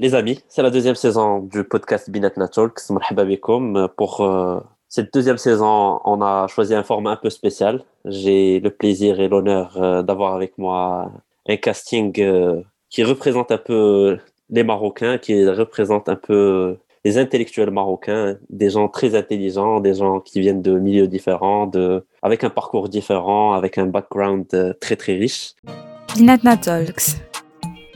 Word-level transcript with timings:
Les 0.00 0.14
amis, 0.14 0.38
c'est 0.46 0.62
la 0.62 0.70
deuxième 0.70 0.94
saison 0.94 1.40
du 1.40 1.64
podcast 1.64 2.08
Binatna 2.08 2.46
Talks. 2.46 2.78
Pour 3.96 4.20
euh, 4.20 4.60
cette 4.88 5.12
deuxième 5.12 5.38
saison, 5.38 5.98
on 6.04 6.22
a 6.22 6.46
choisi 6.46 6.72
un 6.72 6.84
format 6.84 7.10
un 7.10 7.16
peu 7.16 7.30
spécial. 7.30 7.82
J'ai 8.04 8.60
le 8.60 8.70
plaisir 8.70 9.18
et 9.18 9.26
l'honneur 9.26 9.76
euh, 9.76 10.04
d'avoir 10.04 10.36
avec 10.36 10.56
moi 10.56 11.10
un 11.48 11.56
casting 11.56 12.14
euh, 12.20 12.62
qui 12.90 13.02
représente 13.02 13.50
un 13.50 13.58
peu 13.58 14.18
les 14.50 14.62
Marocains, 14.62 15.18
qui 15.18 15.44
représente 15.48 16.08
un 16.08 16.14
peu 16.14 16.76
les 17.04 17.18
intellectuels 17.18 17.72
marocains, 17.72 18.36
des 18.50 18.70
gens 18.70 18.86
très 18.86 19.16
intelligents, 19.16 19.80
des 19.80 19.94
gens 19.94 20.20
qui 20.20 20.38
viennent 20.38 20.62
de 20.62 20.78
milieux 20.78 21.08
différents, 21.08 21.66
de, 21.66 22.06
avec 22.22 22.44
un 22.44 22.50
parcours 22.50 22.88
différent, 22.88 23.52
avec 23.52 23.78
un 23.78 23.86
background 23.86 24.46
très 24.80 24.94
très 24.94 25.14
riche. 25.14 25.54
Binatna 26.14 26.56
Talks. 26.56 27.16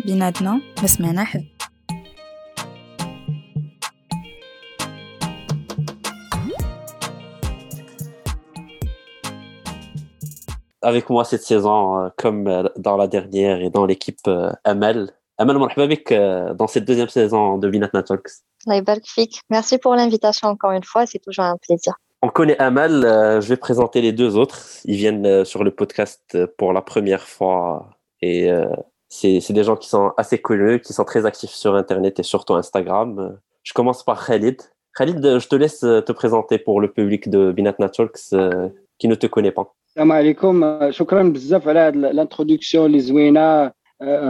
Binatna, 0.05 0.59
avec 10.83 11.09
moi 11.11 11.25
cette 11.25 11.43
saison, 11.43 11.99
euh, 11.99 12.09
comme 12.17 12.47
euh, 12.49 12.65
dans 12.77 12.97
la 12.97 13.07
dernière 13.07 13.61
et 13.61 13.71
dans 13.71 13.87
l'équipe 13.87 14.19
euh, 14.27 14.51
Amel. 14.65 15.11
Amel, 15.39 15.57
avec 15.77 16.13
dans 16.13 16.67
cette 16.69 16.85
deuxième 16.85 17.09
saison 17.09 17.59
de 17.59 17.69
Binat 17.69 17.89
Talks. 17.89 18.31
Merci 19.51 19.79
pour 19.79 19.97
l'invitation 19.97 20.49
encore 20.49 20.71
une 20.71 20.85
fois, 20.85 21.07
c'est 21.07 21.19
toujours 21.19 21.45
un 21.45 21.57
plaisir. 21.57 21.95
On 22.21 22.29
connaît 22.29 22.57
Amel, 22.59 23.01
je 23.03 23.49
vais 23.49 23.57
présenter 23.57 24.03
les 24.03 24.13
deux 24.13 24.37
autres. 24.37 24.61
Ils 24.85 24.95
viennent 24.95 25.45
sur 25.45 25.65
le 25.65 25.73
podcast 25.73 26.37
pour 26.59 26.73
la 26.73 26.81
première 26.81 27.27
fois 27.27 27.89
et 28.21 28.53
c'est 29.09 29.53
des 29.53 29.65
gens 29.65 29.75
qui 29.75 29.89
sont 29.89 30.13
assez 30.17 30.39
connus, 30.39 30.81
qui 30.81 30.93
sont 30.93 31.05
très 31.05 31.27
actifs 31.27 31.51
sur 31.51 31.75
Internet 31.75 32.21
et 32.21 32.23
surtout 32.23 32.55
Instagram. 32.55 33.37
Je 33.65 33.73
commence 33.73 34.05
par 34.05 34.25
Khalid. 34.25 34.63
Khalid, 34.95 35.39
je 35.41 35.49
te 35.49 35.57
laisse 35.57 35.81
te 35.81 36.13
présenter 36.13 36.59
pour 36.59 36.81
le 36.81 36.93
public 36.93 37.31
de 37.31 37.51
Binat 37.51 37.73
Talks 37.73 38.33
qui 38.99 39.09
ne 39.09 39.15
te 39.17 39.27
connaît 39.27 39.51
pas. 39.51 39.75
السلام 39.92 40.12
عليكم 40.12 40.78
شكرا 40.92 41.24
بزاف 41.24 41.68
على 41.68 41.90
الانترودكسيون 41.90 42.86
اللي 42.86 43.00
زوينه 43.00 43.72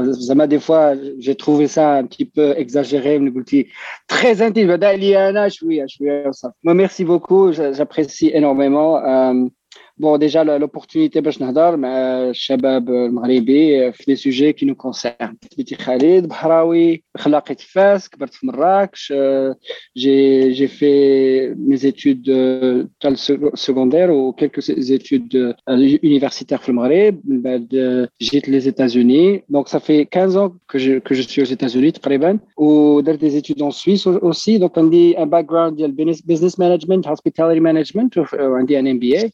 زعما 0.01 0.45
دي 0.45 0.59
فوا 0.59 0.93
جي 0.93 1.33
تروفي 1.33 1.67
سا 1.67 1.99
ان 1.99 2.05
بتي 2.05 2.23
بو 2.23 2.41
اكزاجيري 2.41 3.19
ملي 3.19 3.31
قلتي 3.31 3.67
تري 4.07 4.47
انتيم 4.47 4.67
بدا 4.67 4.87
عليا 4.87 5.29
انا 5.29 5.49
شويه 5.49 5.85
شويه 5.87 6.27
وصافي 6.27 6.55
ميرسي 6.63 7.03
بوكو 7.03 7.51
جابريسي 7.51 8.37
انورميمون 8.37 9.51
Bon, 9.99 10.17
déjà, 10.19 10.43
l'opportunité 10.43 11.21
باش 11.21 11.41
نهضر 11.41 11.77
مع 11.77 11.89
الشباب 12.29 12.89
المغربي 12.89 13.91
في 13.91 14.03
دي 14.07 14.15
سوجي 14.15 14.53
كي 14.53 14.65
نو 14.65 14.75
كونسيرن 14.75 15.37
سميتي 15.53 15.75
خالد 15.75 16.27
بحراوي 16.27 17.03
خلاقي 17.17 17.55
تفاس 17.55 18.09
كبرت 18.09 18.33
في 18.33 18.47
مراكش 18.47 19.13
جي 19.97 20.51
جي 20.51 20.67
في 20.67 21.55
مي 21.57 21.77
زيتود 21.77 22.23
تاع 22.99 23.11
السكوندير 23.11 24.11
و 24.11 24.31
كيلكو 24.31 24.61
زيتود 24.61 25.55
universitaires 26.05 26.61
في 26.61 26.69
المغرب 26.69 27.21
من 27.25 27.41
بعد 27.41 28.07
جيت 28.21 28.49
لي 28.49 28.59
زيتازوني 28.59 29.43
دونك 29.49 29.67
ça 29.67 29.79
fait 29.79 30.05
15 30.05 30.37
ans 30.37 30.51
que 30.67 30.77
je 30.77 30.99
que 30.99 31.15
je 31.15 31.21
suis 31.21 31.41
aux 31.41 31.55
États-Unis 31.55 31.91
تقريبا 31.91 32.39
ودرت 32.57 33.25
des 33.25 33.35
études 33.35 33.61
en 33.61 33.71
Suisse 33.71 34.07
aussi 34.07 34.59
donc 34.59 34.77
عندي 34.77 35.15
un 35.17 35.25
background 35.25 35.75
ديال 35.75 35.95
business 36.27 36.57
management 36.59 37.07
hospitality 37.07 37.59
management 37.59 38.33
وعندي 38.33 38.81
un 38.81 38.83
MBA 38.83 39.31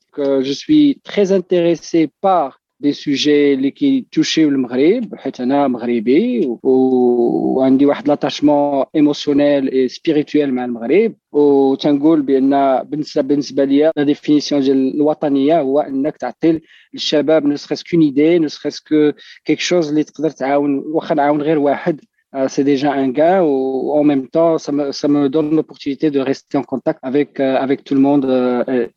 je 0.47 0.53
suis 0.53 1.01
très 1.03 1.31
intéressé 1.31 2.09
par 2.21 2.59
des 2.83 2.93
sujets 2.93 3.73
qui 3.75 4.07
touchent 4.11 4.37
le 4.55 4.57
Maghreb, 4.57 5.15
حيت 5.15 5.41
انا 5.41 5.67
مغربي 5.67 6.47
وعندي 6.63 7.85
واحد 7.85 8.07
لاتاشمون 8.07 8.85
ايموسيونيل 8.95 9.71
اي 9.71 9.87
سبيريتويل 9.87 10.53
مع 10.53 10.65
المغرب 10.65 11.15
وتنقول 11.31 12.21
بان 12.21 12.83
بالنسبه 12.83 13.63
لي 13.63 13.91
لا 13.97 14.03
ديفينيسيون 14.03 14.61
ديال 14.61 14.95
الوطنيه 14.95 15.61
هو 15.61 15.79
انك 15.79 16.17
تعطي 16.17 16.59
للشباب 16.93 17.45
نو 17.45 17.55
سخيس 17.55 17.83
كون 17.83 18.01
ايدي 18.01 18.39
نو 18.39 18.47
سخيس 18.47 18.79
كو 18.79 19.11
كيك 19.45 19.59
شوز 19.59 19.89
اللي 19.89 20.03
تقدر 20.03 20.29
تعاون 20.29 20.83
واخا 20.85 21.15
نعاون 21.15 21.41
غير 21.41 21.59
واحد 21.59 22.01
c'est 22.47 22.63
déjà 22.63 22.91
un 22.91 23.09
gain 23.09 23.43
ou 23.43 23.91
en 23.91 24.03
même 24.03 24.27
temps 24.27 24.57
ça 24.57 24.71
me, 24.71 24.91
ça 24.91 25.07
me 25.07 25.29
donne 25.29 25.55
l'opportunité 25.55 26.09
de 26.09 26.19
rester 26.19 26.57
en 26.57 26.63
contact 26.63 26.99
avec, 27.03 27.39
avec 27.39 27.83
tout 27.83 27.93
le 27.93 28.01
monde 28.01 28.25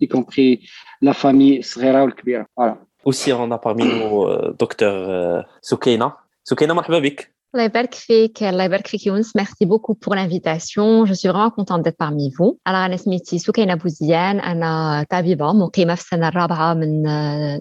y 0.00 0.08
compris 0.08 0.66
la 1.02 1.12
famille 1.12 1.62
Srera 1.62 2.04
ou 2.06 2.10
Voilà. 2.56 2.78
Aussi, 3.06 3.32
on 3.32 3.48
a 3.52 3.58
parmi 3.58 3.84
nous 3.84 4.24
euh, 4.24 4.52
docteur 4.58 4.94
euh, 5.08 5.42
Soukaina. 5.62 6.16
Soukaina, 6.44 6.74
مرحبا 6.74 6.98
بك. 6.98 7.32
Allah 7.56 7.64
يبارك 7.64 7.94
فيك 7.94 8.42
الله 8.42 8.64
يبارك 8.64 8.86
فيك 8.86 9.06
يونس 9.06 9.36
ميرسي 9.36 9.64
بوكو 9.64 9.92
بور 9.92 10.16
لانفيتاسيون 10.16 11.04
جو 11.04 11.14
سوي 11.14 11.32
فريمون 11.32 11.50
كونتونت 11.50 11.84
ديت 11.84 11.96
بارمي 12.00 12.30
فو 12.30 12.56
انا 12.66 12.86
انا 12.86 12.96
سميتي 12.96 13.38
سكينه 13.38 13.74
بوزيان 13.74 14.40
انا 14.40 15.04
طبيبه 15.10 15.52
مقيمه 15.52 15.94
في 15.94 16.00
السنه 16.00 16.28
الرابعه 16.28 16.74
من 16.74 17.02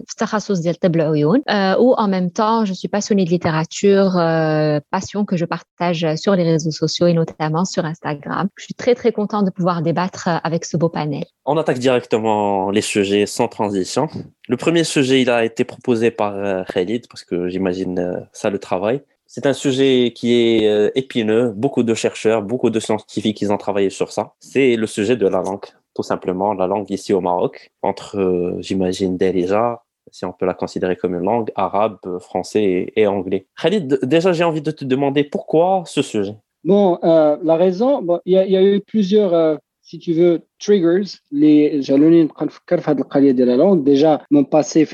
في 0.06 0.12
التخصص 0.12 0.58
ديال 0.58 0.74
طب 0.74 0.96
العيون 0.96 1.42
او 1.48 1.96
en 1.96 2.08
même 2.08 2.30
temps 2.30 2.64
je 2.64 2.72
suis 2.72 2.88
passionnée 2.88 3.24
de 3.24 3.30
littérature 3.30 4.12
passion 4.90 5.24
que 5.24 5.36
je 5.36 5.44
partage 5.44 6.06
sur 6.16 6.36
les 6.36 6.44
réseaux 6.52 6.76
sociaux 6.84 7.06
et 7.06 7.14
notamment 7.14 7.64
sur 7.64 7.84
Instagram 7.84 8.48
je 8.58 8.64
suis 8.64 8.74
très 8.74 8.94
très 8.94 9.12
contente 9.12 9.44
de 9.46 9.50
pouvoir 9.50 9.82
débattre 9.82 10.28
avec 10.48 10.64
ce 10.70 10.76
beau 10.76 10.90
panel 10.98 11.24
on 11.46 11.56
attaque 11.62 11.78
directement 11.78 12.70
les 12.76 12.84
sujets 12.94 13.26
sans 13.36 13.48
transition 13.48 14.04
le 14.52 14.56
premier 14.64 14.84
sujet 14.84 15.16
il 15.24 15.30
a 15.30 15.40
été 15.50 15.62
proposé 15.64 16.10
par 16.10 16.32
Khalid 16.72 17.02
parce 17.10 17.24
que 17.28 17.36
j'imagine 17.48 17.96
ça 18.40 18.50
le 18.50 18.58
travail 18.68 18.96
c'est 19.33 19.45
un 19.45 19.53
sujet 19.53 20.11
qui 20.13 20.33
est 20.33 20.67
euh, 20.67 20.91
épineux. 20.93 21.53
Beaucoup 21.55 21.83
de 21.83 21.93
chercheurs, 21.93 22.41
beaucoup 22.41 22.69
de 22.69 22.81
scientifiques, 22.81 23.41
ils 23.41 23.53
ont 23.53 23.57
travaillé 23.57 23.89
sur 23.89 24.11
ça. 24.11 24.33
C'est 24.41 24.75
le 24.75 24.85
sujet 24.87 25.15
de 25.15 25.25
la 25.25 25.41
langue, 25.41 25.67
tout 25.95 26.03
simplement, 26.03 26.53
la 26.53 26.67
langue 26.67 26.91
ici 26.91 27.13
au 27.13 27.21
Maroc, 27.21 27.71
entre, 27.81 28.19
euh, 28.19 28.57
j'imagine, 28.59 29.15
déjà, 29.15 29.83
si 30.11 30.25
on 30.25 30.33
peut 30.33 30.45
la 30.45 30.53
considérer 30.53 30.97
comme 30.97 31.15
une 31.15 31.23
langue, 31.23 31.49
arabe, 31.55 31.97
français 32.19 32.91
et, 32.93 33.07
anglais. 33.07 33.47
Khalid, 33.61 33.99
déjà, 34.03 34.33
j'ai 34.33 34.43
envie 34.43 34.61
de 34.61 34.71
te 34.71 34.83
demander 34.83 35.23
pourquoi 35.23 35.83
ce 35.85 36.01
sujet? 36.01 36.35
Bon, 36.65 36.99
euh, 37.01 37.37
la 37.41 37.55
raison, 37.55 38.05
il 38.25 38.33
y, 38.33 38.57
a 38.57 38.61
eu 38.61 38.81
plusieurs, 38.81 39.59
si 39.81 39.97
tu 39.97 40.11
veux, 40.11 40.41
triggers 40.59 41.19
les 41.31 41.81
jalonines 41.81 42.27
de 42.27 43.43
la 43.45 43.55
langue. 43.55 43.85
Déjà, 43.85 44.23
mon 44.29 44.43
passé 44.43 44.85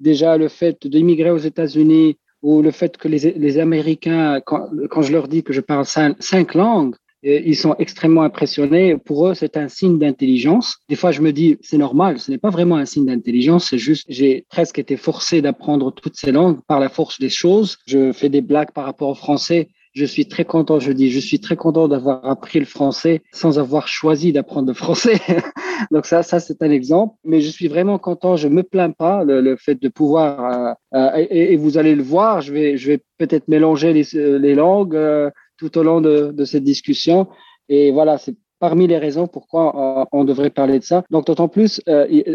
déjà 0.00 0.38
le 0.38 0.48
fait 0.48 0.86
d'immigrer 0.86 1.30
aux 1.30 1.36
États-Unis 1.36 2.16
ou 2.46 2.62
le 2.62 2.70
fait 2.70 2.96
que 2.96 3.08
les, 3.08 3.32
les 3.32 3.58
Américains, 3.58 4.40
quand, 4.46 4.68
quand, 4.88 5.02
je 5.02 5.12
leur 5.12 5.26
dis 5.26 5.42
que 5.42 5.52
je 5.52 5.60
parle 5.60 5.84
cinq, 5.84 6.16
cinq 6.20 6.54
langues, 6.54 6.94
ils 7.24 7.56
sont 7.56 7.74
extrêmement 7.80 8.22
impressionnés. 8.22 8.96
Pour 8.98 9.26
eux, 9.26 9.34
c'est 9.34 9.56
un 9.56 9.66
signe 9.66 9.98
d'intelligence. 9.98 10.78
Des 10.88 10.94
fois, 10.94 11.10
je 11.10 11.22
me 11.22 11.32
dis, 11.32 11.58
c'est 11.60 11.76
normal, 11.76 12.20
ce 12.20 12.30
n'est 12.30 12.38
pas 12.38 12.50
vraiment 12.50 12.76
un 12.76 12.84
signe 12.84 13.06
d'intelligence, 13.06 13.70
c'est 13.70 13.78
juste, 13.78 14.06
j'ai 14.08 14.46
presque 14.48 14.78
été 14.78 14.96
forcé 14.96 15.42
d'apprendre 15.42 15.90
toutes 15.90 16.14
ces 16.14 16.30
langues 16.30 16.60
par 16.68 16.78
la 16.78 16.88
force 16.88 17.18
des 17.18 17.30
choses. 17.30 17.78
Je 17.84 18.12
fais 18.12 18.28
des 18.28 18.42
blagues 18.42 18.70
par 18.72 18.84
rapport 18.84 19.08
au 19.08 19.16
français 19.16 19.68
je 19.96 20.04
suis 20.04 20.26
très 20.26 20.44
content, 20.44 20.78
je 20.78 20.92
dis, 20.92 21.10
je 21.10 21.18
suis 21.18 21.40
très 21.40 21.56
content 21.56 21.88
d'avoir 21.88 22.22
appris 22.26 22.58
le 22.58 22.66
français 22.66 23.22
sans 23.32 23.58
avoir 23.58 23.88
choisi 23.88 24.30
d'apprendre 24.30 24.68
le 24.68 24.74
français. 24.74 25.18
Donc 25.90 26.04
ça, 26.04 26.22
ça 26.22 26.38
c'est 26.38 26.62
un 26.62 26.70
exemple. 26.70 27.14
Mais 27.24 27.40
je 27.40 27.48
suis 27.48 27.66
vraiment 27.66 27.98
content, 27.98 28.36
je 28.36 28.48
me 28.48 28.62
plains 28.62 28.90
pas 28.90 29.24
le, 29.24 29.56
fait 29.56 29.80
de 29.80 29.88
pouvoir. 29.88 30.76
Euh, 30.94 30.98
euh, 30.98 31.26
et, 31.30 31.56
vous 31.56 31.78
allez 31.78 31.94
le 31.94 32.02
voir, 32.02 32.42
je 32.42 32.52
vais, 32.52 32.76
je 32.76 32.88
vais 32.92 33.00
peut-être 33.16 33.48
mélanger 33.48 33.94
les, 33.94 34.04
les 34.38 34.54
langues 34.54 34.96
euh, 34.96 35.30
tout 35.56 35.78
au 35.78 35.82
long 35.82 36.02
de, 36.02 36.30
de, 36.30 36.44
cette 36.44 36.64
discussion. 36.64 37.28
Et 37.70 37.90
voilà, 37.90 38.18
c'est 38.18 38.36
parmi 38.58 38.86
les 38.86 38.98
raisons 38.98 39.26
pourquoi 39.26 40.06
on 40.12 40.24
devrait 40.24 40.50
parler 40.50 40.78
de 40.78 40.84
ça. 40.84 41.04
Donc 41.10 41.26
d'autant 41.26 41.48
plus 41.48 41.80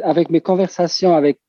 avec 0.04 0.30
mes 0.30 0.42
conversations 0.42 1.16
avec 1.16 1.40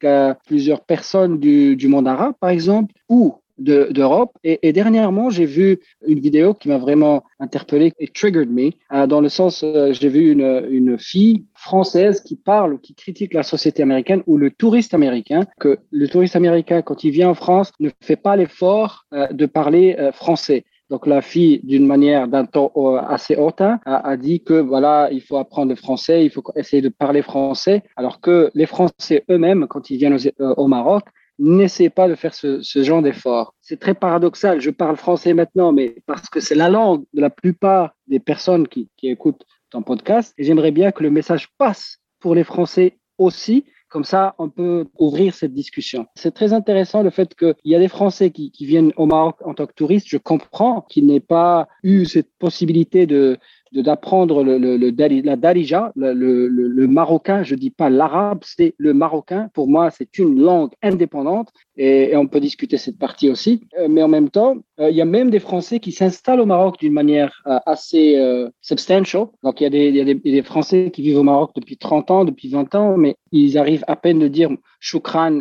plusieurs 0.47 0.81
personnes 0.81 1.39
du, 1.39 1.77
du 1.77 1.89
monde 1.89 2.09
arabe, 2.09 2.35
par 2.41 2.51
exemple, 2.51 2.95
ou 3.09 3.42
d'Europe. 3.63 4.33
et, 4.45 4.73
dernièrement, 4.73 5.31
j'ai 5.31 5.47
vu 5.47 5.79
une 6.07 6.21
vidéo 6.21 6.55
qui 6.55 6.69
m'a 6.69 6.79
vraiment 6.79 7.25
interpellé 7.41 7.93
et 7.99 8.09
triggered 8.09 8.51
me, 8.51 8.71
euh, 8.93 9.07
dans 9.07 9.21
le 9.21 9.29
sens, 9.29 9.63
euh, 9.65 9.93
j'ai 9.93 10.09
vu 10.09 10.31
une, 10.31 10.67
une 10.71 10.99
fille 10.99 11.45
française 11.55 12.21
qui 12.21 12.37
parle 12.37 12.75
ou 12.75 12.79
qui 12.79 12.95
critique 12.95 13.35
la 13.35 13.43
société 13.43 13.83
américaine 13.83 14.23
ou 14.27 14.37
le 14.37 14.51
touriste 14.51 14.95
américain, 14.95 15.45
que 15.59 15.79
le 15.91 16.09
touriste 16.09 16.37
américain, 16.37 16.83
quand 16.83 17.05
il 17.05 17.11
vient 17.11 17.31
en 17.31 17.35
France, 17.35 17.73
ne 17.81 17.91
fait 18.01 18.17
pas 18.17 18.37
l'effort 18.37 19.05
euh, 19.13 19.27
de 19.29 19.47
parler 19.47 19.97
français. 20.13 20.65
Donc 20.91 21.07
la 21.07 21.23
fille, 21.23 21.61
d'une 21.65 21.87
manière 21.87 22.29
d'un 22.29 22.45
ton 22.45 22.71
assez 22.97 23.35
hautain, 23.37 23.81
a, 23.87 24.09
a, 24.11 24.17
dit 24.17 24.43
que 24.43 24.55
voilà, 24.55 25.09
il 25.11 25.23
faut 25.23 25.39
apprendre 25.39 25.71
le 25.71 25.77
français, 25.77 26.25
il 26.25 26.31
faut 26.31 26.43
essayer 26.55 26.83
de 26.83 26.91
parler 26.91 27.23
français, 27.23 27.83
alors 27.97 28.21
que 28.21 28.51
les 28.55 28.67
Français 28.67 29.25
eux-mêmes, 29.31 29.67
quand 29.69 29.89
ils 29.89 29.97
viennent 29.97 30.19
au 30.39 30.67
Maroc, 30.67 31.05
n'essayez 31.43 31.91
pas 31.91 32.09
de 32.09 32.15
faire 32.15 32.35
ce, 32.35 32.63
genre 32.83 33.03
d'effort. 33.03 33.55
C'est 33.61 33.81
très 33.81 33.95
paradoxal. 33.95 34.61
Je 34.61 34.71
parle 34.71 34.97
français 34.97 35.35
maintenant, 35.35 35.73
mais 35.73 35.97
parce 36.07 36.29
que 36.29 36.41
c'est 36.41 36.55
la 36.55 36.71
langue 36.71 37.05
de 37.13 37.21
la 37.21 37.31
plupart 37.31 37.95
des 38.07 38.21
personnes 38.21 38.69
qui, 38.69 38.89
écoutent 39.03 39.45
ton 39.71 39.83
podcast. 39.83 40.33
Et 40.39 40.45
j'aimerais 40.45 40.71
bien 40.71 40.93
que 40.93 41.03
le 41.03 41.11
message 41.11 41.49
passe 41.59 41.99
pour 42.21 42.35
les 42.35 42.45
Français 42.45 42.99
aussi, 43.19 43.65
Comme 43.89 44.05
ça, 44.05 44.35
on 44.39 44.49
peut 44.49 44.87
ouvrir 44.99 45.35
cette 45.35 45.53
discussion. 45.53 46.07
C'est 46.15 46.33
très 46.33 46.55
intéressant 46.55 47.03
le 47.03 47.11
fait 47.11 47.35
qu'il 47.35 47.55
y 47.67 47.75
a 47.75 47.79
des 47.79 47.89
Français 47.89 48.31
qui, 48.31 48.51
qui 48.51 48.65
viennent 48.65 48.93
au 48.97 49.05
Maroc 49.05 49.37
en 49.45 49.53
tant 49.53 49.67
que 49.67 49.75
touristes. 49.75 50.09
Je 50.09 50.17
comprends 50.17 50.87
qu'ils 50.89 51.05
n'aient 51.05 51.21
pas 51.21 51.69
eu 51.83 52.07
cette 52.07 52.31
possibilité 52.39 53.07
de 53.07 53.37
d'apprendre 53.73 54.45
le, 54.45 54.59
le, 54.59 55.23
la 55.23 55.37
darija, 55.37 55.93
le, 55.97 56.49
le, 56.49 56.89
marocain, 56.89 57.43
je 57.43 57.55
dis 57.55 57.71
pas 57.71 57.89
l'arabe, 57.89 58.41
c'est 58.43 58.75
le 58.77 58.93
marocain. 58.93 59.49
Pour 59.55 59.69
moi, 59.69 59.91
c'est 59.91 60.19
une 60.19 60.41
langue 60.41 60.73
indépendante 60.83 61.49
et, 61.77 62.15
on 62.17 62.27
peut 62.27 62.41
discuter 62.41 62.77
cette 62.77 62.99
partie 62.99 63.31
aussi. 63.31 63.63
Euh, 63.79 63.89
mais 63.89 64.03
en 64.03 64.09
même 64.09 64.29
temps, 64.29 64.57
euh, 64.79 64.91
il 64.91 64.97
y 64.97 65.01
a 65.01 65.07
même 65.07 65.31
des 65.31 65.41
Français 65.41 65.81
qui 65.81 65.93
s'installent 65.93 66.41
au 66.41 66.47
Maroc 66.47 66.79
d'une 66.79 66.93
manière 66.93 67.43
euh, 67.47 67.59
assez 67.67 68.21
substantial. 68.61 69.27
Donc, 69.43 69.61
il 69.61 69.65
y, 69.65 69.67
a 69.67 69.71
des, 69.71 69.91
y 69.91 70.01
a 70.01 70.05
des, 70.05 70.43
Français 70.43 70.91
qui 70.93 71.03
vivent 71.03 71.19
au 71.19 71.23
Maroc 71.23 71.53
depuis 71.57 71.77
30 71.77 72.11
ans, 72.11 72.25
depuis 72.25 72.49
20 72.49 72.75
ans, 72.75 72.97
mais 72.97 73.17
ils 73.31 73.57
arrivent 73.57 73.85
à 73.87 73.97
peine 73.97 74.19
de 74.19 74.29
dire 74.29 74.51
shukran, 74.81 75.41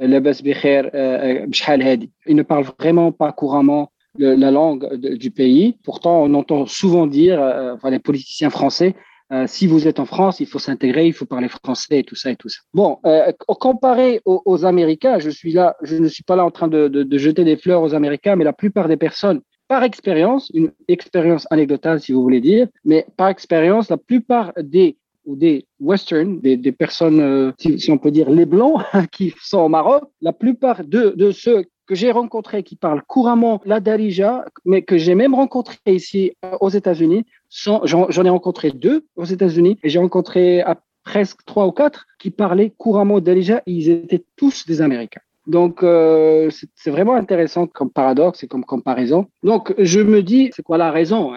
ils 0.00 2.36
ne 2.36 2.42
parlent 2.42 2.66
vraiment 2.78 3.12
pas 3.12 3.32
couramment 3.32 3.90
la 4.18 4.50
langue 4.50 4.94
du 4.94 5.30
pays. 5.30 5.76
Pourtant, 5.84 6.22
on 6.22 6.34
entend 6.34 6.66
souvent 6.66 7.06
dire, 7.06 7.40
euh, 7.40 7.74
enfin, 7.74 7.90
les 7.90 7.98
politiciens 7.98 8.50
français, 8.50 8.94
euh, 9.32 9.44
si 9.46 9.66
vous 9.66 9.86
êtes 9.86 10.00
en 10.00 10.06
France, 10.06 10.40
il 10.40 10.46
faut 10.46 10.58
s'intégrer, 10.58 11.06
il 11.06 11.12
faut 11.12 11.26
parler 11.26 11.48
français 11.48 11.98
et 11.98 12.04
tout 12.04 12.14
ça 12.14 12.30
et 12.30 12.36
tout 12.36 12.48
ça. 12.48 12.60
Bon, 12.72 12.98
euh, 13.04 13.30
comparé 13.46 14.20
aux, 14.24 14.64
Américains, 14.64 15.18
je 15.18 15.30
suis 15.30 15.52
là, 15.52 15.76
je 15.82 15.96
ne 15.96 16.08
suis 16.08 16.22
pas 16.22 16.36
là 16.36 16.44
en 16.44 16.50
train 16.50 16.68
de, 16.68 17.06
jeter 17.18 17.44
des 17.44 17.56
fleurs 17.56 17.82
aux 17.82 17.94
Américains, 17.94 18.36
mais 18.36 18.44
la 18.44 18.54
plupart 18.54 18.88
des 18.88 18.96
personnes, 18.96 19.40
par 19.68 19.82
expérience, 19.82 20.50
une 20.54 20.72
expérience 20.88 21.46
anecdotale 21.50 22.00
si 22.00 22.12
vous 22.12 22.22
voulez 22.22 22.40
dire, 22.40 22.68
mais 22.84 23.06
par 23.18 23.28
expérience, 23.28 23.90
la 23.90 23.98
plupart 23.98 24.52
des 24.56 24.96
ou 25.26 25.36
des 25.36 25.66
western, 25.78 26.40
des, 26.40 26.72
personnes, 26.72 27.52
si, 27.58 27.90
on 27.90 27.98
peut 27.98 28.10
dire 28.10 28.30
les 28.30 28.46
blancs 28.46 28.82
qui 29.12 29.34
sont 29.42 29.58
au 29.58 29.68
Maroc, 29.68 30.04
la 30.22 30.32
plupart 30.32 30.82
de 30.84 31.30
ceux 31.32 31.66
que 31.88 31.94
j'ai 31.94 32.12
rencontrés 32.12 32.62
qui 32.62 32.76
parlent 32.76 33.02
couramment 33.02 33.60
la 33.64 33.80
darija, 33.80 34.44
mais 34.66 34.82
que 34.82 34.98
j'ai 34.98 35.14
même 35.14 35.34
rencontré 35.34 35.78
ici 35.86 36.32
euh, 36.44 36.56
aux 36.60 36.68
États-Unis. 36.68 37.24
J'en 37.50 38.24
ai 38.24 38.28
rencontré 38.28 38.70
deux 38.70 39.06
aux 39.16 39.24
États-Unis 39.24 39.78
et 39.82 39.88
j'ai 39.88 39.98
rencontré 39.98 40.60
à 40.60 40.78
presque 41.02 41.44
trois 41.46 41.66
ou 41.66 41.72
quatre 41.72 42.06
qui 42.18 42.30
parlaient 42.30 42.70
couramment 42.76 43.20
darija. 43.20 43.62
Ils 43.66 43.88
étaient 43.88 44.24
tous 44.36 44.66
des 44.66 44.82
Américains. 44.82 45.22
Donc, 45.48 45.82
euh, 45.82 46.50
c'est 46.74 46.90
vraiment 46.90 47.14
intéressant 47.14 47.66
comme 47.66 47.90
paradoxe 47.90 48.44
et 48.44 48.48
comme 48.48 48.64
comparaison. 48.64 49.26
Donc, 49.42 49.74
je 49.78 50.00
me 50.00 50.22
dis, 50.22 50.50
c'est 50.54 50.62
quoi 50.62 50.76
la 50.76 50.90
raison? 50.90 51.32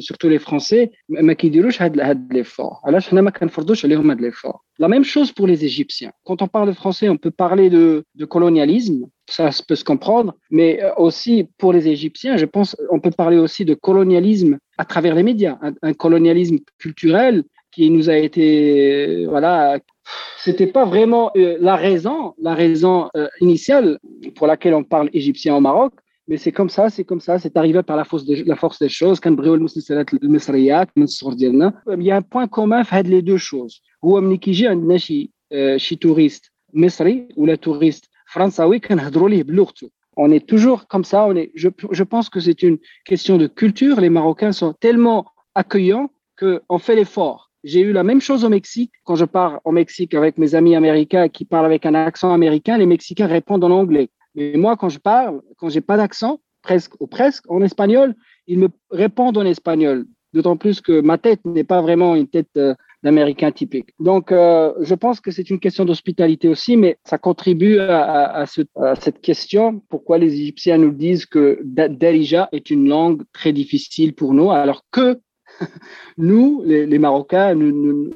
Surtout 0.00 0.28
les 0.28 0.40
Français, 0.40 0.90
l'effort. 4.20 4.64
La 4.80 4.88
même 4.88 5.04
chose 5.04 5.30
pour 5.30 5.46
les 5.46 5.64
Égyptiens. 5.64 6.10
Quand 6.24 6.42
on 6.42 6.48
parle 6.48 6.66
de 6.66 6.74
Français, 6.74 7.08
on 7.08 7.16
peut 7.16 7.30
parler 7.30 7.70
de, 7.70 8.04
colonialisme, 8.28 9.06
ça 9.30 9.50
peut 9.68 9.76
se 9.76 9.84
comprendre, 9.84 10.34
mais 10.50 10.82
euh, 10.82 10.90
aussi 10.96 11.46
pour 11.56 11.72
les 11.72 11.86
Égyptiens, 11.86 12.36
je 12.36 12.46
pense, 12.46 12.76
on 12.90 12.98
peut 12.98 13.12
parler 13.12 13.38
aussi 13.38 13.64
de 13.64 13.74
colonialisme 13.74 14.58
à 14.76 14.84
travers 14.84 15.14
les 15.14 15.22
médias, 15.22 15.56
un, 15.62 15.72
un 15.82 15.92
colonialisme 15.92 16.58
culturel 16.78 17.44
qui 17.70 17.90
nous 17.90 18.10
a 18.10 18.16
été 18.16 19.24
voilà 19.26 19.78
c'était 20.37 20.67
pas 20.67 20.85
vraiment 20.85 21.31
euh, 21.35 21.57
la 21.59 21.75
raison, 21.75 22.33
la 22.41 22.53
raison 22.53 23.09
euh, 23.15 23.27
initiale 23.41 23.99
pour 24.35 24.47
laquelle 24.47 24.73
on 24.73 24.83
parle 24.83 25.09
égyptien 25.13 25.55
au 25.55 25.59
Maroc, 25.59 25.93
mais 26.27 26.37
c'est 26.37 26.51
comme 26.51 26.69
ça, 26.69 26.89
c'est 26.89 27.05
comme 27.05 27.21
ça, 27.21 27.39
c'est 27.39 27.55
arrivé 27.57 27.81
par 27.83 27.95
la 27.95 28.03
force, 28.03 28.25
de, 28.25 28.43
la 28.45 28.55
force 28.55 28.79
des 28.79 28.89
choses. 28.89 29.19
Il 29.23 29.43
y 32.09 32.11
a 32.11 32.15
un 32.15 32.21
point 32.21 32.47
commun 32.47 32.81
entre 32.81 33.09
les 33.09 33.21
deux 33.21 33.37
choses. 33.37 33.81
هو 34.05 34.21
ملي 34.21 34.37
كيجي 34.37 34.67
عندنا 34.67 34.97
شي 34.97 35.31
شي 35.75 35.95
توريست 35.95 36.51
مصري 36.73 37.27
ولا 37.37 37.55
توريست 37.55 38.09
فرنساوي 38.25 38.79
كنهضروا 38.79 39.29
ليه 39.29 39.43
بلغته 39.43 39.89
on 40.17 40.31
est 40.31 40.45
toujours 40.45 40.87
comme 40.87 41.03
ça. 41.03 41.25
On 41.27 41.35
est, 41.35 41.51
je, 41.55 41.69
je 41.91 42.03
pense 42.03 42.29
que 42.29 42.39
c'est 42.39 42.63
une 42.63 42.79
question 43.05 43.37
de 43.37 43.47
culture. 43.47 44.01
Les 44.01 44.09
Marocains 44.09 44.51
sont 44.51 44.73
tellement 44.73 45.25
accueillants 45.55 46.09
qu'on 46.39 46.79
fait 46.79 46.95
l'effort. 46.95 47.50
J'ai 47.64 47.80
eu 47.80 47.92
la 47.92 48.02
même 48.02 48.20
chose 48.20 48.44
au 48.44 48.48
Mexique. 48.48 48.92
Quand 49.04 49.14
je 49.14 49.24
pars 49.24 49.60
au 49.64 49.70
Mexique 49.70 50.14
avec 50.14 50.36
mes 50.38 50.54
amis 50.54 50.74
américains 50.74 51.28
qui 51.28 51.44
parlent 51.44 51.66
avec 51.66 51.86
un 51.86 51.94
accent 51.94 52.32
américain, 52.32 52.76
les 52.76 52.86
Mexicains 52.86 53.26
répondent 53.26 53.64
en 53.64 53.70
anglais. 53.70 54.10
Mais 54.34 54.54
moi, 54.56 54.76
quand 54.76 54.88
je 54.88 54.98
parle, 54.98 55.40
quand 55.58 55.68
j'ai 55.68 55.80
pas 55.80 55.96
d'accent, 55.96 56.40
presque 56.62 56.94
ou 57.00 57.06
presque 57.06 57.44
en 57.50 57.62
espagnol, 57.62 58.14
ils 58.46 58.58
me 58.58 58.68
répondent 58.90 59.38
en 59.38 59.44
espagnol. 59.44 60.06
D'autant 60.32 60.56
plus 60.56 60.80
que 60.80 61.00
ma 61.00 61.18
tête 61.18 61.44
n'est 61.44 61.64
pas 61.64 61.82
vraiment 61.82 62.16
une 62.16 62.26
tête 62.26 62.48
euh, 62.56 62.74
d'américain 63.02 63.52
typique. 63.52 63.90
Donc, 63.98 64.32
euh, 64.32 64.72
je 64.80 64.94
pense 64.94 65.20
que 65.20 65.30
c'est 65.30 65.50
une 65.50 65.60
question 65.60 65.84
d'hospitalité 65.84 66.48
aussi, 66.48 66.76
mais 66.76 66.96
ça 67.04 67.18
contribue 67.18 67.78
à, 67.78 68.32
à, 68.32 68.46
ce, 68.46 68.62
à, 68.76 68.94
cette 68.94 69.20
question. 69.20 69.82
Pourquoi 69.88 70.18
les 70.18 70.32
Égyptiens 70.34 70.78
nous 70.78 70.92
disent 70.92 71.26
que 71.26 71.60
Darija 71.64 72.48
est 72.52 72.70
une 72.70 72.88
langue 72.88 73.22
très 73.32 73.52
difficile 73.52 74.14
pour 74.14 74.32
nous, 74.32 74.50
alors 74.50 74.84
que 74.90 75.20
nous, 76.16 76.62
les, 76.64 76.98
Marocains, 76.98 77.54
nous, 77.54 78.10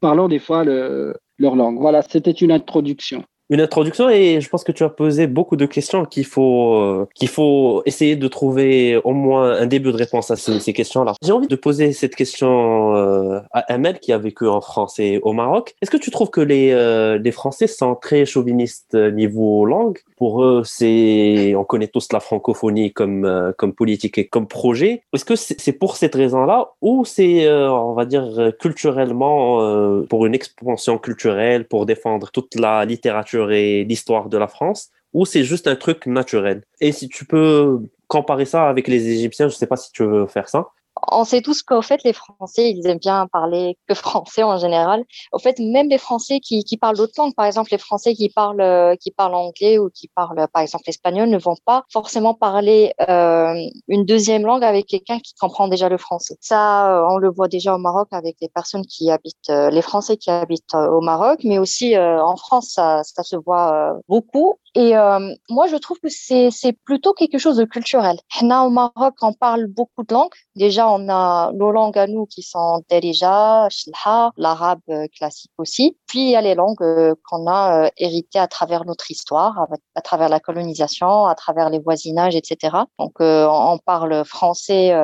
parlons 0.00 0.28
des 0.28 0.38
fois 0.38 0.64
leur 0.64 1.56
langue. 1.56 1.78
Voilà, 1.78 2.02
c'était 2.02 2.30
une 2.30 2.52
introduction 2.52 3.24
une 3.50 3.60
introduction 3.60 4.08
et 4.08 4.40
je 4.40 4.48
pense 4.48 4.62
que 4.62 4.70
tu 4.70 4.84
as 4.84 4.88
posé 4.88 5.26
beaucoup 5.26 5.56
de 5.56 5.66
questions 5.66 6.04
qu'il 6.04 6.24
faut 6.24 6.76
euh, 6.76 7.08
qu'il 7.14 7.28
faut 7.28 7.82
essayer 7.84 8.14
de 8.14 8.28
trouver 8.28 8.96
au 9.02 9.12
moins 9.12 9.50
un 9.50 9.66
début 9.66 9.90
de 9.90 9.96
réponse 9.96 10.30
à 10.30 10.36
ces, 10.36 10.72
questions-là. 10.72 11.14
J'ai 11.20 11.32
envie 11.32 11.48
de 11.48 11.56
poser 11.56 11.92
cette 11.92 12.14
question 12.14 12.94
euh, 12.94 13.40
à 13.52 13.60
Amel 13.72 13.98
qui 13.98 14.12
a 14.12 14.18
vécu 14.18 14.46
en 14.46 14.60
France 14.60 15.00
et 15.00 15.18
au 15.22 15.32
Maroc. 15.32 15.74
Est-ce 15.82 15.90
que 15.90 15.96
tu 15.96 16.12
trouves 16.12 16.30
que 16.30 16.40
les 16.40 16.70
euh, 16.70 17.18
les 17.18 17.32
Français 17.32 17.66
sont 17.66 17.96
très 17.96 18.24
chauvinistes 18.24 18.94
niveau 18.94 19.66
langue? 19.66 19.98
Pour 20.16 20.44
eux, 20.44 20.62
c'est 20.64 21.54
on 21.56 21.64
connaît 21.64 21.88
tous 21.88 22.12
la 22.12 22.20
francophonie 22.20 22.92
comme 22.92 23.52
comme 23.58 23.72
politique 23.72 24.16
et 24.18 24.28
comme 24.28 24.46
projet. 24.46 25.02
Est-ce 25.12 25.24
que 25.24 25.34
c'est 25.34 25.72
pour 25.72 25.96
cette 25.96 26.14
raison-là 26.14 26.70
ou 26.82 27.04
c'est 27.04 27.50
on 27.50 27.94
va 27.94 28.04
dire 28.04 28.52
culturellement 28.60 30.04
pour 30.08 30.26
une 30.26 30.34
expansion 30.34 30.98
culturelle 30.98 31.66
pour 31.66 31.84
défendre 31.84 32.30
toute 32.30 32.54
la 32.54 32.84
littérature 32.84 33.39
et 33.48 33.84
l'histoire 33.84 34.28
de 34.28 34.36
la 34.36 34.48
France 34.48 34.90
ou 35.12 35.24
c'est 35.24 35.44
juste 35.44 35.66
un 35.66 35.76
truc 35.76 36.06
naturel? 36.06 36.62
Et 36.80 36.92
si 36.92 37.08
tu 37.08 37.24
peux 37.24 37.80
comparer 38.06 38.44
ça 38.44 38.68
avec 38.68 38.88
les 38.88 39.08
Égyptiens, 39.08 39.48
je 39.48 39.54
sais 39.54 39.66
pas 39.66 39.76
si 39.76 39.90
tu 39.92 40.04
veux 40.04 40.26
faire 40.26 40.48
ça 40.48 40.68
on 41.10 41.24
sait 41.24 41.40
tous 41.40 41.62
qu'au 41.62 41.82
fait, 41.82 42.02
les 42.04 42.12
Français, 42.12 42.70
ils 42.70 42.86
aiment 42.86 42.98
bien 42.98 43.26
parler 43.26 43.78
que 43.88 43.94
français 43.94 44.42
en 44.42 44.58
général. 44.58 45.04
Au 45.32 45.38
fait, 45.38 45.58
même 45.58 45.88
les 45.88 45.98
Français 45.98 46.40
qui, 46.40 46.64
qui 46.64 46.76
parlent 46.76 46.96
d'autres 46.96 47.14
langues, 47.18 47.34
par 47.34 47.46
exemple, 47.46 47.70
les 47.72 47.78
Français 47.78 48.14
qui 48.14 48.28
parlent, 48.28 48.60
euh, 48.60 48.96
qui 48.96 49.10
parlent 49.10 49.34
anglais 49.34 49.78
ou 49.78 49.90
qui 49.90 50.08
parlent, 50.08 50.46
par 50.52 50.62
exemple, 50.62 50.84
espagnol, 50.88 51.28
ne 51.28 51.38
vont 51.38 51.56
pas 51.64 51.84
forcément 51.92 52.34
parler 52.34 52.92
euh, 53.08 53.54
une 53.88 54.04
deuxième 54.04 54.44
langue 54.44 54.64
avec 54.64 54.86
quelqu'un 54.86 55.18
qui 55.18 55.34
comprend 55.34 55.68
déjà 55.68 55.88
le 55.88 55.98
français. 55.98 56.36
Ça, 56.40 56.98
euh, 56.98 57.08
on 57.10 57.18
le 57.18 57.30
voit 57.30 57.48
déjà 57.48 57.74
au 57.74 57.78
Maroc 57.78 58.08
avec 58.12 58.36
les 58.40 58.48
personnes 58.48 58.84
qui 58.84 59.10
habitent, 59.10 59.48
les 59.48 59.82
Français 59.82 60.16
qui 60.16 60.30
habitent 60.30 60.74
au 60.74 61.00
Maroc, 61.00 61.40
mais 61.44 61.58
aussi 61.58 61.96
en 61.96 62.36
France, 62.36 62.72
ça, 62.74 63.02
ça 63.04 63.22
se 63.22 63.36
voit 63.36 63.98
beaucoup. 64.08 64.56
Et 64.74 64.92
moi, 65.48 65.66
je 65.66 65.76
trouve 65.76 65.98
que 65.98 66.08
c'est 66.08 66.72
plutôt 66.84 67.12
quelque 67.12 67.38
chose 67.38 67.56
de 67.56 67.64
culturel. 67.64 68.18
Là, 68.42 68.62
au 68.64 68.70
Maroc, 68.70 69.14
on 69.22 69.32
parle 69.32 69.66
beaucoup 69.66 70.04
de 70.04 70.14
langues. 70.14 70.30
Déjà, 70.56 70.79
on 70.88 71.08
a 71.08 71.52
nos 71.52 71.70
langues 71.70 71.98
à 71.98 72.06
nous 72.06 72.26
qui 72.26 72.42
sont 72.42 72.82
Derija, 72.88 73.68
Shlha, 73.70 74.30
l'arabe 74.36 74.80
euh, 74.88 75.06
classique 75.16 75.52
aussi. 75.58 75.96
Puis, 76.06 76.20
il 76.20 76.30
y 76.30 76.36
a 76.36 76.40
les 76.40 76.54
langues 76.54 76.82
euh, 76.82 77.14
qu'on 77.28 77.48
a 77.48 77.90
héritées 77.96 78.38
à 78.38 78.48
travers 78.48 78.84
notre 78.84 79.10
histoire, 79.10 79.66
à, 79.94 80.00
travers 80.02 80.28
la 80.28 80.40
colonisation, 80.40 81.26
à 81.26 81.34
travers 81.34 81.70
les 81.70 81.78
voisinages, 81.78 82.36
etc. 82.36 82.76
Donc, 82.98 83.16
on 83.20 83.78
parle 83.84 84.24
français 84.24 84.94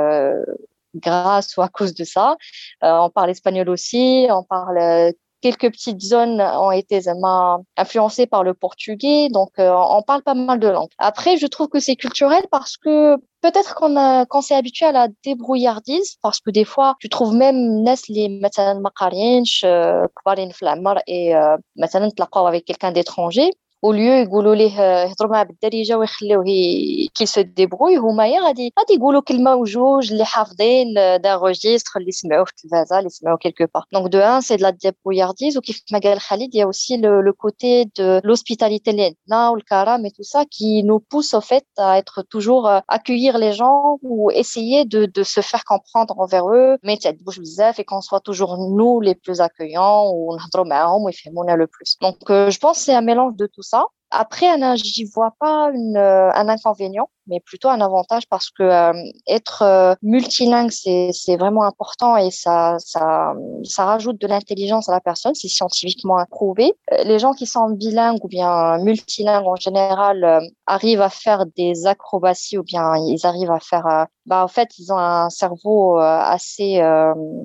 grâce 0.95 1.57
ou 1.57 1.63
à 1.63 1.69
cause 1.69 1.95
de 1.95 2.05
ça. 2.05 2.37
on 2.83 3.11
parle 3.11 3.31
espagnol 3.31 3.69
aussi, 3.69 4.27
on 4.31 4.43
parle 4.43 5.13
Quelques 5.41 5.71
petites 5.71 6.01
zones 6.01 6.41
ont 6.41 6.71
été 6.71 7.03
influencées 7.77 8.27
par 8.27 8.43
le 8.43 8.55
portugais, 8.55 9.29
donc 9.29 9.51
euh, 9.59 9.71
on 9.71 10.03
parle 10.03 10.23
pas 10.23 10.35
mal 10.35 10.59
de 10.59 10.69
langues. 10.69 10.91
Après, 10.99 11.37
je 11.37 11.47
trouve 11.47 11.69
que 11.69 11.79
c'est 11.79 11.97
culturel 11.97 12.45
parce 12.51 12.77
que 12.77 13.17
peut-être 13.43 13.75
qu'on 13.75 13.97
euh, 13.97 14.25
qu 14.25 14.43
s'est 14.43 14.55
habitué 14.55 14.87
à 14.87 14.93
la 14.93 15.09
débrouillardise 15.25 16.17
parce 16.23 16.41
que 16.41 16.51
des 16.51 16.65
fois 16.65 16.95
tu 17.01 17.09
trouves 17.09 17.35
même 17.35 17.83
les 18.09 18.29
euh, 19.65 20.07
les 20.27 20.51
et 21.07 21.37
euh, 21.37 21.57
avec 22.47 22.65
quelqu'un 22.65 22.93
d'étranger 22.93 23.51
au 23.84 23.92
lieu 23.92 24.22
يقولوا 24.28 24.56
ليه 24.56 24.82
يهضروا 24.82 25.32
معاه 25.32 25.44
بالدارجه 25.44 25.98
ويخليوه 25.98 26.44
كي 27.16 27.26
se 27.26 27.40
débrouille 27.40 27.98
هما 27.98 28.28
يا 28.28 28.42
غادي 28.42 28.74
غادي 28.80 28.94
يقولوا 28.94 29.22
كلمه 29.22 29.56
وجوج 29.56 30.12
اللي 30.12 30.26
حافظين 30.26 30.94
دا 30.94 31.40
registre 31.40 31.98
اللي 31.98 32.12
سمعوه 32.12 32.46
في 32.46 32.52
التلفازه 32.52 33.00
اللي 33.00 33.10
سمعوه 33.10 33.38
quelque 33.38 33.66
part 33.66 33.86
donc 33.96 34.10
de 34.10 34.18
un 34.18 34.42
c'est 34.42 34.58
de 34.58 34.62
la 34.62 34.72
débrouillardise 34.72 35.58
وكيف 35.58 35.82
ما 35.92 36.00
قال 36.00 36.20
خالد 36.20 36.50
il 36.56 36.58
y 36.58 36.62
a 36.62 36.68
aussi 36.68 36.98
le, 36.98 37.22
le 37.22 37.34
côté 37.34 37.86
de 37.86 38.22
l'hospitalité 38.24 38.92
اللي 38.92 39.04
عندنا 39.04 39.50
والكرم 39.50 40.08
et 40.08 40.12
tout 40.12 40.30
ça 40.34 40.46
qui 40.46 40.84
nous 40.84 41.00
pousse 41.00 41.34
au 41.34 41.42
fait 41.42 41.66
à 41.80 41.98
être 41.98 42.22
toujours 42.34 42.70
accueillir 42.88 43.38
les 43.38 43.54
gens 43.54 43.82
ou 44.04 44.32
essayer 44.32 44.86
de, 44.86 45.06
de 45.18 45.24
se 45.24 45.42
faire 45.42 45.64
comprendre 45.66 46.14
envers 46.20 46.46
eux 46.50 46.78
mais 46.84 47.00
bouge 47.26 47.40
بزاف 47.40 47.80
et 47.80 47.84
qu'on 47.84 48.02
soit 48.02 48.24
toujours 48.30 48.54
nous 48.78 49.00
les 49.08 49.16
plus 49.16 49.42
accueillants 49.42 50.04
ou 50.14 50.36
نهضروا 50.36 50.66
معاهم 50.66 51.04
ويفهمونا 51.04 51.56
le 51.56 51.68
plus 51.68 51.98
donc 52.06 52.18
euh, 52.30 52.50
je 52.52 52.60
pense 52.60 52.78
c'est 52.86 52.94
un 52.94 53.06
mélange 53.12 53.36
de 53.36 53.48
tout 53.56 53.64
ça 53.67 53.87
après, 54.19 54.47
j'y 54.77 55.05
vois 55.05 55.35
pas 55.39 55.69
euh, 55.71 56.31
un 56.33 56.49
inconvénient, 56.49 57.11
mais 57.27 57.41
plutôt 57.41 57.69
un 57.69 57.83
avantage 57.83 58.27
parce 58.29 58.51
que 58.51 58.63
euh, 58.63 58.93
être 59.27 59.63
euh, 59.63 59.95
multilingue, 60.03 60.71
c'est 60.71 61.37
vraiment 61.37 61.65
important 61.65 62.17
et 62.17 62.31
ça, 62.31 62.77
ça, 62.79 63.35
ça 63.65 63.85
rajoute 63.85 64.19
de 64.19 64.27
l'intelligence 64.27 64.89
à 64.89 64.93
la 64.93 65.01
personne. 65.01 65.35
C'est 65.35 65.49
scientifiquement 65.49 66.25
prouvé. 66.31 66.73
Les 67.05 67.19
gens 67.19 67.35
qui 67.35 67.47
sont 67.47 67.69
bilingues 67.71 68.25
ou 68.25 68.29
bien 68.29 68.79
multilingues 68.79 69.47
en 69.47 69.57
général 69.57 70.41
arrivent 70.67 71.03
à 71.03 71.11
faire 71.11 71.45
des 71.55 71.87
acrobaties 71.87 72.57
ou 72.57 72.63
bien 72.63 72.97
ils 72.97 73.27
arrivent 73.27 73.51
à 73.51 73.61
faire. 73.61 74.07
bah, 74.25 74.43
en 74.45 74.49
fait, 74.49 74.71
ils 74.79 74.93
ont 74.93 74.99
un 74.99 75.29
cerveau 75.29 75.99
assez 75.99 76.81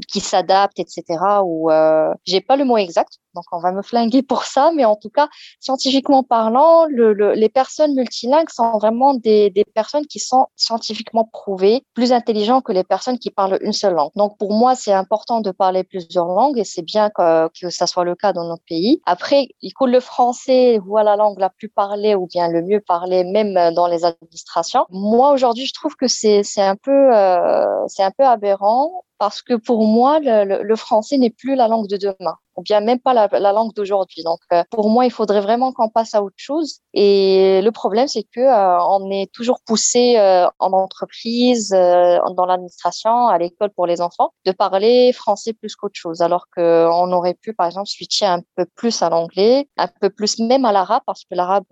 qui 0.07 0.21
s'adapte, 0.21 0.79
etc. 0.79 1.03
Ou 1.43 1.69
j'ai 2.25 2.41
pas 2.41 2.55
le 2.55 2.63
mot 2.63 2.77
exact, 2.77 3.19
donc 3.33 3.45
on 3.51 3.59
va 3.59 3.71
me 3.71 3.81
flinguer 3.81 4.23
pour 4.23 4.43
ça, 4.43 4.71
mais 4.75 4.85
en 4.85 4.95
tout 4.95 5.09
cas, 5.09 5.27
scientifiquement 5.59 6.23
parlant, 6.23 6.60
le, 6.89 7.13
le, 7.13 7.33
les 7.33 7.49
personnes 7.49 7.93
multilingues 7.95 8.49
sont 8.49 8.77
vraiment 8.77 9.13
des, 9.13 9.53
personnes 9.73 10.05
qui 10.05 10.19
sont 10.19 10.47
scientifiquement 10.55 11.27
prouvées 11.31 11.83
plus 11.93 12.11
intelligentes 12.11 12.63
que 12.63 12.71
les 12.71 12.83
personnes 12.83 13.19
qui 13.19 13.31
parlent 13.31 13.57
une 13.61 13.73
seule 13.73 13.93
langue. 13.93 14.11
Donc 14.15 14.37
pour 14.37 14.53
moi, 14.53 14.75
c'est 14.75 14.93
important 14.93 15.41
de 15.41 15.51
parler 15.51 15.83
plusieurs 15.83 16.27
langues 16.27 16.57
et 16.57 16.63
c'est 16.63 16.81
bien 16.81 17.09
que, 17.09 17.47
que 17.59 17.69
ça 17.69 17.87
soit 17.87 18.03
le 18.03 18.15
cas 18.15 18.33
dans 18.33 18.47
notre 18.47 18.63
pays. 18.63 19.01
Après, 19.05 19.47
il 19.61 19.71
le 19.87 19.99
français 19.99 20.79
ou 20.85 20.97
la 20.97 21.15
langue 21.15 21.39
la 21.39 21.49
plus 21.49 21.69
parlée 21.69 22.15
ou 22.15 22.27
bien 22.27 22.47
le 22.49 22.61
mieux 22.61 22.81
parlé, 22.81 23.23
même 23.23 23.73
dans 23.73 23.87
les 23.87 24.05
administrations. 24.05 24.85
Moi 24.89 25.31
aujourd'hui, 25.31 25.65
je 25.65 25.73
trouve 25.73 25.95
que 25.95 26.07
c'est 26.07 26.43
euh, 26.91 27.83
c'est 27.87 28.03
un 28.03 28.11
peu 28.11 28.23
aberrant 28.23 29.03
parce 29.21 29.43
que 29.43 29.53
pour 29.53 29.85
moi, 29.85 30.19
le, 30.19 30.75
français 30.75 31.19
n'est 31.19 31.29
plus 31.29 31.53
la 31.53 31.67
langue 31.67 31.87
de 31.87 31.95
demain 31.95 32.37
ou 32.55 32.63
bien 32.63 32.81
même 32.81 32.99
pas 32.99 33.13
la, 33.13 33.27
la 33.31 33.51
langue 33.51 33.73
d'aujourd'hui. 33.73 34.23
Donc, 34.23 34.39
euh, 34.53 34.63
pour 34.71 34.89
moi, 34.89 35.05
il 35.05 35.11
faudrait 35.11 35.41
vraiment 35.41 35.71
qu'on 35.71 35.89
passe 35.89 36.15
à 36.15 36.23
autre 36.23 36.35
chose. 36.37 36.79
Et 36.93 37.61
le 37.63 37.71
problème, 37.71 38.07
c'est 38.07 38.23
que 38.23 38.39
euh, 38.39 38.83
on 38.83 39.09
est 39.11 39.31
toujours 39.31 39.59
poussé 39.65 40.17
euh, 40.17 40.47
en 40.59 40.73
entreprise, 40.73 41.69
dans 41.69 42.45
l'administration, 42.45 43.27
à 43.27 43.37
l'école 43.37 43.69
pour 43.71 43.85
les 43.87 44.01
enfants, 44.01 44.31
de 44.45 44.51
parler 44.51 45.13
français 45.13 45.53
plus 45.53 45.75
qu'autre 45.75 45.95
chose, 45.95 46.21
alors 46.21 46.45
qu'on 46.55 47.11
aurait 47.11 47.35
pu, 47.35 47.53
par 47.53 47.67
exemple, 47.67 47.87
switcher 47.87 48.25
un 48.25 48.41
peu 48.55 48.65
plus 48.75 49.01
à 49.01 49.09
l'anglais, 49.09 49.67
un 49.77 49.87
peu 49.87 50.09
plus 50.09 50.39
même 50.39 50.65
à 50.65 50.71
l'arabe, 50.71 51.03
parce 51.05 51.23
que 51.23 51.35
l'arabe, 51.35 51.65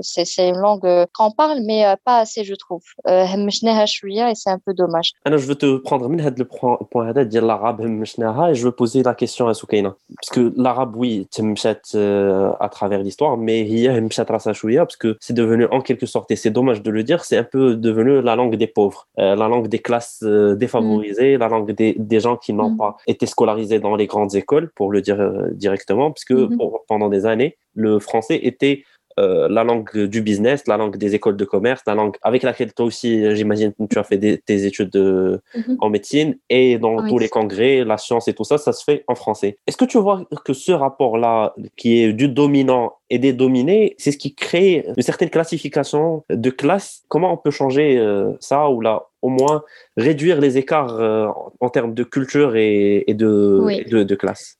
c'est 0.00 0.48
une 0.48 0.58
langue 0.58 1.06
qu'on 1.14 1.30
parle, 1.30 1.60
mais 1.64 1.84
pas 2.04 2.18
assez, 2.18 2.44
je 2.44 2.54
trouve. 2.54 2.82
et 3.06 4.34
c'est 4.34 4.50
un 4.50 4.58
peu 4.58 4.74
dommage. 4.74 5.12
Alors, 5.24 5.38
je 5.38 5.46
veux 5.46 5.54
te 5.54 5.78
prendre 5.78 6.08
le 6.08 6.44
point 6.44 6.78
de 6.79 7.39
l'arabe, 7.39 7.81
et 7.81 8.55
je 8.55 8.65
veux 8.65 8.71
poser 8.71 9.03
la 9.03 9.13
question 9.13 9.47
à 9.47 9.53
Soukaina 9.53 9.95
parce 10.21 10.31
que 10.31 10.53
l'arabe 10.57 10.95
oui 10.95 11.27
تمشات 11.31 11.87
euh, 11.95 12.51
à 12.59 12.69
travers 12.69 12.99
l'histoire 12.99 13.37
mais 13.37 13.63
هي 13.63 14.01
مشات 14.01 14.31
راسها 14.31 14.53
شويه 14.53 14.83
parce 14.83 14.97
que 14.97 15.17
c'est 15.19 15.33
devenu 15.33 15.65
en 15.71 15.81
quelque 15.81 16.05
sorte 16.05 16.31
et 16.31 16.35
c'est 16.35 16.51
dommage 16.51 16.81
de 16.81 16.91
le 16.91 17.03
dire 17.03 17.23
c'est 17.23 17.37
un 17.37 17.43
peu 17.43 17.75
devenu 17.75 18.21
la 18.21 18.35
langue 18.35 18.55
des 18.55 18.67
pauvres 18.67 19.07
euh, 19.19 19.35
la 19.35 19.47
langue 19.47 19.67
des 19.67 19.79
classes 19.79 20.23
euh, 20.23 20.55
défavorisées 20.55 21.37
la 21.37 21.47
langue 21.47 21.71
des, 21.71 21.95
des 21.97 22.19
gens 22.19 22.37
qui 22.37 22.53
n'ont 22.53 22.71
mm. 22.71 22.77
pas 22.77 22.97
été 23.07 23.25
scolarisés 23.25 23.79
dans 23.79 23.95
les 23.95 24.07
grandes 24.07 24.35
écoles 24.35 24.69
pour 24.75 24.91
le 24.91 25.01
dire 25.01 25.19
directement 25.51 26.07
parce 26.11 26.25
que 26.25 26.33
mm 26.33 26.55
-hmm. 26.55 26.79
pendant 26.91 27.09
des 27.15 27.23
années 27.33 27.51
le 27.85 27.91
français 28.07 28.37
était 28.51 28.77
euh, 29.18 29.48
la 29.48 29.64
langue 29.64 30.06
du 30.06 30.22
business, 30.22 30.66
la 30.66 30.76
langue 30.76 30.96
des 30.96 31.14
écoles 31.14 31.36
de 31.36 31.44
commerce, 31.44 31.82
la 31.86 31.94
langue 31.94 32.16
avec 32.22 32.42
laquelle 32.42 32.72
toi 32.72 32.86
aussi, 32.86 33.34
j'imagine, 33.34 33.72
tu 33.90 33.98
as 33.98 34.04
fait 34.04 34.18
des, 34.18 34.38
tes 34.38 34.64
études 34.64 34.90
de, 34.90 35.40
mm-hmm. 35.54 35.76
en 35.80 35.90
médecine 35.90 36.38
et 36.48 36.78
dans 36.78 37.06
tous 37.08 37.18
les 37.18 37.28
congrès, 37.28 37.84
la 37.84 37.98
science 37.98 38.28
et 38.28 38.34
tout 38.34 38.44
ça, 38.44 38.58
ça 38.58 38.72
se 38.72 38.84
fait 38.84 39.04
en 39.08 39.14
français. 39.14 39.58
Est-ce 39.66 39.76
que 39.76 39.84
tu 39.84 39.98
vois 39.98 40.24
que 40.44 40.52
ce 40.52 40.72
rapport-là, 40.72 41.54
qui 41.76 42.02
est 42.02 42.12
du 42.12 42.28
dominant 42.28 42.94
et 43.08 43.18
des 43.18 43.32
dominés, 43.32 43.94
c'est 43.98 44.12
ce 44.12 44.18
qui 44.18 44.34
crée 44.34 44.86
une 44.96 45.02
certaine 45.02 45.30
classification 45.30 46.24
de 46.30 46.50
classe? 46.50 47.02
Comment 47.08 47.32
on 47.32 47.36
peut 47.36 47.50
changer 47.50 47.98
euh, 47.98 48.32
ça 48.40 48.70
ou 48.70 48.80
là, 48.80 49.06
au 49.22 49.28
moins 49.28 49.64
réduire 49.96 50.40
les 50.40 50.56
écarts 50.58 50.98
euh, 51.00 51.26
en, 51.60 51.68
termes 51.70 51.94
de 51.94 52.04
culture 52.04 52.56
et, 52.56 53.04
et, 53.06 53.14
de, 53.14 53.66
et 53.70 53.84
de, 53.84 54.02
de 54.02 54.14
classe? 54.14 54.59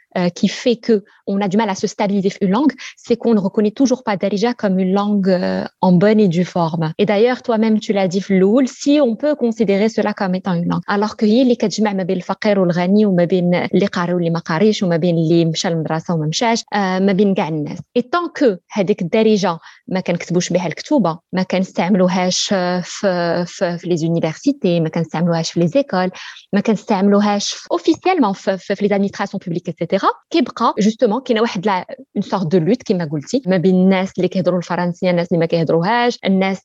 euh, 0.16 0.28
qui 0.30 0.48
fait 0.48 0.76
que 0.76 1.04
on 1.26 1.40
a 1.40 1.48
du 1.48 1.56
mal 1.56 1.68
à 1.68 1.74
se 1.74 1.86
stabiliser 1.86 2.32
une 2.40 2.52
langue, 2.52 2.72
c'est 2.96 3.16
qu'on 3.16 3.34
ne 3.34 3.40
reconnaît 3.40 3.70
toujours 3.70 4.02
pas 4.02 4.16
Darija 4.16 4.54
comme 4.54 4.78
une 4.78 4.92
langue 4.92 5.28
euh, 5.28 5.64
en 5.80 5.92
bonne 5.92 6.20
et 6.20 6.28
due 6.28 6.44
forme. 6.44 6.92
Et 6.98 7.04
d'ailleurs, 7.04 7.42
toi-même, 7.42 7.80
tu 7.80 7.92
l'as 7.92 8.08
dit, 8.08 8.20
Floul, 8.20 8.66
si 8.68 9.00
on 9.00 9.16
peut 9.16 9.34
considérer 9.34 9.88
cela 9.88 10.14
comme 10.14 10.34
étant 10.34 10.54
une 10.54 10.68
langue. 10.68 10.82
Alors 10.86 11.16
que 11.16 11.24
هي 11.24 11.42
اللي 11.42 11.54
كتجمع 11.54 11.92
ما 11.92 12.02
بين 12.02 12.16
الفقير 12.16 12.60
والغني 12.60 13.06
وما 13.06 13.24
بين 13.24 13.54
اللي 13.54 13.86
قاري 13.86 14.14
واللي 14.14 14.30
ما 14.30 14.38
قاريش 14.38 14.82
وما 14.82 14.96
بين 14.96 15.18
اللي 15.18 15.44
مشى 15.44 15.68
للمدرسه 15.68 16.14
وما 16.14 16.26
مشاش 16.26 16.64
ما 16.74 17.12
بين 17.12 17.34
كاع 17.34 17.48
الناس. 17.48 17.78
Et 17.98 18.02
tant 18.02 18.40
que 18.40 18.56
هذيك 18.72 19.02
الدارجه 19.02 19.58
ما 19.88 20.00
كنكتبوش 20.00 20.50
بها 20.50 20.66
الكتوبه 20.66 21.18
ما 21.32 21.42
كنستعملوهاش 21.42 22.48
في 22.48 22.82
في, 23.46 23.76
في 23.78 23.88
لي 23.88 23.96
زونيفرسيتي 23.96 24.80
ما 24.80 24.88
كنستعملوهاش 24.88 25.52
في 25.52 25.60
لي 25.60 25.68
زيكول 25.68 26.10
ما 26.52 26.60
كنستعملوهاش 26.60 27.56
اوفيسيالمون 27.72 28.32
في, 28.32 28.58
في, 28.58 28.74
في 28.74 28.86
لي 28.86 28.94
ادمينستراسيون 28.94 29.40
بوبليك 29.46 29.68
اتسيتيرا 29.68 29.99
كيبقى 30.29 30.73
جوستومون 30.79 31.21
كاينة 31.21 31.41
واحد 31.41 31.67
اون 31.67 32.21
سورت 32.21 32.47
دو 32.47 32.57
لوت 32.57 32.83
كما 32.83 33.09
قلتي 33.11 33.41
ما 33.45 33.57
بين 33.57 33.75
الناس 33.75 34.11
اللي 34.17 34.27
كيهضروا 34.27 34.57
الفرنسيه 34.57 35.09
الناس 35.09 35.27
اللي 35.27 35.39
ما 35.39 35.45
كيهضروهاش 35.45 36.19
الناس 36.25 36.61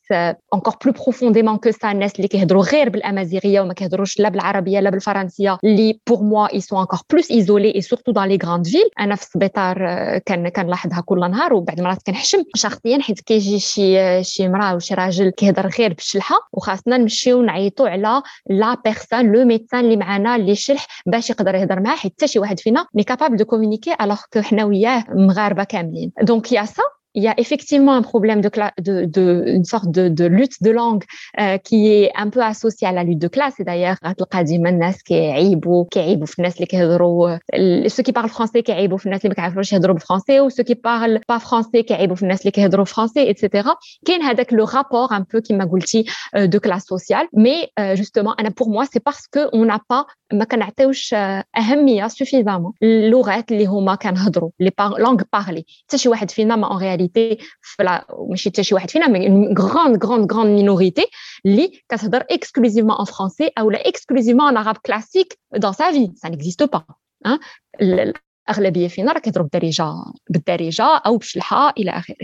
انكور 0.53 0.75
بلو 0.85 0.93
بروفونديمون 0.93 1.57
كو 1.57 1.71
سا 1.71 1.91
الناس 1.91 2.15
اللي 2.15 2.27
كيهضروا 2.27 2.63
غير 2.63 2.89
بالامازيغيه 2.89 3.61
وما 3.61 3.73
كيهضروش 3.73 4.19
لا 4.19 4.29
بالعربيه 4.29 4.79
لا 4.79 4.89
بالفرنسيه 4.89 5.57
اللي 5.63 5.99
بور 6.07 6.23
موا 6.23 6.53
اي 6.53 6.61
سون 6.61 6.79
انكور 6.79 6.99
بلوس 7.09 7.31
ايزولي 7.31 7.75
اي 7.75 7.81
سورتو 7.81 8.11
دون 8.11 8.27
لي 8.27 8.39
غراند 8.45 8.67
فيل 8.67 8.89
أنا 8.99 9.15
في 9.15 9.21
السبيطار 9.21 9.77
كان 10.17 10.49
كنلاحظها 10.49 11.01
كل 11.05 11.19
نهار 11.19 11.53
وبعد 11.53 11.81
مرات 11.81 12.03
كنحشم 12.07 12.43
شخصيا 12.55 12.99
حيت 13.01 13.19
كيجي 13.19 13.59
شي 13.59 14.23
شي 14.23 14.49
مراه 14.49 14.69
ولا 14.69 14.79
شي 14.79 14.93
راجل 14.93 15.29
كيهضر 15.29 15.67
غير 15.79 15.93
بالشلحه 15.93 16.35
وخاصنا 16.53 16.97
نمشيو 16.97 17.41
نعيطوا 17.41 17.89
على 17.89 18.21
لا 18.49 18.77
بيرسون 18.85 19.31
لو 19.31 19.45
ميدسان 19.45 19.85
اللي 19.85 19.97
معنا 19.97 20.35
اللي 20.35 20.55
شلح 20.55 20.87
باش 21.05 21.29
يقدر 21.29 21.55
يهضر 21.55 21.79
معاه 21.79 21.95
حيت 21.95 22.13
حتى 22.17 22.27
شي 22.27 22.39
واحد 22.39 22.59
فينا 22.59 22.85
مي 22.93 23.03
de 23.35 23.43
communiquer 23.43 23.91
alors 23.99 24.29
que 24.29 24.39
nous 24.39 24.45
sommes 24.45 24.59
Donc, 26.23 26.51
il 26.51 26.55
y 26.55 26.57
a 26.57 26.65
ça 26.65 26.83
il 27.14 27.22
y 27.22 27.28
a 27.28 27.38
effectivement 27.38 27.92
un 27.92 28.02
problème 28.02 28.40
de, 28.40 28.50
de, 28.80 29.04
de 29.04 29.44
une 29.46 29.64
sorte 29.64 29.90
de, 29.90 30.08
de 30.08 30.24
lutte 30.24 30.62
de 30.62 30.70
langue 30.70 31.04
euh, 31.40 31.58
qui 31.58 31.88
est 31.88 32.10
un 32.14 32.30
peu 32.30 32.42
associée 32.42 32.88
à 32.88 32.92
la 32.92 33.04
lutte 33.04 33.18
de 33.18 33.28
classe. 33.28 33.60
Et 33.60 33.64
d'ailleurs, 33.64 33.96
ceux 37.88 38.02
qui 38.02 38.12
parlent 38.12 38.28
français 38.28 38.62
français 40.00 40.40
ou 40.40 40.50
ceux 40.50 40.62
qui 40.62 40.74
parlent 40.74 41.20
pas 41.26 41.38
français 41.38 41.84
français, 42.86 43.28
etc. 43.28 43.68
avec 44.28 44.52
le 44.52 44.62
rapport 44.62 45.12
un 45.12 45.24
peu 45.24 45.40
qui 45.40 45.52
m'a 45.54 45.66
euh, 46.36 46.46
de 46.46 46.58
classe 46.58 46.86
sociale. 46.86 47.26
Mais 47.34 47.70
euh, 47.78 47.94
justement, 47.96 48.34
pour 48.56 48.70
moi, 48.70 48.84
c'est 48.90 49.00
parce 49.00 49.26
que 49.26 49.48
on 49.52 49.64
n'a 49.64 49.80
pas 49.86 50.06
ما 50.32 50.44
كنعطيوش 50.44 51.14
اهميه 51.58 52.08
suffisamment 52.08 52.72
اللغات 52.82 53.52
اللي 53.52 53.66
هما 53.66 53.94
كنهضروا 53.94 54.50
لي 54.60 54.70
langues 54.80 55.24
parlées 55.36 55.62
حتى 55.86 55.98
شي 55.98 56.08
واحد 56.08 56.30
فينا 56.30 56.56
ما 56.56 56.68
en 56.68 56.76
réalité 56.76 57.02
réalité 57.06 57.44
ماشي 58.30 58.50
حتى 58.50 58.62
شي 58.62 58.74
واحد 58.74 58.90
فينا 58.90 59.06
mais 59.06 59.26
une 59.26 59.54
grande 59.54 59.98
grande 59.98 60.26
grande 60.26 60.62
minorité 60.62 61.04
اللي 61.46 61.82
كتهضر 61.88 62.20
exclusivement 62.20 63.00
en 63.00 63.06
français 63.06 63.50
ou 63.60 63.70
exclusivement 63.70 64.46
en 64.52 64.56
arabe 64.56 64.78
classique 64.88 65.32
dans 65.58 65.72
sa 65.72 65.90
vie 65.90 66.10
ça 66.16 66.28
n'existe 66.30 66.66
pas 66.66 66.84
hein 67.24 67.38
الاغلبيه 68.48 68.88
فينا 68.88 69.12
راه 69.12 69.18
كيهضروا 69.18 69.48
بالدارجه 69.52 69.94
بالدارجه 70.30 70.84
او 71.06 71.16
بشلحه 71.16 71.70
الى 71.70 71.90
اخره 71.90 72.16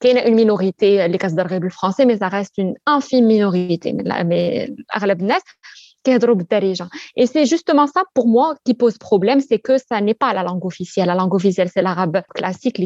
كاينه 0.00 0.20
اون 0.20 0.34
مينوريتي 0.34 1.04
اللي 1.04 1.18
كتهضر 1.18 1.46
غير 1.46 1.60
بالفرنسي 1.60 2.04
مي 2.04 2.16
سا 2.16 2.28
ريست 2.28 2.58
اون 2.58 2.74
انفيم 2.88 3.24
مينوريتي 3.24 3.92
من 3.92 4.12
اغلب 4.96 5.20
الناس 5.20 5.42
Et 7.15 7.27
c'est 7.27 7.45
justement 7.45 7.87
ça 7.87 8.03
pour 8.13 8.27
moi 8.27 8.55
qui 8.65 8.73
pose 8.73 8.97
problème, 8.97 9.39
c'est 9.41 9.59
que 9.59 9.77
ça 9.77 10.01
n'est 10.01 10.13
pas 10.13 10.33
la 10.33 10.43
langue 10.43 10.65
officielle. 10.65 11.07
La 11.07 11.15
langue 11.15 11.33
officielle, 11.33 11.69
c'est 11.73 11.81
l'arabe 11.81 12.21
classique, 12.33 12.81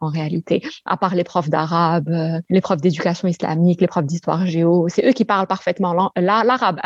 en 0.00 0.08
réalité, 0.08 0.62
à 0.84 0.96
part 0.96 1.14
les 1.14 1.24
profs 1.24 1.48
d'arabe, 1.48 2.08
euh, 2.08 2.40
les 2.50 2.60
profs 2.60 2.80
d'éducation 2.80 3.28
islamique, 3.28 3.80
les 3.80 3.86
profs 3.86 4.04
d'histoire 4.04 4.46
géo, 4.46 4.88
c'est 4.88 5.06
eux 5.06 5.12
qui 5.12 5.24
parlent 5.24 5.46
parfaitement 5.46 6.10
l'arabe. 6.16 6.80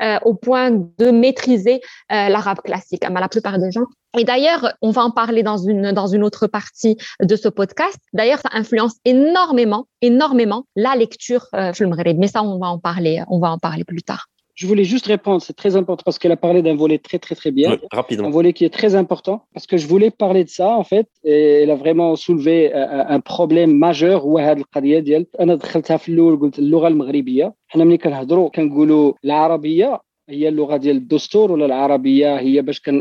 Euh, 0.00 0.18
au 0.24 0.34
point 0.34 0.70
de 0.70 1.10
maîtriser 1.10 1.80
euh, 2.10 2.28
l'arabe 2.28 2.60
classique. 2.64 3.04
La 3.08 3.28
plupart 3.28 3.58
des 3.58 3.70
gens 3.70 3.84
et 4.17 4.23
d'ailleurs, 4.23 4.73
on 4.81 4.91
va 4.91 5.03
en 5.03 5.11
parler 5.11 5.43
dans 5.43 5.57
une, 5.57 5.91
dans 5.91 6.07
une 6.07 6.23
autre 6.23 6.47
partie 6.47 6.97
de 7.21 7.35
ce 7.35 7.49
podcast. 7.49 7.99
D'ailleurs, 8.13 8.39
ça 8.39 8.49
influence 8.53 8.95
énormément, 9.05 9.85
énormément 10.01 10.65
la 10.75 10.95
lecture 10.95 11.45
euh, 11.53 11.71
Mais 12.17 12.27
ça, 12.27 12.41
on 12.43 12.57
va 12.57 12.67
en 12.67 12.79
parler, 12.79 13.23
on 13.27 13.39
va 13.39 13.51
en 13.51 13.59
parler 13.59 13.83
plus 13.83 14.01
tard. 14.01 14.27
Je 14.55 14.65
voulais 14.65 14.85
juste 14.85 15.05
répondre, 15.05 15.39
c'est 15.39 15.55
très 15.55 15.75
important 15.75 16.01
parce 16.03 16.17
qu'elle 16.17 16.31
a 16.31 16.37
parlé 16.47 16.63
d'un 16.63 16.75
volet 16.75 16.97
très 16.97 17.19
très 17.19 17.35
très 17.35 17.51
bien, 17.51 17.77
rapidement. 17.91 18.29
un 18.29 18.31
volet 18.31 18.53
qui 18.53 18.65
est 18.65 18.73
très 18.73 18.95
important 18.95 19.43
parce 19.53 19.67
que 19.67 19.77
je 19.77 19.85
voulais 19.85 20.09
parler 20.09 20.43
de 20.43 20.49
ça 20.49 20.69
en 20.69 20.83
fait 20.83 21.07
et 21.23 21.61
elle 21.61 21.69
a 21.69 21.75
vraiment 21.75 22.15
soulevé 22.15 22.73
euh, 22.73 23.03
un 23.07 23.19
problème 23.19 23.77
majeur 23.77 24.21
هو 24.21 24.39
هذه 24.39 24.57
القضيه 24.57 24.99
ديال 24.99 25.25
انا 25.39 25.55
دخلتها 25.55 25.97
في 25.97 26.09
الاول 26.09 26.39
قلت 26.39 26.59
اللغه 26.59 26.87
المغربيه 26.87 27.53
حنا 27.67 27.83
ملي 27.83 27.97
كنهضروا 27.97 28.49
كنقولوا 28.49 29.13
العربيه 29.25 30.01
هي 30.32 30.48
اللغة 30.48 30.76
ديال 30.76 30.96
الدستور 30.96 31.52
ولا 31.52 31.66
العربية؟ 31.66 32.38
هي 32.38 32.62
باش 32.62 32.80
كان 32.80 32.98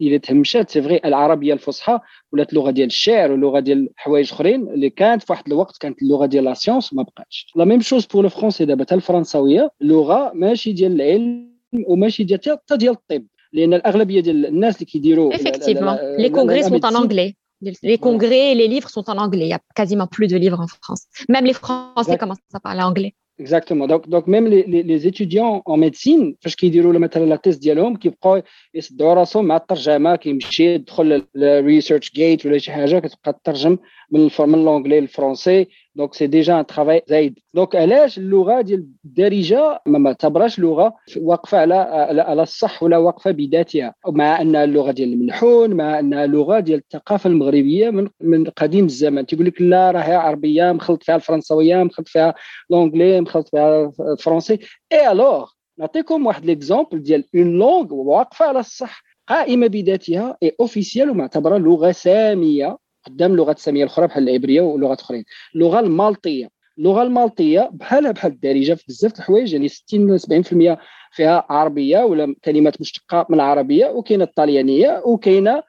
إلى 0.00 0.18
تهمشات 0.18 0.70
سي 0.70 0.82
فغي 0.82 1.00
العربية 1.04 1.52
الفصحى 1.52 2.00
ولات 2.32 2.50
اللغة 2.52 2.70
ديال 2.70 2.86
الشعر 2.86 3.32
ولغه 3.32 3.60
ديال 3.60 3.88
حوايج 3.96 4.32
أخرين 4.32 4.68
اللي 4.68 4.90
كانت 4.90 5.22
في 5.22 5.32
واحد 5.32 5.46
الوقت 5.46 5.76
كانت 5.76 6.02
اللغة 6.02 6.26
ديال 6.26 6.44
لا 6.44 6.54
سيونس 6.54 6.92
وما 6.92 7.02
بقاتش. 7.02 7.52
لا 7.56 7.64
ميم 7.64 7.80
شوز 7.80 8.06
بور 8.06 8.22
لو 8.22 8.28
فرونسي 8.28 8.64
دابا 8.64 8.84
حتى 8.84 8.94
الفرنساوية 8.94 9.70
لغة 9.80 10.32
ماشي 10.34 10.72
ديال 10.72 10.92
العلم 10.92 11.56
وماشي 11.86 12.24
ديال 12.24 12.40
حتى 12.40 12.76
ديال 12.76 12.92
الطب. 12.92 13.26
لأن 13.52 13.74
الأغلبية 13.74 14.20
ديال 14.20 14.46
الناس 14.46 14.74
اللي 14.74 14.86
كيديروا 14.86 15.32
effectivement. 15.34 15.98
les 16.18 16.30
congrès 16.30 16.62
sont 16.62 16.84
en 16.84 16.94
anglais. 16.94 17.34
Les 17.82 17.98
congrès, 17.98 18.54
les 18.54 18.68
livres 18.68 18.90
sont 18.90 19.06
en 19.12 19.16
anglais. 19.24 19.46
Il 19.46 19.52
n'y 19.54 19.60
a 19.60 19.62
quasiment 19.74 20.08
plus 20.16 20.28
de 20.32 20.36
livres 20.36 20.60
en 20.60 20.66
France. 20.66 21.02
Même 21.34 21.46
les 21.50 21.58
Français 21.62 22.16
commencent 22.22 22.54
à 22.58 22.60
parler 22.60 22.82
anglais. 22.90 23.12
Exactement. 23.39 23.87
Donc, 23.87 24.07
donc 24.07 24.27
même 24.27 24.47
les, 24.47 24.63
les, 24.63 24.83
les 24.83 25.07
étudiants 25.07 25.61
en 25.65 25.77
médecine, 25.77 26.35
فاش 26.41 26.55
كيديروا 26.55 26.99
مثلا 26.99 27.25
لا 27.25 27.35
تيست 27.35 27.61
ديالهم 27.61 27.95
كيبقاو 27.95 28.41
يصدعوا 28.73 29.13
راسهم 29.13 29.45
مع 29.45 29.55
الترجمه 29.57 30.15
كيمشي 30.15 30.73
يدخل 30.73 31.23
الريسيرش 31.35 32.11
جيت 32.11 32.45
ولا 32.45 32.57
شي 32.57 32.71
حاجه 32.71 32.99
كتبقى 32.99 33.33
تترجم 33.33 33.77
من 34.11 34.29
من 34.39 34.65
لونجلي 34.65 34.99
للفرونسي 34.99 35.67
دونك 35.96 36.14
سي 36.14 36.26
ديجا 36.26 36.60
ان 36.60 36.66
ترافاي 36.66 37.02
زايد 37.08 37.38
دونك 37.54 37.76
علاش 37.76 38.18
اللغة 38.18 38.60
ديال 38.60 38.86
الدارجه 39.04 39.82
ما 39.86 40.12
تعتبرهاش 40.12 40.58
لغه 40.58 40.94
واقفه 41.16 41.58
على 41.58 41.74
على 42.20 42.42
الصح 42.42 42.82
ولا 42.82 42.98
واقفه 42.98 43.30
بذاتها 43.30 43.94
مع 44.06 44.40
انها 44.40 44.64
اللغة 44.64 44.90
ديال 44.90 45.12
الملحون 45.12 45.74
مع 45.74 45.98
انها 45.98 46.26
لغه 46.26 46.60
ديال 46.60 46.78
الثقافه 46.78 47.30
المغربيه 47.30 47.90
من 47.90 48.08
من 48.20 48.44
قديم 48.44 48.84
الزمن 48.84 49.26
تيقول 49.26 49.46
لك 49.46 49.62
لا 49.62 49.90
راهي 49.90 50.14
عربيه 50.14 50.72
مخلط 50.72 51.02
فيها 51.02 51.16
الفرنسويه 51.16 51.82
مخلط 51.82 52.08
فيها 52.08 52.34
لونجلي 52.70 53.20
مخلط 53.20 53.48
فيها 53.48 53.92
الفرنسي 54.12 54.58
اي 54.92 55.12
الوغ 55.12 55.50
نعطيكم 55.78 56.26
واحد 56.26 56.44
ليكزومبل 56.46 57.02
ديال 57.02 57.24
اون 57.34 57.58
لونغ 57.58 57.94
واقفه 57.94 58.46
على 58.46 58.60
الصح 58.60 59.02
قائمه 59.28 59.66
بذاتها 59.66 60.36
اي 60.42 60.56
اوفيسيال 60.60 61.10
ومعتبره 61.10 61.58
لغه 61.58 61.92
ساميه 61.92 62.78
قدام 63.06 63.32
اللغات 63.32 63.56
الساميه 63.56 63.84
الأخرى 63.84 64.06
بحال 64.06 64.28
العبرية 64.28 64.60
ولغات 64.60 65.00
أخرين. 65.00 65.24
اللغة 65.54 65.80
المالطية 65.80 66.48
اللغة 66.78 67.02
المالطية 67.02 67.70
بحالها 67.72 68.12
بحال 68.12 68.32
الدارجة 68.32 68.74
في 68.74 68.84
بزاف 68.88 69.18
الحوايج 69.18 69.52
يعني 69.52 69.68
60 69.68 70.18
70% 70.18 70.76
فيها 71.12 71.46
عربية 71.50 71.98
ولا 71.98 72.34
كلمات 72.44 72.80
مشتقة 72.80 73.26
من 73.28 73.34
العربية 73.34 73.86
وكاينة 73.86 74.24
الطليانية 74.24 75.02
وكاينة 75.04 75.62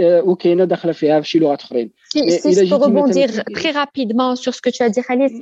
وكاينة 0.00 0.64
داخلة 0.64 0.92
فيها 0.92 1.20
في 1.20 1.28
شي 1.28 1.38
لغات 1.38 1.62
أخرين. 1.62 1.90
Si, 2.14 2.30
si 2.40 2.54
je 2.54 2.64
peux 2.70 2.76
rebondir 2.76 3.28
très 3.54 3.72
rapidement 3.72 4.36
sur 4.36 4.54
ce 4.54 4.62
que 4.62 4.70
tu 4.70 4.82
as 4.82 4.88
dit, 4.88 5.02
Khalid, 5.02 5.32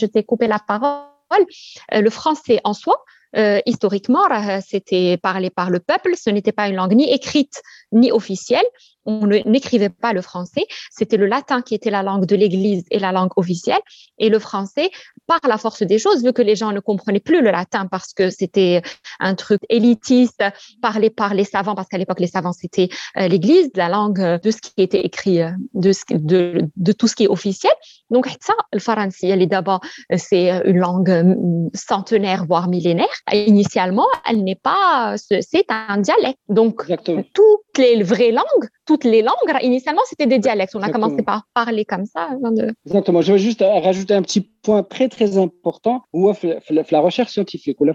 je 0.00 0.06
t'ai 0.06 0.24
coupé 0.24 0.46
la 0.46 0.58
parole. 0.58 1.44
Le 1.92 2.10
français 2.10 2.58
en 2.64 2.74
soi, 2.74 2.96
euh, 3.36 3.60
historiquement, 3.66 4.24
c'était 4.60 5.16
parlé 5.16 5.50
par 5.50 5.70
le 5.70 5.78
peuple, 5.78 6.12
ce 6.16 6.30
n'était 6.30 6.52
pas 6.52 6.68
une 6.68 6.76
langue 6.76 6.94
ni 6.94 7.10
écrite 7.10 7.62
ni 7.92 8.12
officielle, 8.12 8.64
on 9.04 9.26
n'écrivait 9.26 9.88
pas 9.88 10.12
le 10.12 10.22
français, 10.22 10.66
c'était 10.90 11.16
le 11.16 11.26
latin 11.26 11.62
qui 11.62 11.74
était 11.74 11.90
la 11.90 12.02
langue 12.02 12.26
de 12.26 12.36
l'Église 12.36 12.84
et 12.90 12.98
la 12.98 13.12
langue 13.12 13.30
officielle, 13.36 13.80
et 14.18 14.28
le 14.28 14.38
français, 14.38 14.90
par 15.26 15.40
la 15.48 15.58
force 15.58 15.82
des 15.82 15.98
choses, 15.98 16.24
vu 16.24 16.32
que 16.32 16.42
les 16.42 16.56
gens 16.56 16.72
ne 16.72 16.80
comprenaient 16.80 17.20
plus 17.20 17.42
le 17.42 17.50
latin 17.50 17.86
parce 17.86 18.12
que 18.12 18.30
c'était 18.30 18.82
un 19.20 19.34
truc 19.34 19.60
élitiste, 19.68 20.42
parlé 20.80 21.10
par 21.10 21.34
les 21.34 21.44
savants, 21.44 21.74
parce 21.74 21.88
qu'à 21.88 21.98
l'époque 21.98 22.20
les 22.20 22.26
savants 22.26 22.52
c'était 22.52 22.88
euh, 23.18 23.28
l'Église, 23.28 23.70
la 23.74 23.88
langue 23.88 24.40
de 24.42 24.50
ce 24.50 24.58
qui 24.58 24.72
était 24.78 25.00
écrit, 25.00 25.42
euh, 25.42 25.50
de, 25.74 25.92
de, 26.10 26.68
de 26.76 26.92
tout 26.92 27.08
ce 27.08 27.14
qui 27.16 27.24
est 27.24 27.28
officiel. 27.28 27.72
Donc 28.10 28.26
ça, 28.40 28.54
le 28.72 28.78
français, 28.78 29.46
d'abord, 29.46 29.80
c'est 30.16 30.50
une 30.66 30.78
langue 30.78 31.70
centenaire 31.74 32.44
voire 32.46 32.68
millénaire. 32.68 33.06
Initialement, 33.32 34.06
elle 34.28 34.44
n'est 34.44 34.54
pas, 34.54 35.14
c'est 35.16 35.66
un 35.70 35.98
dialecte. 35.98 36.38
Donc 36.48 36.84
toutes 37.34 37.78
les 37.78 38.02
vraies 38.02 38.32
langues 38.32 38.68
toutes 38.85 39.03
les 39.03 39.21
langues, 39.21 39.51
initialement, 39.61 40.01
c'était 40.05 40.27
des 40.27 40.39
dialectes. 40.39 40.75
On 40.75 40.81
a 40.81 40.89
commencé 40.89 41.21
par 41.23 41.43
parler 41.53 41.85
comme 41.85 42.05
ça. 42.05 42.29
Exactement. 42.85 43.21
Je 43.21 43.31
veux 43.33 43.37
juste 43.37 43.61
rajouter 43.61 44.13
un 44.13 44.21
petit 44.21 44.41
point 44.61 44.83
très, 44.83 45.07
très 45.09 45.37
important. 45.37 46.01
La 46.91 46.99
recherche 46.99 47.31
scientifique, 47.31 47.79
ou 47.81 47.85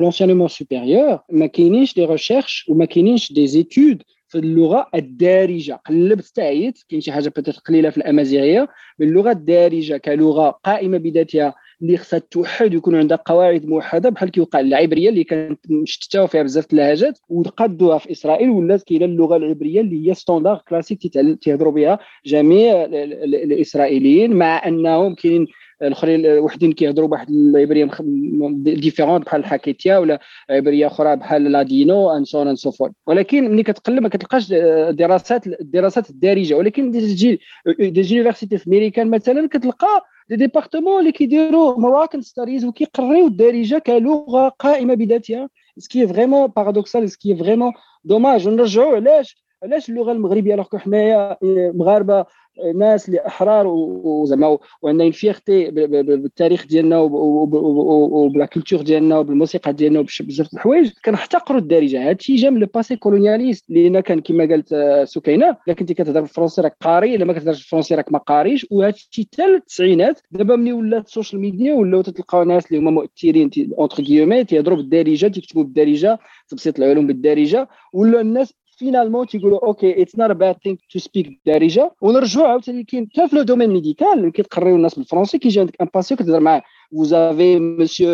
l'enseignement 0.00 0.48
supérieur, 0.48 1.24
ما 1.30 1.46
كاينينش 1.46 1.94
des 1.94 2.06
recherches 2.06 2.64
ou 2.68 2.74
ما 2.74 2.84
كاينينش 2.84 3.32
des 3.32 3.56
études 3.56 4.02
في 4.28 4.38
اللغه 4.38 4.86
الدارجه 4.94 5.80
قلبت 5.86 6.26
تعيت 6.26 6.78
كاين 6.88 7.00
شي 7.00 7.12
حاجه 7.12 7.32
قليله 7.66 7.90
في 7.90 7.96
الامازيغيه 7.96 8.68
باللغه 8.98 9.30
الدارجه 9.30 9.96
كلغه 9.96 10.50
قائمه 10.64 10.98
بذاتها 10.98 11.54
اللي 11.81 11.97
خصها 11.97 12.19
توحد 12.19 12.73
ويكون 12.75 12.95
عندها 12.95 13.17
قواعد 13.25 13.65
موحدة 13.65 14.09
بحال 14.09 14.29
كيوقع 14.31 14.59
العبرية 14.59 15.09
اللي 15.09 15.23
كانت 15.23 15.59
مشتتة 15.71 16.23
وفيها 16.23 16.43
بزاف 16.43 16.65
اللهجات 16.73 17.19
وقادوها 17.29 17.97
في 17.97 18.11
إسرائيل 18.11 18.49
ولات 18.49 18.83
كاينة 18.83 19.05
اللغة 19.05 19.37
العبرية 19.37 19.81
اللي 19.81 20.09
هي 20.09 20.13
ستوندار 20.13 20.61
كلاسيك 20.67 20.99
تيهضروا 21.41 21.71
بها 21.73 21.99
جميع 22.25 22.83
الإسرائيليين 22.85 24.33
مع 24.33 24.67
أنهم 24.67 25.15
كاينين 25.15 25.47
الأخرين 25.81 26.39
وحدين 26.39 26.71
كيهضروا 26.71 27.07
بواحد 27.07 27.29
العبريه 27.29 27.89
ديفيرونت 28.55 29.25
بحال 29.25 29.39
الحاكيتيا 29.41 29.97
ولا 29.97 30.19
عبريه 30.49 30.87
أخرى 30.87 31.15
بحال 31.15 31.43
لادينو 31.51 32.11
ان 32.11 32.25
سون 32.25 32.47
ان 32.47 32.55
سو 32.55 32.71
فور 32.71 32.91
ولكن 33.07 33.51
ملي 33.51 33.63
كتقلب 33.63 34.03
ما 34.03 34.09
كتلقاش 34.09 34.49
دراسات 34.91 35.47
الدراسات 35.47 36.09
الدارجة. 36.09 36.53
ولكن 36.53 36.91
تجي 36.91 37.39
دي 37.79 38.01
جونيفرسيتي 38.01 38.57
في 38.57 38.67
امريكان 38.67 39.09
مثلا 39.09 39.47
كتلقى 39.47 40.05
دي 40.29 40.35
ديبارتمون 40.35 40.99
اللي 40.99 41.11
كيديروا 41.11 41.79
مراكن 41.79 42.21
ستاريز 42.21 42.65
وكيقريو 42.65 43.27
الدارجة 43.27 43.77
كلغة 43.77 44.49
قائمة 44.49 44.93
بذاتها. 44.93 45.49
سكي 45.77 46.07
فريمون 46.07 46.47
بارادوكسال 46.47 47.09
سكي 47.09 47.35
فريمون 47.35 47.73
دوماج 48.03 48.47
ونرجعوا 48.47 48.95
علاش 48.95 49.43
علاش 49.63 49.89
اللغة 49.89 50.11
المغربية 50.11 50.53
الوغ 50.53 50.77
حنايا 50.77 51.37
مغاربة 51.73 52.25
ناس 52.75 53.09
اللي 53.09 53.27
إحرار 53.27 53.67
وزعما 53.67 54.57
وعندنا 54.81 55.11
فيغتي 55.11 55.71
بالتاريخ 55.71 56.67
ديالنا 56.67 56.99
وبلا 56.99 58.45
كولتور 58.45 58.81
ديالنا 58.81 59.19
وبالموسيقى 59.19 59.73
ديالنا 59.73 59.99
وبزاف 59.99 60.53
الحوايج 60.53 60.91
كنحتقروا 61.05 61.59
الدارجة. 61.59 62.09
هادشي 62.09 62.35
جا 62.35 62.49
من 62.49 62.61
الباسي 62.61 62.95
كولونياليست 62.95 63.65
لأن 63.69 63.99
كان 63.99 64.21
كما 64.21 64.45
قالت 64.45 64.75
سكينة. 65.03 65.57
إلا 65.67 65.75
كنتي 65.75 65.93
كتهضر 65.93 66.21
بالفرنسي 66.21 66.61
راك 66.61 66.75
قاري 66.81 67.15
إلا 67.15 67.25
ما 67.25 67.33
كتهضرش 67.33 67.57
بالفرنسي 67.57 67.95
راك 67.95 68.11
ما 68.11 68.19
قاريش. 68.19 68.67
وهادشي 68.71 69.09
حتى 69.33 69.45
التسعينات 69.45 70.19
دابا 70.31 70.55
ملي 70.55 70.73
ولات 70.73 71.05
السوشيال 71.05 71.41
ميديا 71.41 71.73
ولاو 71.73 72.01
تلقاو 72.01 72.43
ناس 72.43 72.67
اللي 72.67 72.79
هما 72.79 72.91
مؤثرين 72.91 73.49
اونتر 73.77 74.03
كيومي 74.03 74.43
تيهضروا 74.43 74.77
بالدارجة 74.77 75.27
تيكتبوا 75.27 75.63
بالدارجة 75.63 76.19
تبسيط 76.47 76.79
العلوم 76.79 77.07
بالدارجة. 77.07 77.69
ولا 77.93 78.21
الناس 78.21 78.53
فينالمون 78.79 79.27
تيقولوا 79.27 79.65
أوكي 79.65 80.01
اتس 80.01 80.17
نوت 80.19 80.31
باد 80.31 80.55
ثينك 80.63 80.79
تو 80.91 80.99
سبيك 80.99 81.41
دارجه 81.45 81.91
ونرجعوا 82.01 82.47
عاوتاني 82.47 82.83
كاين 82.83 83.09
حتى 83.13 83.27
في 83.27 83.35
لو 83.35 83.41
دومين 83.41 83.69
ميديكال 83.69 84.31
كيتقريو 84.31 84.75
الناس 84.75 84.95
بالفرنسي 84.95 85.37
كيجي 85.37 85.59
عندك 85.59 85.75
ان 85.81 85.87
باسيو 85.93 86.17
كتهضر 86.17 86.39
معاه 86.39 86.61
فوزافي 86.91 87.59
مسيو 87.59 88.09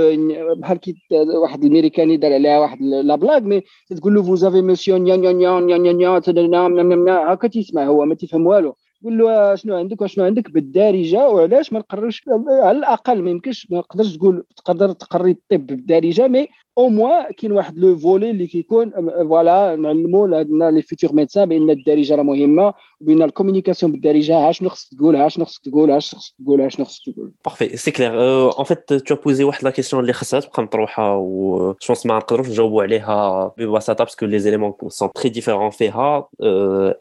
بحال 0.56 0.78
كي 0.78 0.95
واحد 1.12 1.63
الميريكاني 1.63 2.17
دار 2.17 2.34
عليها 2.34 2.60
واحد 2.60 2.82
لا 2.82 3.15
بلاك 3.15 3.41
مي 3.43 3.62
تقول 3.97 4.15
له 4.15 4.23
فوزافي 4.23 4.62
مسيو 4.62 4.97
نيا 4.97 5.15
نيا 5.15 5.32
نيا 5.60 5.78
نيا 5.78 5.93
نيا 5.93 7.34
هكا 7.34 7.47
تيسمع 7.47 7.84
هو 7.86 8.06
ما 8.06 8.15
تيفهم 8.15 8.47
والو 8.47 8.75
قول 9.04 9.17
له 9.17 9.56
شنو 9.56 9.75
عندك 9.75 10.01
وشنو 10.01 10.25
عندك 10.25 10.51
بالدارجه 10.51 11.30
وعلاش 11.30 11.73
ما 11.73 11.80
نقررش 11.80 12.23
على 12.47 12.78
الاقل 12.78 13.21
ما 13.21 13.30
يمكنش 13.30 13.71
ما 13.71 13.82
تقدرش 13.82 14.17
تقول 14.17 14.43
تقدر 14.58 14.91
تقري 14.91 15.32
الطب 15.32 15.67
بالدارجه 15.67 16.28
مي 16.28 16.47
au 16.81 16.88
moins 16.88 17.33
كاين 17.37 17.53
واحد 17.53 17.79
لو 17.79 17.96
فولي 17.99 18.31
اللي 18.31 18.46
كيكون 18.46 18.90
فوالا 19.29 19.77
نعلموا 19.77 20.29
لي 20.70 20.83
فيتور 20.83 21.12
ميدسان 21.12 21.49
بان 21.49 21.70
الدارجه 21.70 22.14
راه 22.14 22.23
مهمه 22.23 22.75
وبان 23.01 23.23
الكوميونيكاسيون 23.23 23.92
بالدارجه 23.92 24.37
ها 24.49 24.53
شنو 24.53 24.68
خصك 24.68 24.94
تقول 24.99 25.16
ها 25.16 25.29
شنو 25.29 25.44
خصك 25.44 25.64
تقول 25.64 25.90
ها 25.90 25.99
شنو 25.99 26.20
خصك 26.20 26.35
تقول 26.44 26.61
ها 26.61 26.68
شنو 26.68 26.85
خصك 26.85 27.12
تقول 27.12 27.33
بارفي 27.44 27.77
سي 27.77 27.90
كلير 27.90 28.12
ان 28.61 28.64
فيت 28.64 28.92
تو 28.92 29.14
بوزي 29.14 29.44
واحد 29.44 29.64
لا 29.64 29.70
كيسيون 29.70 30.03
اللي 30.03 30.12
خصها 30.12 30.40
تبقى 30.40 30.62
مطروحه 30.62 31.16
و 31.16 31.75
جونس 31.87 32.07
ما 32.07 32.16
نقدروش 32.16 32.49
نجاوبوا 32.49 32.83
عليها 32.83 33.53
ببساطه 33.59 34.05
باسكو 34.05 34.27
لي 34.27 34.38
زيليمون 34.38 34.73
سون 34.88 35.11
تري 35.14 35.29
ديفيرون 35.29 35.70
فيها 35.70 36.29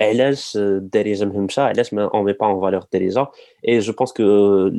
علاش 0.02 0.58
الدارجه 0.58 1.26
مهمشه 1.26 1.64
علاش 1.64 1.94
ما 1.94 2.06
اون 2.14 2.26
مي 2.26 2.34
با 2.34 2.48
اون 2.48 2.62
فالور 2.62 2.82
الدارجه 2.94 3.28
Et 3.72 3.82
je 3.82 3.92
pense 3.92 4.12
que 4.14 4.28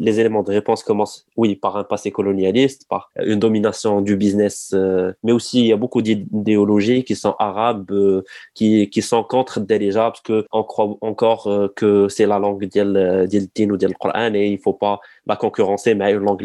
les 0.06 0.14
éléments 0.20 0.42
de 0.42 0.52
réponse 0.58 0.82
commencent, 0.82 1.18
oui, 1.36 1.50
par 1.64 1.76
un 1.76 1.84
passé 1.84 2.10
colonialiste, 2.10 2.80
par 2.88 3.02
une 3.32 3.38
domination 3.46 4.00
du 4.00 4.16
business, 4.16 4.74
euh, 4.85 5.13
mais 5.23 5.31
aussi 5.31 5.61
il 5.61 5.67
y 5.67 5.73
a 5.73 5.77
beaucoup 5.77 6.01
d'idéologies 6.01 7.03
qui 7.03 7.15
sont 7.15 7.35
arabes, 7.39 7.91
euh, 7.91 8.23
qui, 8.53 8.89
qui 8.89 9.01
sont 9.01 9.23
contre 9.23 9.59
Darija, 9.59 10.11
parce 10.11 10.21
qu'on 10.21 10.63
croit 10.63 10.97
encore 11.01 11.47
euh, 11.47 11.67
que 11.75 12.07
c'est 12.09 12.25
la 12.25 12.39
langue 12.39 12.65
d'Il 12.65 13.47
Din 13.55 13.69
ou 13.71 13.77
d'Il 13.77 13.95
Coran 13.97 14.33
et 14.33 14.47
il 14.47 14.59
faut 14.59 14.73
pas 14.73 14.99
la 15.27 15.35
concurrencer, 15.35 15.95
mais 15.95 16.11
une 16.11 16.19
langue 16.19 16.43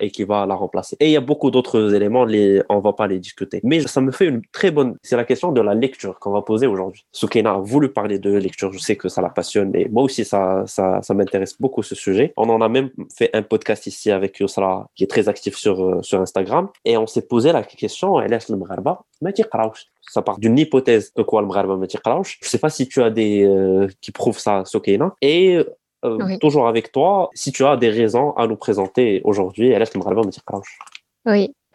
et 0.00 0.10
qui 0.10 0.24
va 0.24 0.46
la 0.46 0.54
remplacer. 0.54 0.96
Et 1.00 1.06
il 1.06 1.12
y 1.12 1.16
a 1.16 1.20
beaucoup 1.20 1.50
d'autres 1.50 1.94
éléments, 1.94 2.24
les, 2.24 2.62
on 2.68 2.80
va 2.80 2.92
pas 2.92 3.06
les 3.06 3.18
discuter. 3.18 3.60
Mais 3.64 3.80
ça 3.80 4.00
me 4.00 4.12
fait 4.12 4.26
une 4.26 4.42
très 4.52 4.70
bonne, 4.70 4.96
c'est 5.02 5.16
la 5.16 5.24
question 5.24 5.52
de 5.52 5.60
la 5.60 5.74
lecture 5.74 6.18
qu'on 6.18 6.32
va 6.32 6.42
poser 6.42 6.66
aujourd'hui. 6.66 7.04
Soukaina 7.12 7.52
a 7.52 7.58
voulu 7.58 7.88
parler 7.92 8.18
de 8.18 8.32
lecture, 8.32 8.72
je 8.72 8.78
sais 8.78 8.96
que 8.96 9.08
ça 9.08 9.22
la 9.22 9.30
passionne 9.30 9.74
et 9.74 9.88
moi 9.88 10.02
aussi 10.02 10.24
ça, 10.24 10.64
ça, 10.66 11.00
m'intéresse 11.14 11.56
beaucoup 11.60 11.82
ce 11.82 11.94
sujet. 11.94 12.32
On 12.36 12.48
en 12.48 12.60
a 12.60 12.68
même 12.68 12.90
fait 13.16 13.30
un 13.32 13.42
podcast 13.42 13.86
ici 13.86 14.10
avec 14.10 14.38
Yusra 14.38 14.88
qui 14.94 15.04
est 15.04 15.08
très 15.08 15.28
actif 15.28 15.56
sur, 15.56 16.04
sur 16.04 16.20
Instagram 16.20 16.68
et 16.84 16.96
on 16.96 17.06
s'est 17.06 17.26
posé 17.26 17.52
question, 17.62 18.20
elle 18.20 18.32
est 18.32 18.48
le 18.48 18.56
ça 20.02 20.22
part 20.22 20.38
d'une 20.38 20.58
hypothèse 20.58 21.12
de 21.14 21.22
quoi 21.22 21.42
le 21.42 21.48
Je 22.40 22.48
sais 22.48 22.58
pas 22.58 22.70
si 22.70 22.88
tu 22.88 23.02
as 23.02 23.10
des 23.10 23.44
euh, 23.44 23.88
qui 24.00 24.12
prouvent 24.12 24.38
ça, 24.38 24.64
Soukaina. 24.64 25.14
Et 25.20 25.56
euh, 26.04 26.18
Oui. 26.20 26.38
toujours 26.38 26.68
avec 26.68 26.92
toi, 26.92 27.30
si 27.34 27.52
tu 27.52 27.64
as 27.64 27.76
des 27.76 27.90
raisons 27.90 28.32
à 28.32 28.46
nous 28.46 28.56
présenter 28.56 29.20
aujourd'hui, 29.24 29.70
elle 29.70 29.82
est 29.82 29.94
le 29.94 30.00
Oui. 31.26 31.54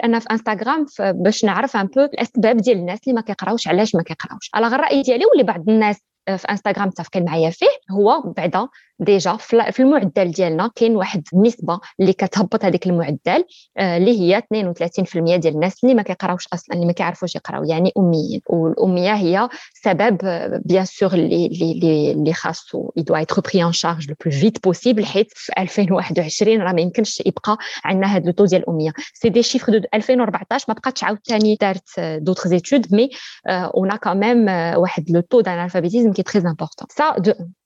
أنا 0.00 0.18
في 0.18 0.26
انستغرام 0.30 0.86
باش 1.00 1.44
نعرف 1.44 1.76
ان 1.76 1.86
بو 1.86 2.00
الأسباب 2.00 2.56
ديال 2.56 2.78
الناس 2.78 3.00
اللي 3.06 3.14
ما 3.14 3.20
كيقراوش 3.20 3.68
علاش 3.68 3.94
ما 3.94 4.02
كيقراوش. 4.02 4.50
على 4.54 4.66
الرأي 4.66 5.02
ديالي 5.02 5.24
واللي 5.26 5.42
بعض 5.44 5.68
الناس 5.68 5.96
في 6.26 6.44
انستغرام 6.50 6.88
متفقين 6.88 7.24
معايا 7.24 7.50
فيه 7.50 7.66
هو 7.90 8.20
بعدا 8.36 8.68
ديجا 9.02 9.36
في 9.36 9.80
المعدل 9.80 10.30
ديالنا 10.30 10.70
كاين 10.74 10.96
واحد 10.96 11.22
النسبة 11.34 11.80
اللي 12.00 12.12
كتهبط 12.12 12.64
هذيك 12.64 12.86
المعدل 12.86 13.44
اللي 13.78 14.20
هي 14.20 14.42
32% 14.42 15.36
ديال 15.36 15.54
الناس 15.54 15.84
اللي 15.84 15.94
ما 15.94 16.02
كيقراوش 16.02 16.46
أصلا 16.54 16.74
اللي 16.76 16.86
ما 16.86 16.92
كيعرفوش 16.92 17.36
يقراو 17.36 17.64
يعني 17.64 17.92
أميين. 17.98 18.40
والأمية 18.46 19.14
هي 19.14 19.48
سبب 19.74 20.18
بيان 20.64 20.84
سور 20.84 21.12
اللي 21.14 21.46
اللي 21.46 22.12
اللي 22.12 22.32
خاصو 22.32 22.90
يدوا 22.96 23.16
ايتر 23.16 23.40
بري 23.40 23.64
ان 23.64 23.72
شارج 23.72 24.08
لو 24.08 24.14
بلو 24.24 24.32
فيت 24.40 24.64
بوسيبل 24.64 25.06
حيت 25.06 25.26
في 25.34 25.52
2021 25.58 26.62
راه 26.62 26.72
ما 26.72 26.80
يمكنش 26.80 27.22
يبقى 27.26 27.56
عندنا 27.84 28.06
هذا 28.06 28.24
لو 28.26 28.32
تو 28.32 28.44
ديال 28.44 28.62
الأمية. 28.62 28.92
سي 29.14 29.28
دي 29.28 29.42
شيفر 29.42 29.78
دو 29.78 29.88
2014 29.94 30.64
ما 30.68 30.74
بقاتش 30.74 31.04
عاوتاني 31.04 31.56
دارت 31.60 32.00
دوطخ 32.00 32.48
زيتود 32.48 32.94
مي 32.94 33.10
اون 33.48 33.92
ا 33.92 33.96
كان 33.96 34.48
واحد 34.76 35.10
لو 35.10 35.20
تو 35.20 35.42
d'analphabétisme 35.42 36.12
qui 36.12 36.20
est 36.20 36.30
très 36.32 36.44
important. 36.46 36.86
Ça 36.98 37.16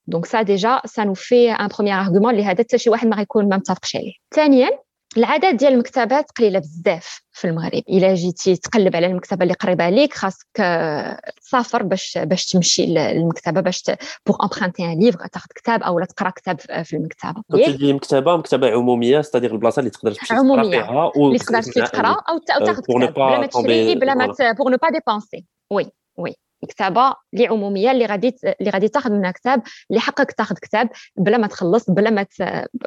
Donc 0.07 0.25
ça 0.25 0.43
déjà, 0.43 0.81
ça 0.85 1.05
nous 1.05 1.15
fait 1.15 1.49
un 1.49 1.69
premier 1.69 1.91
argument 1.91 2.29
اللي 2.29 2.43
هذا 2.43 2.59
حتى 2.63 2.77
شي 2.77 2.89
واحد 2.89 3.07
ما 3.07 3.15
غيكون 3.15 3.49
ما 3.49 3.57
متفقش 3.57 3.95
عليه. 3.95 4.13
ثانيا 4.35 4.69
العدد 5.17 5.57
ديال 5.57 5.73
المكتبات 5.73 6.31
قليله 6.31 6.59
بزاف 6.59 7.21
في 7.31 7.47
المغرب 7.47 7.83
الا 7.89 8.13
جيتي 8.13 8.55
تقلب 8.55 8.95
على 8.95 9.07
المكتبه 9.07 9.43
اللي 9.43 9.53
قريبه 9.53 9.89
ليك 9.89 10.13
خاصك 10.13 10.47
تسافر 11.41 11.83
باش 11.83 12.17
باش 12.17 12.45
تمشي 12.45 12.85
للمكتبه 12.85 13.61
باش 13.61 13.83
بوغ 14.25 14.35
امبرانتي 14.43 14.85
ان 14.85 14.99
ليفغ 14.99 15.25
تاخذ 15.25 15.47
كتاب 15.55 15.83
أو 15.83 15.99
لا 15.99 16.05
تقرا 16.05 16.29
كتاب 16.29 16.59
في 16.59 16.93
المكتبه 16.93 17.43
تجي 17.51 17.93
مكتبه 17.93 18.37
مكتبه 18.37 18.71
عموميه 18.71 19.21
ستادير 19.21 19.51
البلاصه 19.51 19.79
اللي 19.79 19.89
تقدر 19.89 20.11
تمشي 20.11 20.35
تقرا 20.35 20.63
فيها 20.63 21.11
اللي 21.17 21.39
تقدر 21.39 21.61
تمشي 21.61 21.81
تقرا 21.81 22.07
أو 22.07 22.39
أو 22.59 22.65
تاخذ 22.65 22.81
كتاب 22.81 23.13
بلا 23.13 23.39
ما 23.39 23.45
تشري 23.45 23.95
بلا 23.95 24.13
ما 24.13 24.25
بوغ 24.57 24.69
نو 24.69 24.77
با 24.77 24.89
ديبونسي 24.89 25.45
وي 25.71 25.91
وي 26.17 26.35
مكتبة 26.63 27.13
اللي 27.33 27.47
عموميه 27.47 27.91
اللي 27.91 28.05
غادي 28.05 28.35
اللي 28.59 28.71
غادي 28.71 28.87
تاخذ 28.87 29.11
منها 29.11 29.31
كتاب 29.31 29.61
اللي 29.89 30.01
حقك 30.01 30.31
تاخذ 30.31 30.55
كتاب 30.55 30.89
بلا 31.17 31.37
ما 31.37 31.47
تخلص 31.47 31.89
بلا 31.89 32.09
ما 32.09 32.25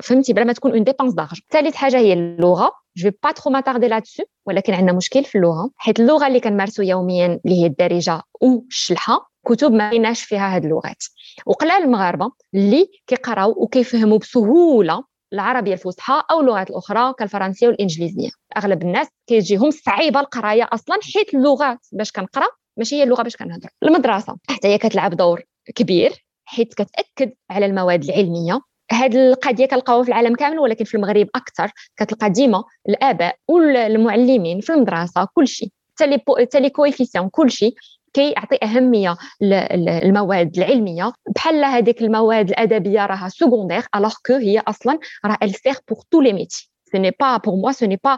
فهمتي؟ 0.03 0.33
بلا 0.33 0.45
ما 0.45 0.53
تكون 0.53 0.73
اون 0.73 0.85
ديبونس 0.85 1.15
دارج 1.15 1.41
ثالث 1.51 1.75
حاجة 1.75 1.97
هي 1.97 2.13
اللغة. 2.13 2.73
جو 2.97 3.11
با 3.23 3.33
ترو 3.33 3.53
ماتاردي 3.53 3.89
لا 3.89 3.99
دسو 3.99 4.23
ولكن 4.47 4.75
عندنا 4.75 4.93
مشكل 4.93 5.25
في 5.25 5.39
اللغة. 5.39 5.71
حيت 5.77 6.01
اللغة 6.01 6.27
اللي 6.27 6.41
كنمارسو 6.41 6.83
يوميا 6.83 7.41
اللي 7.45 7.63
هي 7.63 7.67
الدارجة 7.67 8.23
أو 8.43 8.65
الشلحه 8.69 9.31
كتب 9.47 9.73
ما 9.73 9.91
كايناش 9.91 10.23
فيها 10.23 10.57
هاد 10.57 10.65
اللغات. 10.65 11.05
وقلال 11.47 11.83
المغاربة 11.83 12.31
اللي 12.55 12.87
كيقراو 13.07 13.55
وكيفهموا 13.57 14.19
بسهولة 14.19 15.05
العربية 15.33 15.73
الفصحى 15.73 16.23
أو 16.31 16.41
اللغات 16.41 16.71
الأخرى 16.71 17.15
كالفرنسية 17.19 17.67
والإنجليزية. 17.69 18.31
أغلب 18.57 18.83
الناس 18.83 19.09
كيجيهم 19.27 19.71
صعيبة 19.71 20.21
القراية 20.21 20.69
أصلا 20.73 20.99
حيت 21.15 21.35
اللغات 21.35 21.79
باش 21.93 22.13
كنقرأ 22.13 22.47
ماشي 22.81 22.97
هي 22.97 23.03
اللغة 23.03 23.23
باش 23.23 23.37
كنهضر 23.37 23.69
المدرسة. 23.83 24.37
حتى 24.49 24.69
هي 24.69 24.79
كتلعب 24.79 25.15
دور 25.15 25.43
كبير 25.75 26.25
حيت 26.45 26.75
كتأكد 26.75 27.33
على 27.51 27.67
المواد 27.67 28.05
العلمية. 28.05 28.61
هاد 28.93 29.15
القضية 29.15 29.67
كنلقاوها 29.67 30.03
في 30.03 30.09
العالم 30.09 30.35
كامل 30.35 30.59
ولكن 30.59 30.85
في 30.85 30.95
المغرب 30.95 31.29
أكثر. 31.35 31.71
كتلقى 31.97 32.31
ديما 32.31 32.65
الآباء 32.89 33.37
والمعلمين 33.49 34.61
في 34.61 34.73
المدرسة 34.73 35.29
كلشي. 35.35 35.73
حتى 36.01 36.61
لي 36.61 36.71
كويفيسيون 36.71 37.29
كلشي 37.29 37.75
كيعطي 38.13 38.59
أهمية 38.63 39.17
للمواد 39.41 40.57
العلمية. 40.57 41.13
بحال 41.35 41.65
هذيك 41.65 42.03
المواد 42.03 42.49
الأدبية 42.49 43.07
راها 43.07 43.29
سكوندير 43.29 43.83
الوغ 43.97 44.15
كو 44.27 44.35
هي 44.35 44.59
أصلا 44.59 44.99
راه 45.25 45.39
ال 45.43 45.55
سير 45.55 45.75
بور 45.89 45.99
تو 46.11 46.21
لي 46.21 46.33
ميتي 46.33 46.70
ce 46.92 46.98
n'est 46.98 47.12
pas 47.12 47.40
pour 47.40 47.58
moi 47.58 47.74
ce 47.74 47.86
n'est 47.86 47.98
pas 47.98 48.18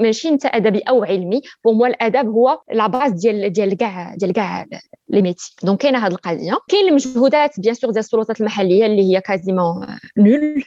ماشي 0.00 0.28
انت 0.28 0.46
ادبي 0.46 0.78
او 0.78 1.04
علمي 1.04 1.40
pour 1.40 1.74
moi 1.74 1.86
الادب 1.86 2.28
هو 2.28 2.60
لا 2.72 2.86
باز 2.86 3.12
ديال 3.12 3.52
ديال 3.52 3.76
كاع 3.76 4.14
ديال 4.14 4.32
كاع 4.32 4.66
لي 5.08 5.22
ميتي 5.22 5.56
دونك 5.62 5.80
كاينه 5.80 6.06
هذه 6.06 6.12
القضيه 6.12 6.58
كاين 6.68 6.88
المجهودات 6.88 7.60
بيان 7.60 7.74
سور 7.74 7.90
ديال 7.90 8.04
السلطات 8.04 8.40
المحليه 8.40 8.86
اللي 8.86 9.02
هي 9.02 9.20
كازيمون 9.20 9.86
نول 10.18 10.64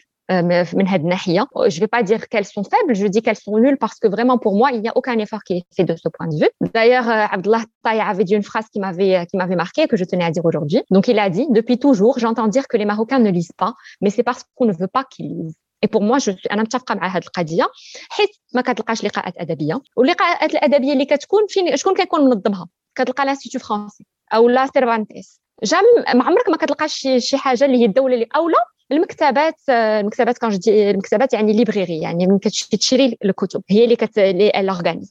من 0.73 0.87
هذه 0.87 1.01
الناحيه 1.01 1.47
je 1.67 1.79
vais 1.79 1.87
pas 1.87 2.03
dire 2.03 2.21
qu'elles 2.29 2.51
sont 2.55 2.63
faibles 2.63 2.93
je 2.93 3.07
dis 3.07 3.21
qu'elles 3.23 3.43
sont 3.47 3.57
nulles 3.57 3.79
parce 3.85 3.97
que 4.01 4.07
vraiment 4.07 4.37
pour 4.37 4.53
moi 4.55 4.69
il 4.75 4.81
n'y 4.81 4.89
a 4.89 4.95
aucun 4.99 5.17
effort 5.25 5.43
qui 5.47 5.53
est 5.57 5.63
fait 5.75 5.87
de 5.91 5.95
ce 6.03 6.07
point 6.15 6.27
de 6.27 6.35
vue 6.41 6.51
d'ailleurs 6.75 7.07
Abdullah 7.35 7.63
Taïa 7.83 8.05
avait 8.13 8.25
dit 8.29 8.35
une 8.41 8.47
phrase 8.51 8.67
qui 8.71 8.79
m'avait 8.83 9.25
qui 9.29 9.35
m'avait 9.39 9.59
marqué 9.65 9.81
que 9.91 9.97
je 10.01 10.05
tenais 10.09 10.27
à 10.29 10.31
dire 10.35 10.45
aujourd'hui 10.49 10.81
donc 10.95 11.03
il 11.11 11.17
a 11.25 11.29
dit 11.37 11.47
depuis 11.59 11.77
toujours 11.87 12.15
j'entends 12.23 12.49
dire 12.55 12.65
que 12.71 12.77
les 12.81 12.87
Marocains 12.91 13.21
ne 13.27 13.31
lisent 13.37 13.57
pas 13.63 13.73
mais 14.01 14.11
c'est 14.15 14.25
parce 14.29 14.41
qu'on 14.55 14.67
ne 14.71 14.75
veut 14.81 14.91
pas 14.97 15.03
qu'ils 15.11 15.29
lisent 15.39 15.59
اي 15.84 15.88
بور 15.88 16.02
موا 16.02 16.18
أنا 16.52 16.62
متفقه 16.62 16.94
مع 16.94 17.06
هذه 17.06 17.22
القضية 17.22 17.68
حيت 18.10 18.30
ما 18.54 18.62
كتلقاش 18.62 19.04
لقاءات 19.04 19.34
أدبية. 19.36 19.80
واللقاءات 19.96 20.50
الأدبية 20.54 20.92
اللي 20.92 21.04
كتكون 21.04 21.46
فين 21.48 21.76
شكون 21.76 21.94
كيكون 21.94 22.20
منظمها؟ 22.24 22.68
كتلقى 22.94 23.24
لانستيتو 23.24 23.58
فرونسي 23.58 24.06
أو 24.34 24.48
لا 24.48 24.66
سيرفانتيس. 24.66 25.40
جام 25.64 25.82
ما 26.14 26.24
عمرك 26.24 26.48
ما 26.48 26.56
كتلقاش 26.56 27.08
شي 27.18 27.36
حاجة 27.36 27.64
اللي 27.64 27.78
هي 27.78 27.84
الدولة 27.84 28.14
اللي 28.14 28.26
أولى 28.36 28.56
المكتبات 28.92 29.54
المكتبات 29.68 30.38
كنجي 30.38 30.90
المكتبات 30.90 31.32
يعني 31.32 31.52
ليبريري 31.52 32.00
يعني 32.00 32.26
من 32.26 32.38
كتمشي 32.38 32.76
تشري 32.76 33.18
الكتب. 33.24 33.62
هي 33.70 33.84
اللي 33.84 33.96
كت 33.96 34.18
اللي 34.18 34.50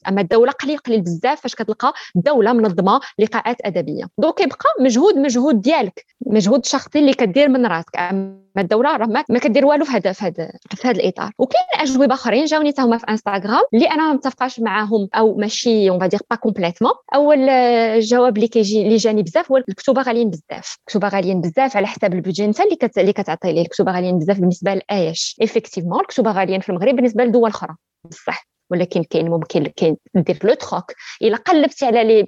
أما 0.08 0.20
الدولة 0.20 0.52
قليل 0.52 0.78
قليل 0.78 1.00
بزاف 1.00 1.40
فاش 1.40 1.54
كتلقى 1.54 1.92
الدولة 2.16 2.52
منظمة 2.52 3.00
لقاءات 3.18 3.56
أدبية. 3.60 4.04
دونك 4.18 4.34
كيبقى 4.34 4.68
مجهود 4.80 5.16
مجهود 5.16 5.60
ديالك. 5.60 6.04
مجهود 6.26 6.64
شخصي 6.64 6.98
اللي 6.98 7.14
كدير 7.14 7.48
من 7.48 7.66
راسك. 7.66 7.96
اما 8.56 8.62
الدولة 8.62 8.96
راه 8.96 9.06
ما 9.06 9.38
كدير 9.38 9.66
والو 9.66 9.84
في 9.84 9.92
هذا 9.92 10.12
في 10.12 10.24
هذا 10.24 10.50
في 10.74 10.88
هذا 10.88 11.00
الإطار. 11.00 11.30
وكاين 11.38 11.64
أجوبة 11.80 12.14
أخرين 12.14 12.44
جاوني 12.44 12.70
حتى 12.72 12.82
هما 12.82 12.98
في 12.98 13.04
انستغرام 13.08 13.62
اللي 13.74 13.86
أنا 13.86 14.08
ما 14.08 14.12
متفقاش 14.12 14.60
معاهم 14.60 15.08
أو 15.14 15.36
ماشي 15.36 15.90
اون 15.90 16.00
فادير 16.00 16.20
با 16.30 16.36
كومبليتمون 16.36 16.92
أول 17.14 17.38
جواب 18.00 18.36
اللي 18.36 18.48
كيجي 18.48 18.82
اللي 18.82 18.96
جاني 18.96 19.22
بزاف 19.22 19.52
هو 19.52 19.56
الكتب 19.56 19.98
غاليين 19.98 20.30
بزاف. 20.30 20.76
الكتب 20.88 21.04
غاليين 21.04 21.40
بزاف 21.40 21.76
على 21.76 21.86
حساب 21.86 22.14
البودجي 22.14 22.44
أنت 22.44 22.60
اللي 22.60 22.76
كت... 22.76 22.98
اللي 22.98 23.12
كتعطي 23.12 23.52
ليه 23.52 23.62
الكتب 23.62 23.88
غاليين 23.88 24.18
بزاف 24.18 24.40
بالنسبة 24.40 24.74
لايش 24.74 25.36
ايفيكتيفمون 25.40 26.00
الكتب 26.00 26.28
غاليين 26.28 26.60
في 26.60 26.68
المغرب 26.68 26.96
بالنسبة 26.96 27.24
لدول 27.24 27.48
أخرى. 27.50 27.74
بصح. 28.04 28.46
ولكن 28.70 29.02
كاين 29.02 29.30
ممكن 29.30 29.66
كاين 29.76 29.96
دير 30.14 30.38
لو 30.44 30.54
تروك 30.54 30.92
إلا 31.22 31.36
قلبتي 31.36 31.86
على 31.86 32.26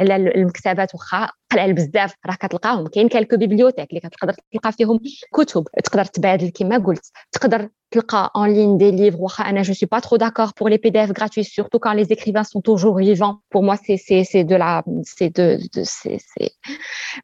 على 0.00 0.16
المكتبات 0.16 0.94
واخا 0.94 1.30
قلال 1.52 1.72
بزاف 1.72 2.14
راه 2.26 2.34
كتلقاهم. 2.34 2.86
كاين 2.86 3.08
كالكو 3.08 3.36
بيبليوتيك 3.36 3.90
اللي 3.90 4.00
كتقدر 4.00 4.34
تلقى 4.52 4.72
فيهم 4.72 5.00
كتب 5.34 5.64
تقدر 5.84 6.04
تبادل 6.04 6.48
كما 6.48 6.78
قلت. 6.78 7.06
تقدر 7.32 7.68
تلقى 7.90 8.30
en 8.36 8.46
ligne 8.46 8.78
des 8.78 8.92
livres. 8.92 9.20
واخا 9.20 9.44
أنا 9.44 9.62
je 9.62 9.72
suis 9.72 9.86
pas 9.86 10.00
trop 10.00 10.18
d'accord 10.18 10.52
pour 10.54 10.68
les 10.68 10.78
PDF 10.78 11.12
gratuits 11.12 11.44
surtout 11.44 11.78
quand 11.78 11.92
les 11.92 12.12
écrivains 12.12 12.44
sont 12.44 12.60
toujours 12.60 12.96
vivants. 12.98 13.36
Pour 13.50 13.62
moi 13.62 13.76
c'est 13.76 13.96
c'est 13.96 14.24
c'est 14.24 14.44
de 14.44 14.56
la 14.56 14.84
c'est 15.02 15.30
de, 15.38 15.46
de 15.74 15.82
c'est 15.84 16.18
c'est. 16.18 16.52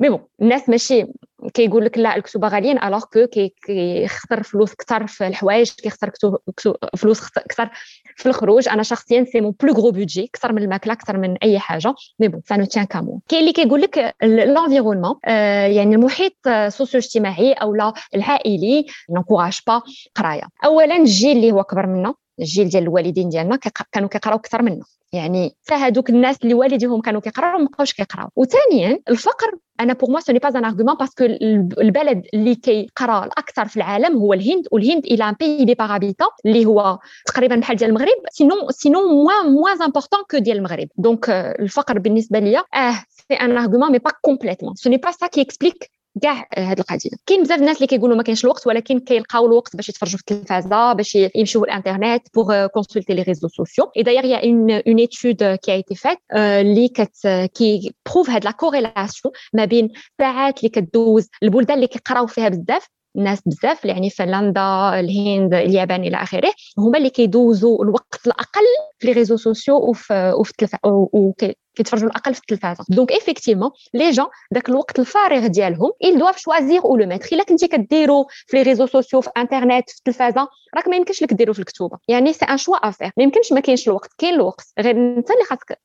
Mais 0.01 0.11
bon 0.11 0.21
الناس 0.43 0.69
ماشي 0.69 1.07
كيقول 1.55 1.85
لك 1.85 1.99
لا 1.99 2.17
الكتب 2.17 2.45
غاليين 2.45 2.83
الوغ 2.83 3.05
كو 3.13 3.27
كيخسر 3.67 4.43
فلوس 4.43 4.75
كثر 4.75 5.07
في 5.07 5.27
الحوايج 5.27 5.71
كيخسر 5.71 6.11
فلوس 6.97 7.21
كثر 7.49 7.71
في 8.17 8.27
الخروج. 8.27 8.69
أنا 8.69 8.83
شخصيا 8.83 9.25
سي 9.25 9.41
مون 9.41 9.55
بلو 9.63 9.73
غرو 9.73 9.91
بودجي 9.91 10.25
أكثر 10.25 10.53
من 10.53 10.63
الماكلة 10.63 10.93
أكثر 10.93 11.17
من 11.17 11.37
أي 11.43 11.59
حاجة. 11.59 11.95
مي 12.21 12.29
بون 12.29 12.41
سا 12.47 12.57
نو 12.57 12.65
تيان 12.65 12.85
كامون 12.85 13.21
كاين 13.29 13.41
اللي 13.41 13.53
كيقول 13.53 13.81
لك 13.81 14.14
لونفيرونمون 14.23 15.15
يعني 15.77 15.95
المحيط 15.95 16.37
السوسيو 16.47 17.01
اجتماعي 17.01 17.53
أو 17.53 17.75
العائلي 18.15 18.87
نكوراج 19.11 19.61
با 19.67 19.83
قراية. 20.15 20.49
اولا 20.65 20.97
الجيل 20.97 21.37
اللي 21.37 21.53
هو 21.53 21.65
كبر 21.65 21.87
منا 21.87 22.15
الجيل 22.39 22.69
ديال 22.69 22.83
الوالدين 22.83 23.29
ديالنا 23.29 23.59
كانوا 23.93 24.09
كيقراو 24.09 24.37
أكثر 24.37 24.63
منا. 24.63 24.85
يعني 25.13 25.57
هذوك 25.73 26.11
الناس 26.11 26.37
اللي 26.43 26.55
والديهم 26.55 27.01
كانوا 27.01 27.21
كيقراو 27.21 27.59
ما 27.59 27.69
بقاوش 27.73 27.93
كيقراو. 27.93 28.29
وثانيا 28.37 28.99
الفقر. 29.09 29.59
أنا 29.81 29.93
بور 29.93 30.11
موا 30.11 30.21
سو 30.21 30.33
ني 30.33 30.39
با 30.39 30.49
ان 30.49 30.65
ارغومون 30.65 30.95
باسكو 30.95 31.25
البلد 31.25 32.23
اللي 32.35 32.55
كيقرا 32.55 33.25
الأكثر 33.25 33.69
في 33.69 33.77
العالم 33.77 34.17
هو 34.17 34.33
الهند. 34.33 34.65
والهند 34.73 35.07
إلى 35.07 35.29
ان 35.29 35.35
بي 35.41 35.65
بي 35.65 35.75
باغ 35.75 35.99
اللي 36.47 36.67
هو 36.67 36.99
تقريبا 37.27 37.57
بحال 37.57 37.77
ديال 37.77 37.91
المغرب 37.91 38.23
سينون 38.31 38.59
سينون 38.71 39.05
موان 39.05 39.47
موان 39.53 39.83
امبورطون 39.83 40.21
كو 40.31 40.39
ديال 40.39 40.57
المغرب. 40.57 40.89
دونك 40.97 41.31
الفقر 41.31 41.99
بالنسبة 41.99 42.39
ليا 42.39 42.65
آه 42.75 42.95
سي 43.29 43.35
ان 43.35 43.59
ارغومون 43.59 43.93
مي 43.93 43.99
با 43.99 44.11
كومبليتمون 44.23 44.75
سو 44.75 44.91
ني 44.91 44.97
با 44.97 45.11
سا 45.11 45.27
كي 45.27 45.41
اكسبليك 45.41 45.91
كاع 46.23 46.49
هاد 46.57 46.79
القضية. 46.79 47.11
كاين 47.27 47.43
بزاف 47.43 47.59
الناس 47.59 47.77
اللي 47.77 47.87
كيقولوا 47.87 48.17
ما 48.17 48.23
كاينش 48.23 48.45
الوقت 48.45 48.67
ولكن 48.67 48.99
كيلقاو 48.99 49.47
الوقت 49.47 49.77
باش 49.77 49.89
يتفرجوا 49.89 50.19
في 50.19 50.33
التلفازة 50.33 50.93
باش 50.93 51.19
يمشيو 51.35 51.65
الإنترنت 51.65 52.23
بوغ 52.35 52.67
كونسلتي 52.67 53.15
لي 53.15 53.23
ريزو 53.23 53.49
سوسيو 53.49 53.91
اي 53.97 54.03
داير 54.03 54.25
يا 54.25 54.45
اون 54.45 54.71
اون 54.71 54.99
ايتود 54.99 55.45
كي 55.55 55.73
ايتي 55.73 55.95
فات 55.95 56.19
اللي 56.37 56.89
كت 56.89 57.49
كي 57.55 57.95
بروف 58.13 58.31
هاد 58.31 58.45
لا 58.45 58.51
كوريلاسيون 58.51 59.35
ما 59.53 59.65
بين 59.65 59.89
الساعات 60.13 60.59
اللي 60.59 60.69
كدوز 60.69 61.29
البلدان 61.43 61.77
اللي 61.77 61.87
كيقراو 61.87 62.27
فيها 62.27 62.49
بزاف 62.49 62.89
الناس 63.17 63.43
بزاف 63.47 63.85
يعني 63.85 64.11
فنلندا 64.11 65.01
الهند 65.01 65.55
اليابان 65.55 66.01
إلى 66.05 66.17
اخره 66.17 66.53
هما 66.79 66.99
اللي 66.99 67.11
كيدوزوا 67.11 67.85
الوقت 67.85 68.27
الاقل 68.27 68.63
في 68.99 69.07
لي 69.07 69.13
ريزو 69.13 69.37
سوسيو 69.37 69.77
وفي 69.77 70.33
وفي 71.13 71.55
كيتفرجوا 71.75 72.09
الأقل 72.09 72.35
في 72.35 72.41
التلفازة. 72.41 72.85
دونك 72.89 73.13
ايفيكتيفمون 73.13 73.71
لي 73.95 74.11
جون 74.11 74.27
داك 74.53 74.69
الوقت 74.69 74.99
الفارغ 74.99 75.47
ديالهم 75.47 75.91
ils 76.05 76.19
doivent 76.19 76.39
choisir 76.39 76.85
ou 76.85 76.97
le 76.97 77.07
mettre. 77.07 77.33
إلا 77.33 77.45
كنتي 77.45 77.69
كديروا 77.69 78.25
في 78.47 78.57
لي 78.57 78.63
ريزو 78.63 78.87
سوسيو 78.87 79.21
في 79.21 79.31
انترنت 79.37 79.91
في 79.91 79.99
التلفازة 79.99 80.49
راك 80.77 80.89
ما 80.89 80.97
يمكنش 80.97 81.23
لك 81.23 81.33
ديروا 81.33 81.55
في 81.55 81.61
الكتوبة. 81.61 81.99
يعني 82.09 82.33
سي 82.33 82.45
ان 82.45 82.57
شوا 82.57 82.77
افير 82.77 83.11
ما 83.17 83.23
يمكنش 83.23 83.53
ما 83.53 83.61
كاينش 83.61 83.89
الوقت. 83.89 84.11
كاين 84.19 84.35
الوقت. 84.35 84.67
غير 84.81 84.97
أنت 84.97 85.31
اللي 85.31 85.45
خاصك 85.45 85.79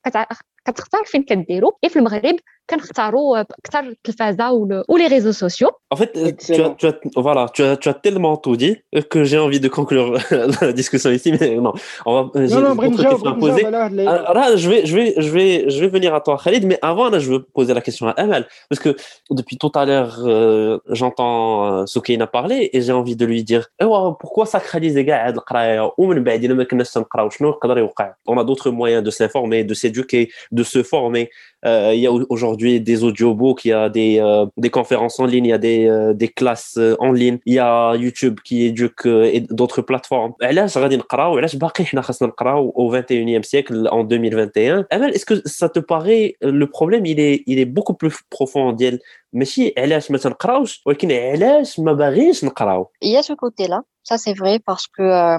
كتختار 0.69 1.05
فين 1.05 1.23
كديروا 1.23 1.73
اي 1.85 1.89
في 1.89 1.99
المغرب 1.99 2.37
كنختاروا 2.71 3.41
اكثر 3.41 3.81
التلفازه 3.81 4.51
ou 4.91 4.97
les 4.97 5.07
réseaux 5.07 5.33
sociaux. 5.33 5.71
En 5.91 5.97
fait, 5.97 6.13
tu 6.13 6.55
as, 6.55 6.71
tu 6.71 6.87
as, 6.87 6.95
voilà, 7.17 7.47
tu 7.55 7.63
as, 7.63 7.77
tu 7.77 7.89
as 7.89 7.95
tellement 7.95 8.37
tout 8.37 8.57
dit 8.57 8.77
que 9.11 9.23
j'ai 9.25 9.39
envie 9.39 9.61
de 9.61 9.69
conclure 9.69 10.09
la 10.63 10.73
discussion 10.73 11.11
ici, 11.11 11.31
mais 11.33 11.57
non, 11.67 11.75
on 12.07 12.13
va, 12.15 12.21
non, 12.35 12.61
non, 12.61 12.75
d'autres 12.75 13.03
questions 13.11 13.31
à 13.33 13.35
poser. 13.35 13.65
Alors, 13.67 14.57
je 14.57 14.69
vais, 14.71 14.87
je 14.87 14.95
vais, 14.97 15.15
je 15.25 15.31
vais, 15.37 15.71
je 15.73 15.79
vais 15.83 15.89
venir 15.97 16.15
à 16.15 16.21
toi, 16.21 16.35
Khalid, 16.43 16.65
mais 16.71 16.79
avant, 16.83 17.11
là, 17.11 17.19
je 17.19 17.29
veux 17.33 17.43
poser 17.43 17.75
la 17.75 17.83
question 17.87 18.09
à 18.09 18.13
Amal, 18.13 18.43
parce 18.69 18.81
que 18.85 18.97
depuis 19.31 19.57
tout 19.59 19.73
à 19.75 19.85
l'heure, 19.85 20.15
euh, 20.25 20.79
j'entends 20.89 21.43
euh, 21.67 21.87
Soukaina 21.87 22.27
parler 22.27 22.71
et 22.73 22.81
j'ai 22.81 22.93
envie 22.93 23.17
de 23.23 23.27
lui 23.27 23.45
dire, 23.45 23.63
eh, 23.81 23.85
wow, 23.85 24.15
pourquoi 24.15 24.47
sacraliser 24.47 25.05
قاعد 25.05 25.37
القرايه 25.37 25.93
ومن 25.99 26.25
بعد 26.25 26.45
الا 26.45 26.55
ما 26.55 26.65
كناش 26.65 26.99
نقراو 26.99 27.31
شنو 27.31 27.49
يقدر 27.49 27.79
يوقع 27.79 28.15
on 28.29 28.39
a 28.39 28.45
d'autres 28.45 28.71
moyens 28.71 29.03
de 29.03 29.11
s'informer 29.11 29.65
de 29.65 29.75
s'éduquer 29.75 30.31
de 30.59 30.63
se 30.63 30.83
former 30.83 31.31
euh, 31.67 31.93
il 31.95 32.01
y 32.01 32.07
a 32.07 32.13
aujourd'hui 32.13 32.81
des 32.81 33.05
audiobooks, 33.05 33.65
il 33.65 33.69
y 33.69 33.73
a 33.73 33.89
des, 33.89 34.19
euh, 34.21 34.47
des 34.57 34.71
conférences 34.71 35.19
en 35.19 35.27
ligne, 35.27 35.47
il 35.47 35.49
y 35.49 35.53
a 35.53 35.59
des, 35.59 35.87
euh, 35.87 36.13
des 36.13 36.29
classes 36.29 36.77
euh, 36.79 36.95
en 36.99 37.13
ligne, 37.13 37.39
il 37.47 37.55
y 37.55 37.59
a 37.59 37.95
YouTube 37.97 38.41
qui 38.45 38.65
éduque 38.65 39.07
euh, 39.07 39.31
et 39.33 39.41
d'autres 39.41 39.83
plateformes. 39.83 40.35
علاش 40.43 40.79
غادي 40.79 40.97
نقراو 40.97 41.39
علاش 41.39 41.57
باقي 41.57 41.85
حنا 41.85 42.03
خاصنا 42.03 42.29
نقراو 42.29 42.73
au 42.77 42.93
21e 42.93 43.43
siècle 43.43 43.89
en 43.91 44.05
2021 44.05 44.87
Amal, 44.91 45.11
est-ce 45.15 45.27
que 45.27 45.49
ça 45.49 45.69
te 45.69 45.79
paraît 45.79 46.35
le 46.43 46.67
problème 46.67 47.07
il 47.07 47.21
est 47.21 47.43
il 47.47 47.59
est 47.59 47.65
beaucoup 47.77 47.95
plus 47.95 48.15
profond 48.31 48.71
ديال 48.73 48.99
ماشي 49.33 49.75
علاش 49.79 50.11
ما 50.11 50.19
تنقراوش 50.19 50.83
ولكن 50.87 51.13
علاش 51.13 51.81
ما 51.81 51.93
باغيش 51.93 52.45
نقراو 52.45 52.91
Il 53.05 53.11
y 53.13 53.17
a 53.17 53.23
ce 53.23 53.33
côté-là. 53.33 53.81
ça, 54.10 54.18
c'est 54.18 54.34
vrai 54.34 54.58
parce 54.58 54.88
que 54.88 55.04
euh, 55.04 55.38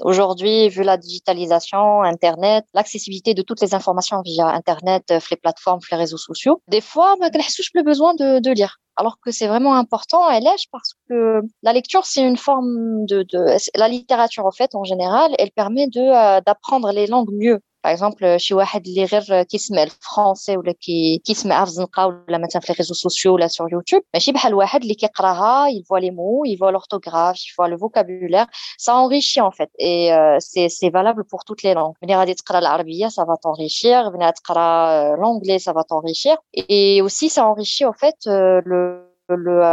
aujourd'hui, 0.00 0.70
vu 0.70 0.82
la 0.82 0.96
digitalisation, 0.96 2.00
Internet, 2.00 2.64
l'accessibilité 2.72 3.34
de 3.34 3.42
toutes 3.42 3.60
les 3.60 3.74
informations 3.74 4.22
via 4.22 4.46
Internet, 4.46 5.10
euh, 5.10 5.20
les 5.30 5.36
plateformes, 5.36 5.80
les 5.90 5.96
réseaux 5.98 6.16
sociaux, 6.16 6.62
des 6.68 6.80
fois, 6.80 7.16
bah, 7.20 7.28
on 7.30 7.38
n'a 7.38 7.44
plus 7.70 7.82
besoin 7.82 8.14
de, 8.14 8.50
lire. 8.54 8.78
Alors 8.96 9.18
que 9.22 9.30
c'est 9.30 9.46
vraiment 9.46 9.74
important, 9.74 10.26
elle 10.30 10.46
est 10.46 10.68
parce 10.72 10.94
que 11.10 11.42
la 11.62 11.74
lecture, 11.74 12.06
c'est 12.06 12.22
une 12.22 12.38
forme 12.38 13.04
de, 13.04 13.26
de, 13.30 13.58
la 13.74 13.88
littérature, 13.88 14.46
en 14.46 14.52
fait, 14.52 14.74
en 14.74 14.84
général, 14.84 15.34
elle 15.38 15.50
permet 15.50 15.86
de, 15.86 16.00
euh, 16.00 16.40
d'apprendre 16.40 16.90
les 16.92 17.08
langues 17.08 17.34
mieux 17.34 17.60
Par 17.83 17.91
exemple, 17.91 18.37
شي 18.37 18.53
واحد 18.53 18.87
اللي 18.87 19.05
غير 19.05 19.43
كيسمع 19.43 19.83
الفرونسي 19.83 20.57
ولا 20.57 20.71
كي 20.71 21.21
كيسمعها 21.25 21.65
في 21.65 21.71
الزنقه 21.71 22.07
ولا 22.07 22.37
مثلا 22.37 22.61
في 22.61 22.73
les 22.73 22.75
réseaux 22.75 23.09
sociaux 23.09 23.25
ولا 23.25 23.47
sur 23.47 23.65
YouTube 23.73 24.01
ماشي 24.13 24.31
بحال 24.31 24.53
واحد 24.53 24.81
اللي 24.81 24.93
كيقراها 24.93 25.69
il 25.69 25.83
voit 25.83 26.01
les 26.01 26.11
mots 26.11 26.45
il 26.45 26.57
voit 26.57 26.71
l'orthographe 26.71 27.37
il 27.45 27.53
voit 27.57 27.67
le 27.67 27.77
vocabulaire 27.77 28.47
ça 28.77 28.95
enrichit 28.95 29.41
en 29.41 29.51
fait 29.51 29.69
et 29.79 30.13
euh, 30.13 30.37
c'est 30.39 30.69
c'est 30.69 30.89
valable 30.89 31.23
pour 31.31 31.43
toutes 31.43 31.63
les 31.63 31.73
langues 31.73 31.95
ملي 32.03 32.15
غادي 32.15 32.33
تقرا 32.33 32.59
العربيه 32.59 33.07
ça 33.07 33.23
va 33.25 33.35
t'enrichir 33.35 34.11
ملي 34.13 34.31
تقرا 34.31 35.15
l'anglais 35.15 35.59
ça 35.59 35.73
va 35.73 35.83
t'enrichir 35.83 36.37
et 36.53 37.01
aussi 37.01 37.29
ça 37.29 37.45
enrichit 37.45 37.85
en 37.85 37.93
fait 37.93 38.17
euh, 38.27 38.61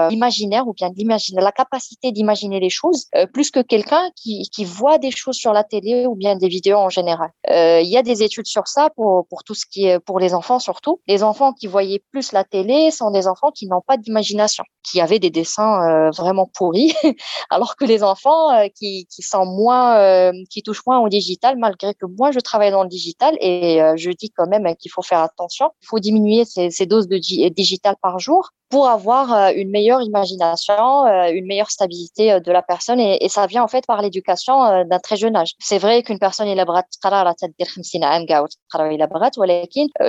l'imaginaire 0.09 0.67
ou 0.67 0.73
bien 0.73 0.89
l'imaginer 0.95 1.41
la 1.41 1.51
capacité 1.51 2.11
d'imaginer 2.11 2.59
les 2.59 2.69
choses 2.69 3.05
euh, 3.15 3.25
plus 3.27 3.51
que 3.51 3.61
quelqu'un 3.61 4.09
qui, 4.15 4.49
qui 4.51 4.65
voit 4.65 4.97
des 4.97 5.11
choses 5.11 5.35
sur 5.35 5.53
la 5.53 5.63
télé 5.63 6.05
ou 6.07 6.15
bien 6.15 6.35
des 6.35 6.47
vidéos 6.47 6.77
en 6.77 6.89
général. 6.89 7.29
Euh, 7.49 7.81
Il 7.81 7.89
y 7.89 7.97
a 7.97 8.03
des 8.03 8.23
études 8.23 8.47
sur 8.47 8.67
ça 8.67 8.89
pour, 8.95 9.27
pour 9.27 9.43
tout 9.43 9.55
ce 9.55 9.65
qui 9.65 9.85
est 9.85 9.99
pour 9.99 10.19
les 10.19 10.33
enfants 10.33 10.59
surtout. 10.59 10.99
Les 11.07 11.23
enfants 11.23 11.53
qui 11.53 11.67
voyaient 11.67 12.03
plus 12.11 12.31
la 12.31 12.43
télé 12.43 12.91
sont 12.91 13.11
des 13.11 13.27
enfants 13.27 13.51
qui 13.51 13.67
n'ont 13.67 13.81
pas 13.85 13.97
d'imagination, 13.97 14.63
qui 14.83 15.01
avaient 15.01 15.19
des 15.19 15.29
dessins 15.29 15.81
euh, 15.81 16.11
vraiment 16.11 16.47
pourris, 16.53 16.93
alors 17.49 17.75
que 17.75 17.85
les 17.85 18.03
enfants 18.03 18.51
euh, 18.51 18.67
qui, 18.75 19.07
qui 19.09 19.21
sont 19.21 19.45
moins, 19.45 19.97
euh, 19.97 20.31
qui 20.49 20.63
touchent 20.63 20.85
moins 20.85 20.99
au 20.99 21.09
digital, 21.09 21.57
malgré 21.57 21.93
que 21.93 22.05
moi 22.05 22.31
je 22.31 22.39
travaille 22.39 22.71
dans 22.71 22.83
le 22.83 22.89
digital 22.89 23.35
et 23.39 23.81
euh, 23.81 23.93
je 23.97 24.11
dis 24.11 24.31
quand 24.31 24.47
même 24.47 24.75
qu'il 24.77 24.91
faut 24.91 25.01
faire 25.01 25.19
attention, 25.19 25.71
il 25.81 25.87
faut 25.87 25.99
diminuer 25.99 26.45
ces, 26.45 26.69
ces 26.69 26.85
doses 26.85 27.07
de 27.07 27.17
di 27.17 27.49
digital 27.51 27.95
par 28.01 28.19
jour 28.19 28.49
pour 28.69 28.87
avoir 28.87 29.33
euh, 29.33 29.51
une 29.55 29.69
meilleure 29.69 30.01
imagination, 30.01 31.05
euh, 31.05 31.29
une 31.31 31.45
meilleure 31.45 31.69
stabilité 31.69 32.31
euh, 32.31 32.39
de 32.39 32.51
la 32.51 32.61
personne. 32.61 32.99
Et, 32.99 33.23
et 33.23 33.29
ça 33.29 33.45
vient 33.45 33.63
en 33.63 33.67
fait 33.67 33.85
par 33.85 34.01
l'éducation 34.01 34.83
d'un 34.85 34.99
très 34.99 35.15
jeune 35.17 35.35
âge. 35.35 35.53
C'est 35.59 35.77
vrai 35.77 36.03
qu'une 36.03 36.19
personne, 36.19 36.47
il 36.47 36.59
a 36.59 36.65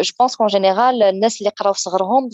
je 0.03 0.13
pense 0.17 0.37
qu'en 0.37 0.49
général, 0.49 1.13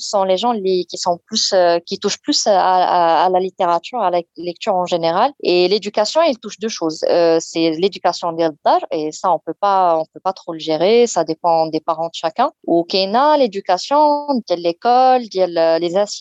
sont 0.03 0.25
les 0.25 0.37
gens 0.37 0.53
qui 0.87 0.99
sont 0.99 1.19
plus, 1.27 1.55
qui 1.87 1.99
touchent 1.99 2.21
plus 2.21 2.47
à, 2.47 2.53
à, 2.53 3.25
à 3.25 3.29
la 3.29 3.41
littérature, 3.41 4.01
à 4.01 4.11
la 4.11 4.21
lecture 4.37 4.75
en 4.75 4.87
général. 4.87 5.33
Et 5.43 5.69
l'éducation, 5.69 6.21
elle 6.23 6.39
touche 6.39 6.59
deux 6.59 6.69
choses. 6.69 7.01
C'est 7.41 7.71
l'éducation 7.71 8.33
des 8.33 8.49
et 8.91 9.13
ça, 9.13 9.33
on 9.33 9.39
peut 9.39 9.55
pas, 9.59 9.97
on 9.99 10.05
peut 10.13 10.21
pas 10.23 10.33
trop 10.33 10.53
le 10.53 10.59
gérer. 10.59 11.07
Ça 11.07 11.25
dépend 11.25 11.67
des 11.67 11.81
parents 11.81 12.07
de 12.07 12.15
chacun. 12.15 12.53
Au 12.67 12.85
Ou 12.85 13.37
l'éducation, 13.37 14.29
l'école, 14.51 15.23
les 15.33 15.97
institutions 15.97 16.12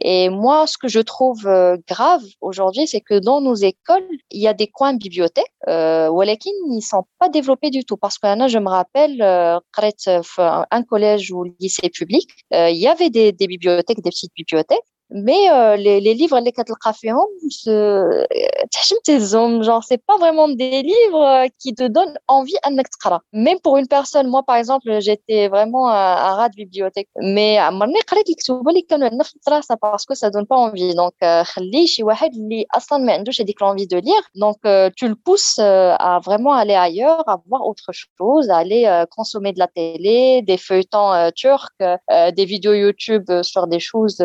et 0.00 0.28
moi, 0.28 0.66
ce 0.66 0.78
que 0.78 0.88
je 0.88 1.00
trouve 1.00 1.46
euh, 1.46 1.76
grave 1.88 2.22
aujourd'hui, 2.40 2.86
c'est 2.86 3.00
que 3.00 3.18
dans 3.18 3.40
nos 3.40 3.54
écoles, 3.54 4.08
il 4.30 4.40
y 4.40 4.48
a 4.48 4.54
des 4.54 4.66
coins 4.66 4.94
bibliothèques, 4.94 5.52
euh, 5.68 6.08
qui 6.36 6.48
ils 6.48 6.76
ne 6.76 6.80
sont 6.80 7.04
pas 7.18 7.28
développés 7.28 7.70
du 7.70 7.84
tout. 7.84 7.96
Parce 7.96 8.18
que 8.18 8.26
là, 8.26 8.48
je 8.48 8.58
me 8.58 8.68
rappelle, 8.68 9.20
euh, 9.22 9.58
euh, 10.08 10.20
un 10.70 10.82
collège 10.82 11.30
ou 11.32 11.44
lycée 11.60 11.90
public, 11.90 12.28
il 12.50 12.76
y 12.76 12.88
avait 12.88 13.10
des, 13.10 13.32
des 13.32 13.46
bibliothèques, 13.46 14.02
des 14.02 14.10
petites 14.10 14.32
bibliothèques, 14.34 14.84
mais 15.14 15.50
euh, 15.50 15.76
les, 15.76 16.00
les, 16.00 16.14
livres 16.14 16.38
les 16.40 16.52
euh, 17.68 18.24
genre 19.62 19.82
c'est 19.84 20.04
pas 20.04 20.16
vraiment 20.18 20.48
des 20.48 20.82
livres 20.82 21.24
euh, 21.24 21.46
qui 21.60 21.72
te 21.74 21.84
donnent 21.84 22.18
envie 22.26 22.56
à 22.64 22.70
lire 22.70 23.22
même 23.32 23.60
pour 23.60 23.76
une 23.76 23.86
personne 23.86 24.28
moi 24.28 24.42
par 24.42 24.56
exemple 24.56 25.00
j'étais 25.00 25.48
vraiment 25.48 25.86
à 25.86 26.34
ras 26.34 26.48
de 26.48 26.56
bibliothèque. 26.56 27.08
Mais 27.20 27.58
euh, 27.58 27.64
à 27.64 27.70
mon 27.70 27.86
ça 29.62 29.76
parce 29.76 30.04
que 30.04 30.14
ça 30.14 30.30
donne 30.30 30.46
pas 30.46 30.56
envie. 30.56 30.94
Donc 30.94 31.12
envie 33.64 33.86
de 33.86 33.98
lire. 33.98 34.22
Donc 34.34 34.58
tu 34.96 35.08
le 35.08 35.14
pousses 35.14 35.58
à 35.58 36.20
vraiment 36.24 36.52
aller 36.52 36.74
ailleurs 36.74 37.22
à 37.28 37.38
voir 37.48 37.66
autre 37.66 37.90
chose 37.92 38.50
à 38.50 38.56
aller 38.58 39.04
consommer 39.10 39.52
de 39.52 39.58
la 39.58 39.68
télé 39.68 40.42
des 40.42 40.56
feuilletons 40.56 41.30
turcs 41.34 41.72
des 42.08 42.44
vidéos 42.44 42.74
YouTube 42.74 43.30
sur 43.42 43.66
des 43.66 43.80
choses 43.80 44.18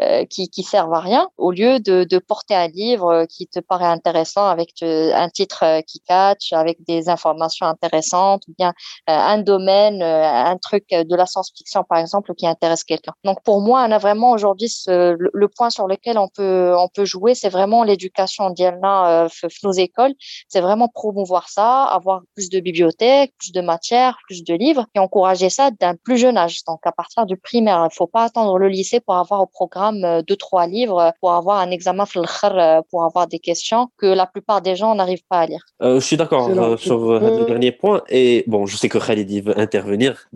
euh, 0.00 0.24
qui, 0.24 0.62
servent 0.62 0.94
à 0.94 1.00
rien, 1.00 1.28
au 1.36 1.50
lieu 1.50 1.80
de, 1.80 2.18
porter 2.18 2.54
un 2.54 2.68
livre 2.68 3.26
qui 3.28 3.46
te 3.46 3.60
paraît 3.60 3.86
intéressant 3.86 4.46
avec 4.46 4.70
un 4.82 5.28
titre 5.28 5.64
euh, 5.64 5.80
qui 5.82 6.00
catch, 6.00 6.52
avec 6.52 6.78
des 6.86 7.08
informations 7.08 7.66
intéressantes, 7.66 8.42
ou 8.48 8.54
bien 8.56 8.70
euh, 9.10 9.12
un 9.12 9.38
domaine, 9.38 10.02
un 10.02 10.56
truc 10.56 10.86
de 10.90 11.16
la 11.16 11.26
science-fiction 11.26 11.84
par 11.84 11.98
exemple 11.98 12.34
qui 12.34 12.46
intéresse 12.46 12.84
quelqu'un. 12.84 13.12
Donc 13.24 13.42
pour 13.42 13.60
moi, 13.60 13.84
on 13.86 13.92
a 13.92 13.98
vraiment 13.98 14.30
aujourd'hui 14.30 14.72
le, 14.86 15.46
point 15.48 15.70
sur 15.70 15.86
lequel 15.86 16.16
on 16.18 16.28
peut 16.28 16.74
on 16.76 16.88
peut 16.88 17.04
jouer, 17.04 17.34
c'est 17.34 17.50
vraiment 17.50 17.84
l'éducation 17.84 18.50
d'Yelna 18.50 19.28
nos 19.62 19.72
écoles, 19.72 20.14
c'est 20.48 20.60
vraiment 20.60 20.88
promouvoir 20.88 21.48
ça, 21.48 21.84
avoir 21.84 22.22
plus 22.34 22.48
de 22.48 22.60
bibliothèques, 22.60 23.34
plus 23.38 23.52
de 23.52 23.60
matières, 23.60 24.16
plus 24.26 24.44
de 24.44 24.54
livres 24.54 24.86
et 24.94 24.98
encourager 24.98 25.50
ça 25.50 25.70
d'un 25.70 25.94
plus 25.96 26.18
jeune 26.18 26.36
âge. 26.36 26.64
Donc 26.66 26.80
à 26.84 26.92
partir 26.92 27.26
du 27.26 27.36
primaire, 27.36 27.86
il 27.90 27.94
faut 27.94 28.06
pas 28.06 28.24
attendre 28.24 28.58
le 28.58 28.68
lycée 28.68 29.00
pour 29.00 29.16
avoir 29.16 29.40
programme 29.52 30.04
euh, 30.04 30.22
deux, 30.22 30.36
trois 30.36 30.66
livres 30.66 30.98
euh, 30.98 31.10
pour 31.20 31.32
avoir 31.32 31.60
un 31.60 31.70
examen 31.70 32.04
euh, 32.16 32.80
pour 32.90 33.04
avoir 33.04 33.26
des 33.26 33.38
questions 33.38 33.88
que 33.98 34.06
la 34.06 34.26
plupart 34.26 34.62
des 34.62 34.74
gens 34.74 34.94
n'arrivent 34.94 35.26
pas 35.28 35.40
à 35.40 35.46
lire. 35.46 35.64
je 35.80 36.00
suis 36.00 36.16
d'accord 36.16 36.46
sur 36.78 37.20
le 37.20 37.44
dernier 37.46 37.72
point. 37.72 38.02
Et 38.08 38.44
bon, 38.46 38.66
je 38.66 38.76
sais 38.76 38.88
que 38.88 38.98
Khalid 38.98 39.46
veut 39.46 39.58
intervenir. 39.58 40.26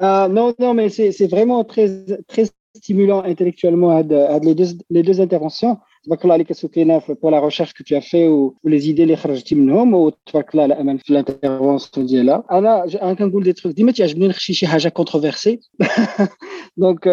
non, 0.00 0.54
non, 0.58 0.74
mais 0.74 0.88
c'est 0.88 1.26
vraiment 1.26 1.64
très, 1.64 2.04
très 2.26 2.44
stimulant 2.75 3.23
intellectuellement 3.23 3.91
les 4.47 4.55
deux, 4.55 4.69
les 4.89 5.03
deux 5.03 5.21
interventions. 5.21 5.77
تبارك 6.03 6.23
الله 6.23 6.33
عليك 6.33 6.53
سكينه 6.53 6.99
pour 6.99 7.31
la 7.31 7.39
recherche 7.39 7.73
que 7.73 7.83
tu 7.83 7.95
as 7.95 8.01
fait 8.01 8.27
ou, 8.27 8.55
les 8.65 8.89
idées 8.89 9.03
اللي 9.03 9.15
خرجتي 9.15 9.55
منهم 9.55 9.93
وتبارك 9.93 10.51
الله 10.53 10.63
على 10.63 10.73
امل 10.73 10.99
في 10.99 11.09
الانترفونسيون 11.09 12.05
ديالها 12.05 12.43
انا 12.51 12.85
انا 13.01 13.13
كنقول 13.13 13.43
دي 13.43 13.53
تروك 13.53 13.75
ديما 13.75 13.91
تعجبني 13.91 14.27
نخشي 14.27 14.53
شي 14.53 14.67
حاجه 14.67 14.89
كونتروفيرسي 14.89 15.59
دونك 16.77 17.07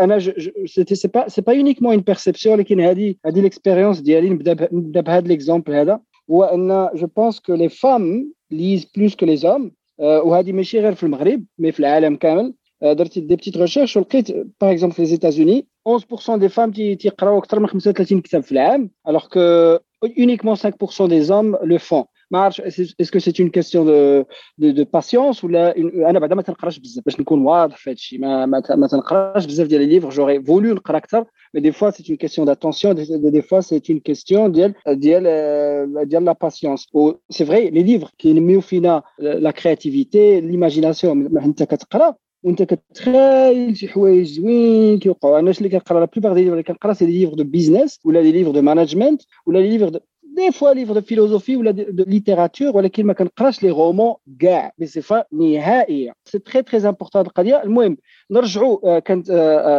انا 0.00 0.18
سيتي 0.66 0.94
سي 0.94 1.08
با 1.08 1.28
سي 1.28 1.40
با 1.40 1.52
يونيكمون 1.52 1.94
اون 1.94 2.02
بيرسيبسيون 2.02 2.54
ولكن 2.54 2.80
هذه 2.80 3.14
هذه 3.26 3.40
ليكسبيريونس 3.40 4.00
ديالي 4.00 4.30
نبدا 4.30 4.68
نبدا 4.72 5.00
بهذا 5.00 5.28
ليكزومبل 5.28 5.74
هذا 5.74 6.00
هو 6.30 6.44
ان 6.44 6.88
جو 6.94 7.06
بونس 7.06 7.40
كو 7.40 7.54
لي 7.54 7.68
فام 7.68 8.32
ليز 8.50 8.84
بلوس 8.96 9.16
كو 9.16 9.26
لي 9.26 9.36
زوم 9.36 9.70
وهذه 9.98 10.52
ماشي 10.52 10.80
غير 10.80 10.94
في 10.94 11.02
المغرب 11.02 11.44
مي 11.58 11.72
في 11.72 11.80
العالم 11.80 12.16
كامل 12.16 12.54
درت 12.82 13.18
دي 13.18 13.36
بتيت 13.36 13.56
ريشيرش 13.56 13.96
ولقيت 13.96 14.30
باغ 14.60 14.72
اكزومبل 14.72 14.94
في 14.94 15.02
لي 15.02 15.08
زيتازوني 15.08 15.66
11% 15.88 15.92
des 16.40 16.50
femmes 16.50 16.96
تيقراو 16.98 17.38
اكثر 17.38 17.60
من 17.60 17.66
35 17.66 18.20
كتاب 18.20 18.42
في 18.42 18.52
العام 18.52 18.90
alors 19.08 19.28
que 19.28 19.78
uniquement 20.04 20.54
5% 20.54 21.08
des 21.08 21.30
hommes 21.30 21.58
le 21.62 21.78
font 21.78 22.04
ما 22.30 22.38
عرفتش 22.38 22.94
اسكو 23.00 23.18
سي 23.18 23.32
اون 23.40 23.50
كيستيون 23.50 23.86
دو 23.86 24.24
دو, 24.58 24.70
دو 24.70 24.84
باسيونس 24.92 25.44
ولا 25.44 25.76
انا 26.10 26.18
بعدا 26.18 26.34
ما 26.34 26.42
تنقراش 26.42 26.78
بزاف 26.78 27.04
باش 27.04 27.20
نكون 27.20 27.42
واضح 27.42 27.76
في 27.76 27.90
هذا 27.90 27.94
الشيء 27.94 28.20
ما 28.20 28.46
ما, 28.46 28.62
ما 28.70 28.86
تنقراش 28.86 29.46
بزاف 29.46 29.66
ديال 29.66 29.80
لي 29.80 29.86
ليفر 29.86 30.10
جوري 30.10 30.42
فولو 30.42 30.74
نقرا 30.74 30.96
اكثر 30.96 31.24
مي 31.54 31.60
دي 31.60 31.72
فوا 31.72 31.90
سي 31.90 32.04
اون 32.08 32.16
كيستيون 32.16 32.46
داتونسيون 32.46 32.94
دي 33.30 33.42
فوا 33.42 33.60
سي 33.60 33.82
اون 33.90 33.98
كيستيون 33.98 34.52
ديال 34.52 34.74
ديال 34.88 36.08
ديال 36.08 36.24
لا 36.24 36.32
باسيونس 36.42 36.88
و 36.94 37.12
سي 37.30 37.44
فري 37.44 37.70
لي 37.70 37.82
ليفر 37.82 38.10
كينميو 38.18 38.60
فينا 38.60 39.02
لا 39.18 39.50
كرياتيفيتي 39.50 40.40
ليماجيناسيون 40.40 41.38
انت 41.38 41.62
كتقرا 41.62 42.14
وانت 42.42 42.62
كتخايل 42.62 43.76
شي 43.76 43.88
حوايج 43.88 44.26
زوين 44.26 44.98
كيوقعوا 44.98 45.38
انا 45.38 45.50
اللي 45.50 45.68
كنقرا 45.68 46.00
لا 46.00 46.06
بليبار 46.06 46.34
دي 46.34 46.40
ليفر 46.40 46.52
اللي 46.52 46.62
كنقرا 46.62 46.92
سي 46.92 47.06
دي 47.06 47.18
ليفر 47.18 47.34
دو 47.34 47.44
بيزنس 47.44 48.00
ولا 48.04 48.22
دي 48.22 48.32
ليفر 48.32 48.50
دو 48.50 48.62
مانجمنت 48.62 49.22
ولا 49.46 49.60
دي 49.60 49.78
ليفر 49.78 49.88
دي 49.88 50.52
فوا 50.52 50.72
ليفر 50.72 50.94
دو 50.94 51.00
فيلوزوفي 51.00 51.56
ولا 51.56 51.70
دو 51.70 52.04
ليتيراتور 52.04 52.76
ولكن 52.76 53.06
ما 53.06 53.12
كنقراش 53.12 53.62
لي 53.62 53.70
رومون 53.70 54.14
كاع 54.40 54.72
بصفه 54.78 55.24
نهائيه 55.32 56.12
سي 56.24 56.38
تري 56.38 56.62
تري 56.62 56.88
امبورطون 56.88 57.22
القضيه 57.22 57.62
المهم 57.62 57.96
نرجعوا 58.30 58.98
كانت 58.98 59.26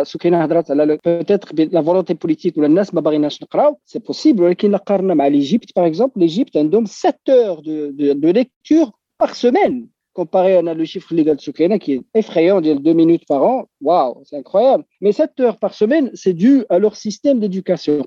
سكينه 0.08 0.44
هضرات 0.44 0.72
على 0.72 0.98
بوتيتر 1.06 1.66
لا 1.72 1.82
فولونتي 1.82 2.14
بوليتيك 2.14 2.58
ولا 2.58 2.68
الناس 2.68 2.94
ما 2.94 3.02
باغيناش 3.02 3.44
نقراو 3.44 3.80
سي 3.86 4.00
بوسيبل 4.00 4.44
ولكن 4.44 4.72
لا 4.72 4.78
قارنا 4.78 5.14
مع 5.14 5.28
ليجيبت 5.28 5.76
باغ 5.76 5.88
اكزومبل 5.88 6.14
ليجيبت 6.20 6.58
عندهم 6.58 6.86
7 6.86 7.14
اور 7.30 7.60
دو 7.60 8.12
دو 8.14 8.30
ليكتور 8.30 8.92
باغ 9.20 9.34
سيمين 9.34 9.91
comparé 10.18 10.58
à 10.58 10.62
le 10.82 10.86
chiffre 10.92 11.14
légal 11.14 11.36
de 11.38 11.78
qui 11.78 11.92
est 11.94 12.02
effrayant, 12.22 12.60
dire 12.60 12.80
deux 12.88 12.94
minutes 13.02 13.26
par 13.28 13.42
an, 13.44 13.58
waouh, 13.88 14.14
c'est 14.26 14.38
incroyable. 14.38 14.84
Mais 15.00 15.12
7 15.12 15.40
heures 15.42 15.60
par 15.60 15.74
semaine, 15.76 16.10
c'est 16.22 16.34
dû 16.34 16.66
à 16.70 16.80
leur 16.80 16.96
système 16.96 17.40
d'éducation. 17.40 18.04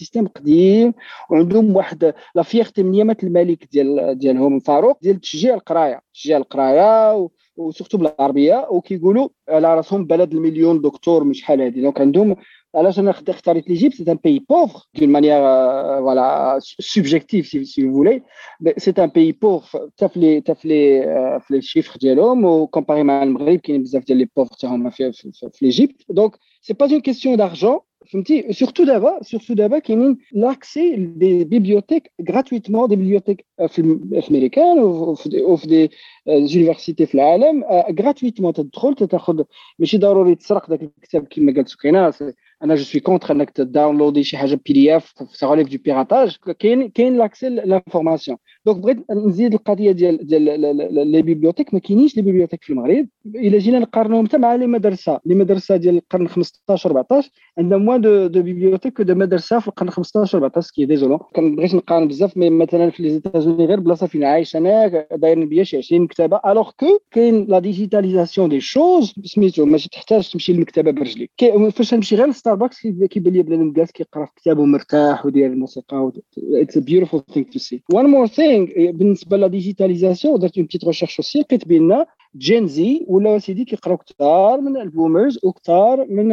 système 0.00 0.28
la 2.34 2.44
fierté 2.44 2.82
نيامات 2.82 3.24
الملك 3.24 3.68
ديال 3.72 4.18
ديالهم 4.18 4.60
فاروق 4.60 4.98
ديال 5.02 5.20
تشجيع 5.20 5.54
القرايه 5.54 6.00
تشجيع 6.14 6.36
القرايه 6.36 7.28
وسورتو 7.56 7.98
بالعربيه 7.98 8.66
وكيقولوا 8.70 9.28
على 9.48 9.74
راسهم 9.74 10.04
بلد 10.04 10.34
المليون 10.34 10.80
دكتور 10.80 11.24
مش 11.24 11.40
شحال 11.40 11.62
هذه 11.62 11.80
دونك 11.80 12.00
عندهم 12.00 12.36
علاش 12.74 12.98
انا 12.98 13.10
اختاريت 13.10 13.68
ليجيبت 13.68 13.94
سي 13.94 14.12
ان 14.12 14.18
بيي 14.24 14.44
بوفر 14.50 14.80
دون 14.94 15.08
مانيير 15.08 15.40
فوالا 15.40 16.58
سوبجيكتيف 16.60 17.46
سي 17.46 17.64
فو 17.64 17.92
فولي 17.92 18.22
سي 18.76 18.94
ان 18.98 19.06
بيي 19.06 19.32
بوفر 19.32 19.88
حتى 19.88 20.08
في 20.08 20.20
لي 20.20 20.40
حتى 20.40 20.54
في 20.54 20.68
لي 20.68 21.40
في 21.40 21.54
لي 21.54 21.62
شيفر 21.62 21.98
ديالهم 21.98 22.44
وكومباري 22.44 23.02
مع 23.02 23.22
المغرب 23.22 23.58
كاين 23.58 23.82
بزاف 23.82 24.04
ديال 24.04 24.18
لي 24.18 24.28
بوفر 24.36 24.54
تاعهم 24.54 24.90
في, 24.90 25.12
في, 25.12 25.30
في 25.32 25.64
ليجيبت 25.64 26.02
دونك 26.08 26.36
سي 26.60 26.72
با 26.72 26.86
اون 26.92 27.00
كيستيون 27.00 27.36
دارجون 27.36 27.78
surtout 28.50 28.84
d'abord, 28.84 29.18
surtout 29.22 29.54
d'abord 29.54 29.80
qu'il 29.80 30.00
y 30.00 30.04
a 30.04 30.14
l'accès 30.32 30.96
des 30.96 31.44
bibliothèques 31.44 32.10
gratuitement, 32.20 32.88
des 32.88 32.96
bibliothèques 32.96 33.44
américaines 34.28 34.80
ou, 34.80 35.14
ou 35.50 35.56
des 35.66 35.90
universités 36.26 37.06
في 37.06 37.14
العالم 37.14 37.64
gratuitement 37.90 38.52
تدخل 38.52 38.94
تاخذ 38.94 39.42
ماشي 39.78 39.98
ضروري 39.98 40.34
تسرق 40.34 40.70
ذاك 40.70 40.82
الكتاب 40.82 41.26
كما 41.30 41.54
قالت 41.54 41.68
سكينه 41.68 41.98
انا 41.98 42.32
je 42.61 42.83
suis 42.83 43.01
contre 43.01 43.33
downloader 43.61 44.23
chez 44.23 44.37
PDF, 44.57 45.13
ça 45.33 45.47
relève 45.47 45.67
du 45.67 45.79
piratage. 45.79 46.39
Quel 46.57 46.91
est 46.95 47.09
l'accès 47.11 47.47
à 47.59 47.65
l'information? 47.65 48.39
دونك 48.67 48.77
بغيت 48.77 49.11
نزيد 49.11 49.53
القضية 49.53 49.91
ديال 49.91 50.27
ديال 50.27 51.11
لي 51.11 51.21
بيبليوتيك 51.21 51.73
ما 51.73 51.79
كاينينش 51.79 52.15
لي 52.17 52.21
بيبليوتيك 52.21 52.63
في 52.63 52.69
المغرب. 52.69 53.07
إلا 53.25 53.57
جينا 53.57 53.79
نقارنوهم 53.79 54.27
حتى 54.27 54.37
مع 54.37 54.55
لي 54.55 54.67
مدرسة. 54.67 55.19
لي 55.25 55.35
مدرسة 55.35 55.77
ديال 55.77 55.97
القرن 55.97 56.27
15 56.27 56.89
14 56.89 57.29
عندنا 57.57 57.77
موان 57.77 58.01
دو 58.01 58.27
دو 58.27 58.41
بيبليوتيك 58.41 59.01
دو 59.01 59.15
مدرسة 59.15 59.59
في 59.59 59.67
القرن 59.67 59.89
15 59.89 60.37
14 60.37 60.71
كي 60.75 60.85
ديزولون 60.85 61.19
كنبغيش 61.35 61.75
نقارن 61.75 62.07
بزاف 62.07 62.37
مي 62.37 62.49
مثلا 62.49 62.89
في 62.89 63.03
لي 63.03 63.09
زيتازوني 63.09 63.65
غير 63.65 63.79
بلاصة 63.79 64.07
فين 64.07 64.23
عايش 64.23 64.55
أنا 64.55 65.05
داير 65.11 65.45
بيا 65.45 65.63
شي 65.63 65.77
20 65.77 66.01
مكتبة 66.01 66.39
الوغ 66.45 66.71
كو 66.79 66.99
كاين 67.11 67.45
لا 67.49 67.59
ديجيتاليزاسيون 67.59 68.49
دي 68.49 68.59
شوز 68.61 69.13
سميتو 69.23 69.65
ماشي 69.65 69.89
تحتاج 69.89 70.29
تمشي 70.31 70.53
للمكتبة 70.53 70.91
برجليك 70.91 71.31
فاش 71.75 71.93
نمشي 71.93 72.15
غير 72.15 72.31
ستاربكس 72.31 72.87
كيبان 72.87 73.33
لي 73.33 73.41
بنادم 73.43 73.73
جالس 73.73 73.91
كيقرا 73.91 74.25
في 74.25 74.31
كتابه 74.35 74.65
مرتاح 74.65 75.25
وديال 75.25 75.51
الموسيقى 75.51 76.11
اتس 76.37 76.77
بيوتيفول 76.77 77.23
ثينغ 77.33 77.45
تو 77.45 77.59
سي 77.59 77.83
وان 77.93 78.05
مور 78.05 78.27
ثينغ 78.65 78.91
بالنسبة 78.91 79.37
لا 79.37 79.47
ديجيتاليزاسيون 79.47 80.39
درت 80.39 80.57
اون 80.57 80.65
بتيت 80.65 80.85
ريشيرش 80.85 81.19
اوسي 81.19 81.39
لقيت 81.39 81.67
بأن 81.67 82.05
جين 82.35 82.67
زي 82.67 83.05
ولا 83.07 83.39
سيدي 83.39 83.65
كيقراو 83.65 83.97
كثار 83.97 84.61
من 84.61 84.77
البومرز 84.77 85.39
وكثار 85.43 86.05
من 86.09 86.27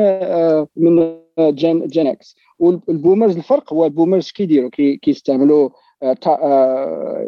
من 0.77 1.17
جين 1.39 1.87
جين 1.87 2.07
إكس 2.07 2.37
والبومرز 2.59 3.37
الفرق 3.37 3.73
هو 3.73 3.85
البومرز 3.85 4.31
كيديروا 4.31 4.71
كيستعملوا 5.03 5.69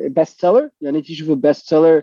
بيست 0.09 0.41
سيلر 0.41 0.71
يعني 0.81 1.03
تيشوفوا 1.03 1.35
بيست 1.35 1.67
سيلر 1.69 2.03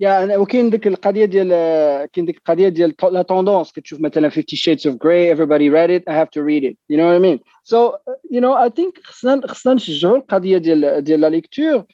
يعني 0.00 0.36
وكاين 0.36 0.70
ديك 0.70 0.86
القضية 0.86 1.24
ديال 1.24 1.48
كاين 2.12 2.26
ديك 2.26 2.36
القضية 2.36 2.68
ديال 2.68 2.94
لا 3.12 3.22
توندونس 3.22 3.72
كتشوف 3.72 4.00
مثلا 4.00 4.28
50 4.28 4.44
shades 4.44 4.92
of 4.92 4.96
grey 4.96 5.34
everybody 5.34 5.68
read 5.68 5.90
it 5.90 6.02
I 6.08 6.14
have 6.14 6.30
to 6.30 6.42
read 6.42 6.64
it. 6.64 6.76
You 6.88 6.96
know 6.96 7.06
what 7.06 7.16
I 7.16 7.18
mean? 7.18 7.40
So 7.64 7.98
you 8.30 8.40
know 8.40 8.54
I 8.54 8.68
think 8.68 9.00
خصنا 9.04 9.46
خصنا 9.46 9.74
نشجعوا 9.74 10.16
القضية 10.16 10.58
ديال 10.58 11.04
ديال 11.04 11.20
لا 11.20 11.26
ليكتور 11.26 11.84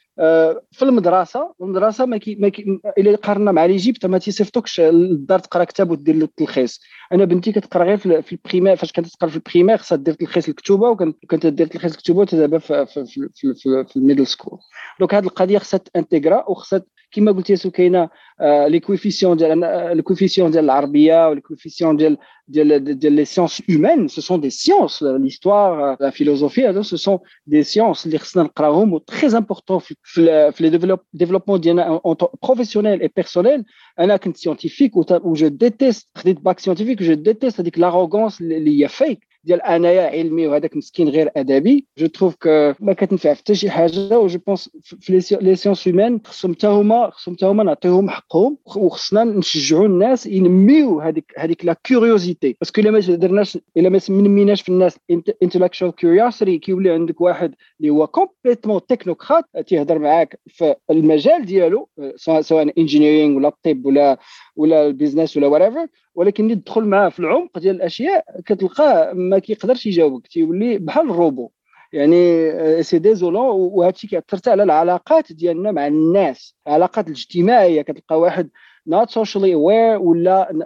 في 0.73 0.83
المدرسة. 0.83 1.55
المدرسة 1.61 2.07
ما 2.07 2.17
كي 2.17 2.35
ما 2.35 2.49
كي 2.49 2.81
الا 2.99 3.17
قارنا 3.17 3.53
مع 3.53 3.67
ليجيبت 3.67 4.07
ما 4.07 4.19
تيصيفطوكش 4.19 4.81
للدار 4.81 5.39
تقرا 5.39 5.65
كتاب 5.65 5.91
ودير 5.91 6.15
له 6.15 6.25
التلخيص. 6.25 6.81
أنا 7.13 7.25
بنتي 7.25 7.53
كتقرا 7.53 7.85
غير 7.85 8.23
في 8.23 8.33
البريمير 8.33 8.77
فاش 8.77 8.93
كانت 8.93 9.09
تقرا 9.09 9.31
في 9.31 9.37
البريمير 9.37 9.77
خصها 9.77 9.97
دير 9.97 10.15
تلخيص 10.15 10.49
الكتوبة 10.49 10.89
وكانت 10.89 11.47
دير 11.47 11.67
تلخيص 11.67 11.93
الكتوبة 11.93 12.25
دابا 12.25 12.59
في, 12.59 12.87
في, 12.87 13.05
في, 13.07 13.55
في, 13.55 13.85
في 13.89 13.97
الميدل 13.97 14.27
سكول 14.27 14.59
دونك 15.01 15.15
هذه 15.15 15.25
القضية 15.25 15.59
خصها 15.59 15.81
تانتيغرا 15.95 16.45
وخصها 16.51 16.83
كما 17.12 17.32
قلت 17.32 17.50
ياسو 17.50 17.72
كاينه 17.72 18.10
لي 18.42 18.80
كويفيسيون 18.80 19.38
ديال 19.38 19.60
لي 19.98 20.02
كويفيسيون 20.02 20.52
ديال 20.52 20.64
العربيه 20.64 21.30
ولي 21.30 21.42
كويفيسيون 21.42 21.98
ديال 21.98 22.18
ديال 22.48 23.00
ديال 23.00 23.14
لي 23.14 23.26
سيونس 23.26 23.62
هيومان 23.70 24.08
سو 24.08 24.22
سون 24.22 24.42
دي 24.42 24.50
سيونس 24.50 25.04
ليستوار 25.04 25.98
لا 26.00 26.10
فيلوزوفي 26.10 26.68
هادو 26.68 26.82
سو 26.82 26.98
سون 26.98 27.20
دي 27.48 27.64
سيونس 27.64 28.06
اللي 28.06 28.18
خصنا 28.18 28.44
نقراهم 28.44 28.94
و 28.94 28.98
تري 28.98 29.38
امبورطون 29.38 29.80
في 29.80 29.96
في 30.04 30.54
لي 30.60 30.98
ديفلوبمون 31.14 31.60
ديالنا 31.60 32.02
بروفيسيونيل 32.44 33.02
اي 33.02 33.12
بيرسونيل 33.16 33.64
انا 34.00 34.18
كنت 34.18 34.38
سيونتيفيك 34.38 34.98
و 34.98 35.34
جو 35.34 35.48
ديتيست 35.48 36.10
خديت 36.16 36.40
باك 36.40 36.60
سيونتيفيك 36.60 37.04
جو 37.04 37.14
ديتيست 37.14 37.60
هذيك 37.60 37.80
لاروغونس 37.80 38.42
اللي 38.42 38.84
هي 38.84 38.88
فيك 38.88 39.32
ديال 39.47 39.63
انايا 39.63 40.07
علمي 40.07 40.47
وهذاك 40.47 40.77
مسكين 40.77 41.09
غير 41.09 41.31
ادبي 41.37 41.87
جو 41.99 42.07
تروف 42.07 42.35
كو 42.35 42.73
ما 42.81 42.93
كتنفع 42.93 43.35
حتى 43.35 43.55
شي 43.55 43.71
حاجة 43.71 44.19
و 44.19 44.27
جو 44.27 44.39
بونس 44.47 44.71
في 45.01 45.39
لي 45.41 45.57
سيونس 45.57 45.89
هيومان 45.89 46.21
خصهم 46.25 46.55
حتى 46.55 46.67
هما 46.67 47.11
خصهم 47.11 47.35
حتى 47.35 47.47
هما 47.47 47.65
نعطيهم 47.65 48.11
حقهم 48.11 48.59
وخصنا 48.77 49.25
نشجعوا 49.25 49.87
الناس 49.87 50.27
ينميو 50.27 51.01
هذيك 51.01 51.33
هذيك 51.39 51.65
لا 51.65 51.77
كيوريوزيتي 51.85 52.57
باسكو 52.61 52.81
إلا 52.81 52.91
ما 52.91 53.01
درناش 53.01 53.59
إلا 53.77 53.89
ما 53.89 54.01
نميناش 54.09 54.63
في 54.63 54.69
الناس 54.69 54.99
انتلكشوال 55.43 55.95
كيوريوسيتي 55.95 56.59
كيولي 56.59 56.91
عندك 56.91 57.21
واحد 57.21 57.55
اللي 57.81 57.91
هو 57.91 58.07
كومبليتمون 58.07 58.87
تكنوقراط 58.87 59.45
تيهضر 59.67 59.99
معاك 59.99 60.41
في 60.47 60.75
المجال 60.91 61.45
ديالو 61.45 61.89
سواء 62.17 62.73
انجينيرينغ 62.79 63.37
ولا 63.37 63.49
الطب 63.49 63.87
ولا 63.87 64.19
ولا 64.57 64.87
البيزنس 64.87 65.37
ولا 65.37 65.51
whatever. 65.51 66.06
ولكن 66.17 66.45
اللي 66.45 66.57
تدخل 66.57 66.85
معاه 66.85 67.09
في 67.09 67.21
العمق 67.21 67.59
ديال 67.59 67.77
الأشياء 67.77 68.25
كتلقاه 68.47 69.13
ما 69.13 69.39
كيقدرش 69.39 69.87
يجاوبك. 69.87 70.27
تيولي 70.27 70.79
بحال 70.79 71.11
الروبو. 71.11 71.51
يعني 71.93 72.83
سي 72.83 72.99
ديزولون 72.99 73.51
وهذا 73.51 73.95
الشيء 73.95 74.11
كيأثر 74.11 74.51
على 74.51 74.63
العلاقات 74.63 75.33
ديالنا 75.33 75.73
مع 75.73 75.87
الناس. 75.87 76.57
العلاقات 76.67 77.07
الاجتماعية 77.07 77.83
كتلقى 77.83 78.21
واحد 78.21 78.51
not 78.91 79.09
socially 79.09 79.53
aware 79.55 80.01
ولا 80.01 80.57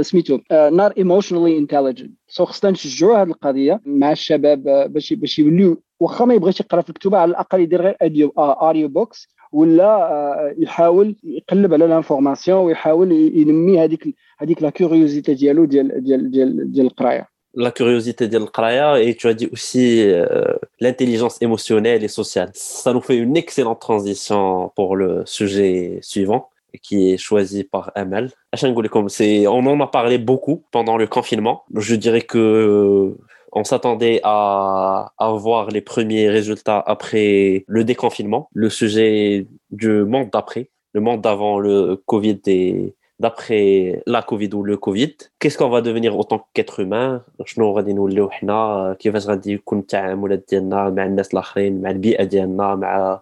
سميتو 0.00 0.38
not 0.70 0.92
emotionally 0.92 1.64
intelligent. 1.64 2.10
سو 2.28 2.44
خصنا 2.44 2.70
نشجعوا 2.70 3.22
هذه 3.22 3.28
القضية 3.28 3.80
مع 3.84 4.12
الشباب 4.12 4.62
باش 4.92 5.12
باش 5.12 5.38
يوليو 5.38 5.82
واخا 6.00 6.24
ما 6.24 6.34
يبغيش 6.34 6.60
يقرأ 6.60 6.80
في 6.82 6.90
الكتب 6.90 7.14
على 7.14 7.30
الأقل 7.30 7.60
يدير 7.60 7.82
غير 7.82 7.96
اوديو 8.02 8.28
اوديو 8.38 8.88
بوكس 8.88 9.28
ولا 9.51 10.53
يحاول 10.57 11.15
يقلب 11.23 11.73
على 11.73 11.87
لانفورماسيون 11.87 12.59
ويحاول 12.59 13.11
ينمي 13.11 13.83
هذيك 13.83 14.15
هذيك 14.37 14.61
لا 14.61 14.69
كيوريوزيتي 14.69 15.33
ديالو 15.33 15.65
ديال 15.65 16.03
ديال 16.03 16.31
ديال 16.31 16.71
ديال 16.71 16.85
القرايه 16.85 17.35
la 17.57 17.71
curiosité 17.71 18.27
de 18.27 18.37
l'Qraya 18.37 19.01
et 19.01 19.15
tu 19.15 19.27
as 19.27 19.33
dit 19.33 19.47
aussi 19.51 20.03
euh, 20.03 20.43
l'intelligence 20.81 21.41
émotionnelle 21.41 22.03
et 22.03 22.09
sociale. 22.09 22.51
Ça 22.53 22.91
nous 22.91 22.99
fait 22.99 23.15
une 23.15 23.37
excellente 23.37 23.79
transition 23.79 24.71
pour 24.75 24.97
le 24.97 25.23
sujet 25.25 25.99
suivant 26.01 26.49
qui 26.83 27.13
est 27.13 27.17
choisi 27.17 27.63
par 27.63 27.91
Amal. 27.95 28.31
On 28.61 29.67
en 29.67 29.79
a 29.79 29.87
parlé 29.87 30.17
beaucoup 30.17 30.63
pendant 30.71 30.97
le 30.97 31.07
confinement. 31.07 31.63
Je 31.73 31.95
dirais 31.95 32.21
que 32.21 33.15
on 33.51 33.63
s'attendait 33.63 34.19
à, 34.23 35.13
avoir 35.17 35.69
les 35.69 35.81
premiers 35.81 36.29
résultats 36.29 36.83
après 36.85 37.63
le 37.67 37.83
déconfinement, 37.83 38.49
le 38.53 38.69
sujet 38.69 39.47
du 39.71 40.03
monde 40.03 40.29
d'après, 40.31 40.69
le 40.93 41.01
monde 41.01 41.21
d'avant 41.21 41.59
le 41.59 41.95
Covid 42.05 42.41
et 42.47 42.95
d'après 43.19 44.01
la 44.05 44.21
Covid 44.21 44.49
ou 44.53 44.63
le 44.63 44.75
Covid. 44.77 45.15
Qu'est-ce 45.39 45.57
qu'on 45.57 45.69
va 45.69 45.81
devenir 45.81 46.17
en 46.17 46.23
tant 46.23 46.47
qu'être 46.53 46.79
humain 46.81 47.23
شنو 47.45 47.71
غادي 47.71 47.93
نوليو 47.93 48.29
حنا 48.29 48.95
كيفاش 48.99 49.27
غادي 49.27 49.53
يكون 49.53 49.79
التعاملات 49.79 50.45
ديالنا 50.49 50.89
مع 50.89 51.05
الناس 51.05 51.33
الاخرين 51.33 51.81
مع 51.81 51.89
البيئه 51.89 52.23
ديالنا 52.23 52.75
مع 52.75 53.21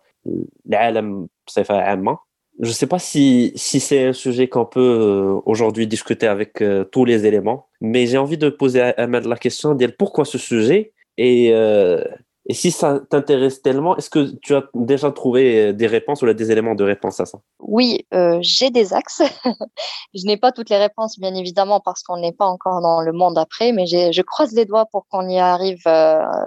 العالم 0.68 1.28
بصفه 1.48 1.76
عامه 1.82 2.18
je 2.60 2.68
ne 2.68 2.74
sais 2.74 2.88
pas 2.88 3.00
si, 3.00 3.52
si 3.56 3.80
c'est 3.80 4.06
un 4.06 4.14
sujet 4.14 4.48
qu'on 4.48 4.66
peut 4.66 4.80
euh, 4.80 5.42
aujourd'hui 5.46 5.88
discuter 5.88 6.28
avec 6.28 6.62
euh, 6.62 6.84
tous 6.84 7.04
les 7.04 7.26
éléments, 7.26 7.67
mais 7.81 8.07
j'ai 8.07 8.19
envie 8.19 8.39
de 8.39 8.49
poser 8.49 8.81
à 8.81 8.95
Ahmed 8.97 9.25
la 9.25 9.37
question, 9.37 9.75
dire 9.75 9.93
pourquoi 9.99 10.25
ce 10.25 10.39
sujet? 10.39 10.93
Et, 11.17 11.53
euh, 11.53 12.03
et 12.47 12.55
si 12.55 12.71
ça 12.71 13.01
t'intéresse 13.11 13.61
tellement, 13.61 13.97
est-ce 13.97 14.09
que 14.09 14.31
tu 14.41 14.55
as 14.55 14.65
déjà 14.75 15.11
trouvé 15.11 15.73
des 15.73 15.87
réponses 15.87 16.23
ou 16.23 16.33
des 16.33 16.51
éléments 16.51 16.75
de 16.75 16.85
réponse 16.85 17.21
à 17.21 17.27
ça? 17.27 17.39
Oui, 17.61 18.07
j'ai 18.41 18.71
des 18.71 18.95
axes. 18.95 19.23
je 20.15 20.25
n'ai 20.25 20.39
pas 20.39 20.53
toutes 20.53 20.71
les 20.71 20.79
réponses, 20.79 21.19
bien 21.19 21.35
évidemment, 21.35 21.81
parce 21.81 22.03
qu'on 22.03 22.19
n'est 22.19 22.33
pas 22.33 22.47
encore 22.47 22.81
dans 22.81 23.03
le 23.03 23.13
monde 23.13 23.37
après, 23.37 23.73
mais 23.73 23.87
je 23.87 24.23
croise 24.23 24.53
les 24.53 24.65
doigts 24.65 24.87
pour 24.87 25.07
qu'on 25.09 25.29
y 25.29 25.39
arrive 25.39 25.83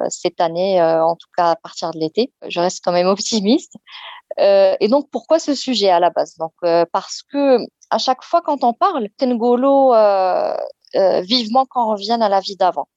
cette 0.09 0.41
année, 0.41 0.81
en 0.81 1.15
tout 1.15 1.29
cas 1.37 1.51
à 1.51 1.55
partir 1.55 1.91
de 1.91 1.99
l'été. 1.99 2.31
Je 2.47 2.59
reste 2.59 2.81
quand 2.83 2.93
même 2.93 3.07
optimiste. 3.07 3.73
Euh, 4.39 4.75
et 4.79 4.87
donc, 4.87 5.09
pourquoi 5.11 5.39
ce 5.39 5.53
sujet 5.55 5.89
à 5.89 5.99
la 5.99 6.09
base? 6.09 6.35
Donc, 6.37 6.53
euh, 6.63 6.85
parce 6.91 7.21
que 7.23 7.57
à 7.89 7.97
chaque 7.97 8.23
fois 8.23 8.41
quand 8.41 8.63
on 8.63 8.73
parle, 8.73 9.09
Tengolo, 9.17 9.93
euh, 9.93 10.55
vivement 10.93 11.65
qu'on 11.65 11.91
revienne 11.91 12.21
à 12.21 12.29
la 12.29 12.39
vie 12.39 12.55
d'avant. 12.55 12.87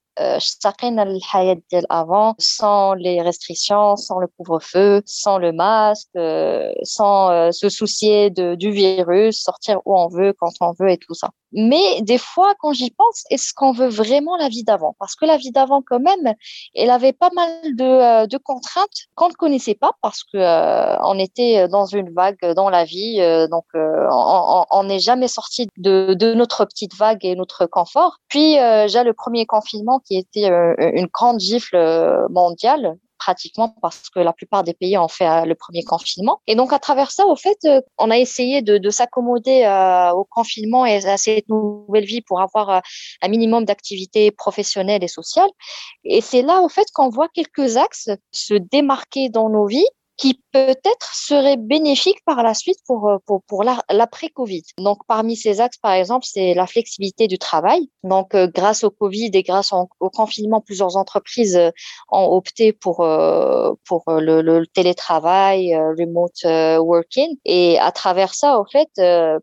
avant 1.88 2.34
sans 2.38 2.94
les 2.94 3.20
restrictions, 3.20 3.96
sans 3.96 4.18
le 4.18 4.28
couvre-feu, 4.28 5.02
sans 5.06 5.38
le 5.38 5.52
masque, 5.52 6.16
sans 6.84 7.52
se 7.52 7.68
soucier 7.68 8.30
de, 8.30 8.54
du 8.54 8.70
virus, 8.70 9.42
sortir 9.42 9.80
où 9.84 9.96
on 9.96 10.08
veut, 10.08 10.32
quand 10.38 10.52
on 10.60 10.72
veut 10.78 10.90
et 10.90 10.98
tout 10.98 11.14
ça. 11.14 11.30
Mais 11.54 12.02
des 12.02 12.18
fois, 12.18 12.54
quand 12.58 12.72
j'y 12.72 12.90
pense, 12.90 13.24
est-ce 13.30 13.54
qu'on 13.54 13.72
veut 13.72 13.88
vraiment 13.88 14.36
la 14.36 14.48
vie 14.48 14.64
d'avant? 14.64 14.96
Parce 14.98 15.14
que 15.14 15.24
la 15.24 15.36
vie 15.36 15.52
d'avant, 15.52 15.82
quand 15.86 16.00
même, 16.00 16.34
elle 16.74 16.90
avait 16.90 17.12
pas 17.12 17.30
mal 17.34 17.76
de, 17.76 17.84
euh, 17.84 18.26
de 18.26 18.36
contraintes 18.38 19.06
qu'on 19.14 19.28
ne 19.28 19.34
connaissait 19.34 19.76
pas 19.76 19.92
parce 20.02 20.24
que 20.24 20.36
euh, 20.36 20.96
on 21.04 21.16
était 21.18 21.68
dans 21.68 21.86
une 21.86 22.12
vague 22.12 22.44
dans 22.56 22.70
la 22.70 22.84
vie, 22.84 23.20
euh, 23.20 23.46
donc 23.46 23.64
on 23.74 24.84
n'est 24.84 24.98
jamais 24.98 25.28
sorti 25.28 25.68
de, 25.76 26.14
de, 26.14 26.34
notre 26.34 26.64
petite 26.64 26.96
vague 26.96 27.24
et 27.24 27.36
notre 27.36 27.66
confort. 27.66 28.18
Puis 28.28 28.54
j'ai 28.86 29.04
le 29.04 29.12
premier 29.12 29.46
confinement 29.46 30.00
qui 30.00 30.16
était 30.16 30.48
une 30.78 31.06
grande 31.06 31.38
gifle 31.38 31.76
mondiale 32.30 32.96
pratiquement 33.24 33.74
parce 33.80 34.10
que 34.10 34.20
la 34.20 34.34
plupart 34.34 34.64
des 34.64 34.74
pays 34.74 34.98
ont 34.98 35.08
fait 35.08 35.26
euh, 35.26 35.44
le 35.46 35.54
premier 35.54 35.82
confinement. 35.82 36.40
Et 36.46 36.54
donc, 36.56 36.72
à 36.74 36.78
travers 36.78 37.10
ça, 37.10 37.24
au 37.26 37.36
fait, 37.36 37.56
euh, 37.64 37.80
on 37.98 38.10
a 38.10 38.18
essayé 38.18 38.60
de, 38.60 38.76
de 38.76 38.90
s'accommoder 38.90 39.64
euh, 39.64 40.10
au 40.12 40.24
confinement 40.24 40.84
et 40.84 40.96
à 41.06 41.16
cette 41.16 41.48
nouvelle 41.48 42.04
vie 42.04 42.20
pour 42.20 42.42
avoir 42.42 42.82
un 43.22 43.28
minimum 43.28 43.64
d'activités 43.64 44.30
professionnelles 44.30 45.02
et 45.02 45.08
sociales. 45.08 45.48
Et 46.04 46.20
c'est 46.20 46.42
là, 46.42 46.60
au 46.60 46.68
fait, 46.68 46.86
qu'on 46.92 47.08
voit 47.08 47.28
quelques 47.28 47.78
axes 47.78 48.10
se 48.30 48.54
démarquer 48.54 49.30
dans 49.30 49.48
nos 49.48 49.66
vies 49.66 49.88
qui 50.16 50.40
peut-être 50.52 51.14
serait 51.14 51.56
bénéfique 51.56 52.18
par 52.24 52.42
la 52.42 52.54
suite 52.54 52.78
pour, 52.86 53.08
euh, 53.08 53.16
pour, 53.26 53.42
pour 53.44 53.64
l'après-Covid. 53.64 54.62
Donc, 54.78 54.98
parmi 55.08 55.36
ces 55.36 55.60
axes, 55.60 55.78
par 55.78 55.92
exemple, 55.92 56.24
c'est 56.28 56.54
la 56.54 56.66
flexibilité 56.66 57.26
du 57.26 57.38
travail. 57.38 57.90
Donc, 58.04 58.34
euh, 58.34 58.46
grâce 58.46 58.84
au 58.84 58.90
Covid 58.90 59.30
et 59.34 59.42
grâce 59.42 59.72
au, 59.72 60.10
confinement, 60.10 60.60
plusieurs 60.60 60.96
entreprises 60.96 61.56
euh, 61.56 61.70
ont 62.10 62.26
opté 62.26 62.72
pour, 62.72 62.96
pour 63.86 64.04
le, 64.06 64.42
le 64.42 64.66
télétravail, 64.66 65.74
remote 65.74 66.44
working. 66.78 67.36
Et 67.44 67.78
à 67.78 67.90
travers 67.90 68.34
ça, 68.34 68.60
au 68.60 68.64
fait, 68.64 68.88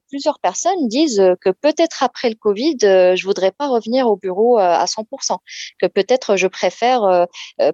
plusieurs 0.08 0.40
personnes 0.40 0.88
disent 0.88 1.22
que 1.42 1.50
peut-être 1.50 2.04
après 2.04 2.30
le 2.30 2.36
Covid, 2.36 2.78
je 2.82 3.24
voudrais 3.26 3.52
pas 3.52 3.68
revenir 3.68 4.08
au 4.08 4.16
bureau 4.16 4.58
à 4.58 4.86
100%, 4.86 5.38
que 5.82 5.88
peut-être 5.88 6.36
je 6.38 6.48
préfère 6.48 7.28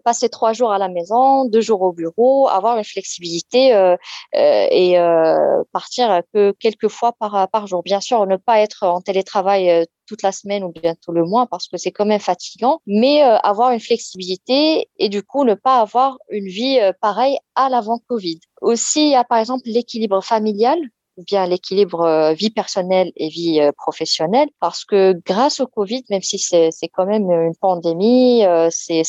passer 0.03 0.29
trois 0.29 0.53
jours 0.53 0.71
à 0.71 0.77
la 0.77 0.89
maison, 0.89 1.45
deux 1.45 1.61
jours 1.61 1.81
au 1.81 1.91
bureau, 1.91 2.47
avoir 2.47 2.77
une 2.77 2.83
flexibilité 2.87 3.73
euh, 3.73 3.95
euh, 4.35 4.67
et 4.71 4.97
euh, 4.97 5.63
partir 5.71 6.21
que 6.33 6.51
quelques 6.59 6.87
fois 6.87 7.13
par, 7.13 7.67
jour. 7.67 7.83
Bien 7.83 7.99
sûr, 7.99 8.25
ne 8.25 8.37
pas 8.37 8.59
être 8.59 8.83
en 8.83 9.01
télétravail 9.01 9.85
toute 10.07 10.21
la 10.21 10.31
semaine 10.31 10.63
ou 10.63 10.71
bientôt 10.71 11.11
le 11.11 11.25
mois 11.25 11.47
parce 11.47 11.67
que 11.67 11.77
c'est 11.77 11.91
quand 11.91 12.05
même 12.05 12.19
fatigant, 12.19 12.79
mais 12.85 13.21
avoir 13.21 13.71
une 13.71 13.79
flexibilité 13.79 14.89
et 14.97 15.09
du 15.09 15.21
coup 15.23 15.43
ne 15.43 15.53
pas 15.53 15.81
avoir 15.81 16.17
une 16.29 16.47
vie 16.47 16.79
pareille 17.01 17.37
à 17.55 17.69
l'avant 17.69 17.99
Covid. 18.07 18.39
Aussi, 18.61 19.07
il 19.07 19.11
y 19.11 19.15
a 19.15 19.23
par 19.23 19.39
exemple 19.39 19.63
l'équilibre 19.65 20.21
familial 20.23 20.79
bien 21.25 21.45
l'équilibre 21.47 22.33
vie 22.33 22.49
personnelle 22.49 23.11
et 23.15 23.29
vie 23.29 23.61
professionnelle. 23.77 24.49
Parce 24.59 24.85
que 24.85 25.13
grâce 25.25 25.59
au 25.59 25.67
Covid, 25.67 26.03
même 26.09 26.21
si 26.21 26.37
c'est 26.39 26.71
quand 26.93 27.05
même 27.05 27.29
une 27.29 27.55
pandémie, 27.55 28.43
c'est 28.69 29.03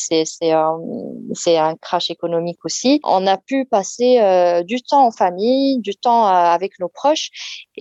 un, 0.51 0.79
un 1.47 1.75
crash 1.75 2.09
économique 2.09 2.59
aussi, 2.63 2.99
on 3.03 3.27
a 3.27 3.37
pu 3.37 3.65
passer 3.65 4.63
du 4.65 4.81
temps 4.81 5.05
en 5.05 5.11
famille, 5.11 5.79
du 5.79 5.95
temps 5.95 6.25
avec 6.25 6.79
nos 6.79 6.89
proches 6.89 7.29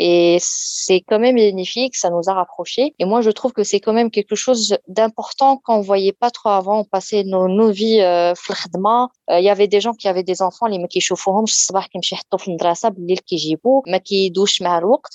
et 0.00 0.38
c'est 0.40 1.00
quand 1.00 1.18
même 1.18 1.34
bénéfique, 1.34 1.96
ça 1.96 2.08
nous 2.08 2.22
a 2.28 2.34
rapprochés. 2.34 2.94
Et 3.00 3.04
moi, 3.04 3.20
je 3.20 3.30
trouve 3.30 3.52
que 3.52 3.64
c'est 3.64 3.80
quand 3.80 3.92
même 3.92 4.12
quelque 4.12 4.36
chose 4.36 4.76
d'important 4.86 5.56
qu'on 5.56 5.80
voyait 5.80 6.12
pas 6.12 6.30
trop 6.30 6.50
avant. 6.50 6.80
On 6.80 6.84
passait 6.84 7.24
nos, 7.24 7.48
nos 7.48 7.70
vies 7.70 8.00
euh, 8.00 8.32
euh, 8.32 9.38
Il 9.38 9.44
y 9.44 9.50
avait 9.50 9.66
des 9.66 9.80
gens 9.80 9.94
qui 9.94 10.06
avaient 10.06 10.22
des 10.22 10.40
enfants, 10.40 10.66
les 10.66 10.78
qui 10.88 11.00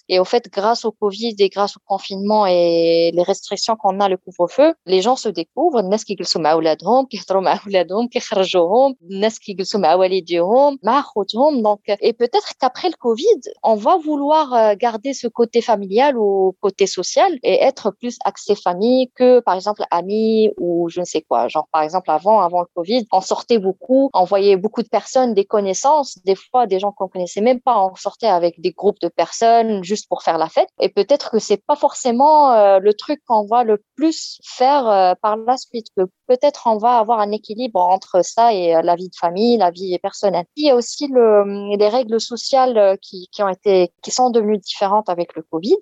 et 0.08 0.18
au 0.18 0.24
fait, 0.24 0.48
grâce 0.52 0.84
au 0.84 0.92
Covid 0.92 1.34
et 1.38 1.48
grâce 1.48 1.76
au 1.76 1.80
confinement 1.86 2.46
et 2.46 3.10
les 3.14 3.22
restrictions 3.22 3.76
qu'on 3.76 4.00
a, 4.00 4.08
le 4.08 4.16
couvre-feu, 4.16 4.74
les 4.86 5.02
gens 5.02 5.16
se 5.16 5.28
découvrent. 5.28 5.78
الناس 5.88 6.04
كيجلسوا 6.04 6.40
مع 6.40 6.52
اولادهم 6.52 7.06
كيهضروا 7.06 7.42
مع 7.42 7.60
اولادهم 7.66 8.08
كيخرجوهم 8.08 8.96
الناس 9.10 9.38
كيجلسوا 9.38 9.80
مع 9.80 9.94
والديهم 9.94 10.78
مع 10.82 11.02
خوتهم 11.02 11.62
donc 11.62 11.80
et 11.88 12.12
peut-être 12.12 12.52
qu'après 12.60 12.88
le 12.88 12.96
Covid 13.06 13.40
on 13.62 13.74
va 13.74 13.96
vouloir 13.96 14.54
euh, 14.54 14.74
garder 14.74 15.12
ce 15.14 15.28
côté 15.28 15.60
familial 15.60 16.16
ou 16.18 16.54
côté 16.60 16.86
social 16.86 17.38
et 17.42 17.54
être 17.62 17.90
plus 17.90 18.18
axé 18.24 18.54
famille 18.54 19.10
que, 19.14 19.40
par 19.40 19.54
exemple, 19.54 19.82
amis 19.90 20.50
ou 20.58 20.88
je 20.88 21.00
ne 21.00 21.04
sais 21.04 21.22
quoi. 21.22 21.48
Genre, 21.48 21.68
par 21.72 21.82
exemple, 21.82 22.10
avant, 22.10 22.40
avant 22.40 22.60
le 22.60 22.68
Covid, 22.74 23.06
on 23.12 23.20
sortait 23.20 23.58
beaucoup, 23.58 24.10
on 24.14 24.24
voyait 24.24 24.56
beaucoup 24.56 24.82
de 24.82 24.88
personnes, 24.88 25.34
des 25.34 25.44
connaissances, 25.44 26.18
des 26.24 26.34
fois 26.34 26.66
des 26.66 26.78
gens 26.78 26.92
qu'on 26.92 27.08
connaissait 27.08 27.40
même 27.40 27.60
pas, 27.60 27.76
on 27.84 27.94
sortait 27.94 28.26
avec 28.26 28.60
des 28.60 28.72
groupes 28.72 28.91
de 29.01 29.07
personnes 29.07 29.83
juste 29.83 30.07
pour 30.07 30.23
faire 30.23 30.37
la 30.37 30.49
fête. 30.49 30.69
Et 30.79 30.89
peut-être 30.89 31.31
que 31.31 31.39
c'est 31.39 31.63
pas 31.65 31.75
forcément 31.75 32.51
euh, 32.51 32.79
le 32.79 32.93
truc 32.93 33.21
qu'on 33.27 33.45
va 33.45 33.63
le 33.63 33.83
plus 33.95 34.39
faire 34.43 34.87
euh, 34.87 35.13
par 35.21 35.37
la 35.37 35.57
suite, 35.57 35.87
que 35.95 36.03
peut-être 36.27 36.63
on 36.67 36.77
va 36.77 36.97
avoir 36.97 37.19
un 37.19 37.31
équilibre 37.31 37.79
entre 37.79 38.23
ça 38.23 38.53
et 38.53 38.81
la 38.81 38.95
vie 38.95 39.09
de 39.09 39.15
famille, 39.15 39.57
la 39.57 39.71
vie 39.71 39.97
personnelle. 39.99 40.45
Il 40.55 40.65
y 40.65 40.69
a 40.69 40.75
aussi 40.75 41.07
le, 41.07 41.75
les 41.77 41.89
règles 41.89 42.19
sociales 42.19 42.97
qui, 43.01 43.27
qui 43.31 43.43
ont 43.43 43.49
été, 43.49 43.91
qui 44.01 44.11
sont 44.11 44.29
devenues 44.29 44.57
différentes 44.57 45.09
avec 45.09 45.35
le 45.35 45.43
Covid. 45.43 45.77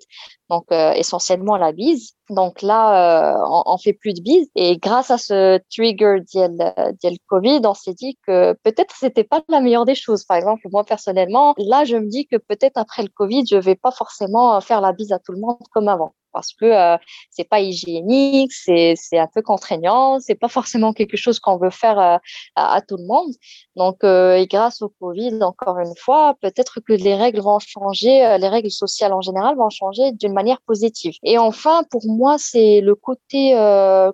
Donc, 0.52 0.66
euh, 0.70 0.92
essentiellement 0.92 1.56
la 1.56 1.72
bise. 1.72 2.12
Donc 2.28 2.60
là, 2.60 3.36
euh, 3.38 3.42
on, 3.48 3.62
on, 3.72 3.78
fait 3.78 3.94
plus 3.94 4.12
de 4.12 4.20
bise. 4.20 4.50
Et 4.54 4.76
grâce 4.76 5.10
à 5.10 5.16
ce 5.16 5.58
trigger 5.70 6.16
d'IL 6.20 7.18
Covid, 7.26 7.62
on 7.64 7.72
s'est 7.72 7.94
dit 7.94 8.18
que 8.26 8.52
peut-être 8.62 8.94
c'était 8.94 9.24
pas 9.24 9.40
la 9.48 9.60
meilleure 9.60 9.86
des 9.86 9.94
choses. 9.94 10.24
Par 10.24 10.36
exemple, 10.36 10.60
moi 10.70 10.84
personnellement, 10.84 11.54
là, 11.56 11.84
je 11.84 11.96
me 11.96 12.06
dis 12.06 12.26
que 12.26 12.36
peut-être 12.36 12.76
après 12.76 13.02
le 13.02 13.08
Covid, 13.08 13.44
je 13.50 13.56
vais 13.56 13.76
pas 13.76 13.92
forcément 13.92 14.60
faire 14.60 14.82
la 14.82 14.92
bise 14.92 15.12
à 15.12 15.18
tout 15.18 15.32
le 15.32 15.40
monde 15.40 15.56
comme 15.72 15.88
avant 15.88 16.12
parce 16.32 16.52
que 16.52 16.64
euh, 16.64 16.96
c'est 17.30 17.48
pas 17.48 17.60
hygiénique, 17.60 18.52
c'est 18.52 18.94
c'est 18.96 19.18
un 19.18 19.28
peu 19.32 19.42
contraignant, 19.42 20.20
c'est 20.20 20.34
pas 20.34 20.48
forcément 20.48 20.92
quelque 20.92 21.16
chose 21.16 21.38
qu'on 21.40 21.56
veut 21.58 21.70
faire 21.70 21.98
euh, 21.98 22.16
à, 22.56 22.80
tout 22.82 22.96
le 22.96 23.06
monde. 23.06 23.32
Donc 23.76 24.04
euh, 24.04 24.34
et 24.36 24.46
grâce 24.46 24.82
au 24.82 24.88
Covid 24.88 25.42
encore 25.42 25.78
une 25.78 25.96
fois, 25.96 26.34
peut-être 26.40 26.80
que 26.80 26.92
les 26.92 27.14
règles 27.14 27.40
vont 27.40 27.58
changer, 27.58 28.24
euh, 28.24 28.38
les 28.38 28.48
règles 28.48 28.70
sociales 28.70 29.12
en 29.12 29.20
général 29.20 29.56
vont 29.56 29.70
changer 29.70 30.12
d'une 30.12 30.32
manière 30.32 30.60
positive. 30.62 31.14
Et 31.22 31.38
enfin 31.38 31.84
pour 31.90 32.02
moi 32.06 32.36
c'est 32.38 32.80
le 32.80 32.94
côté 32.94 33.56
euh, 33.56 34.12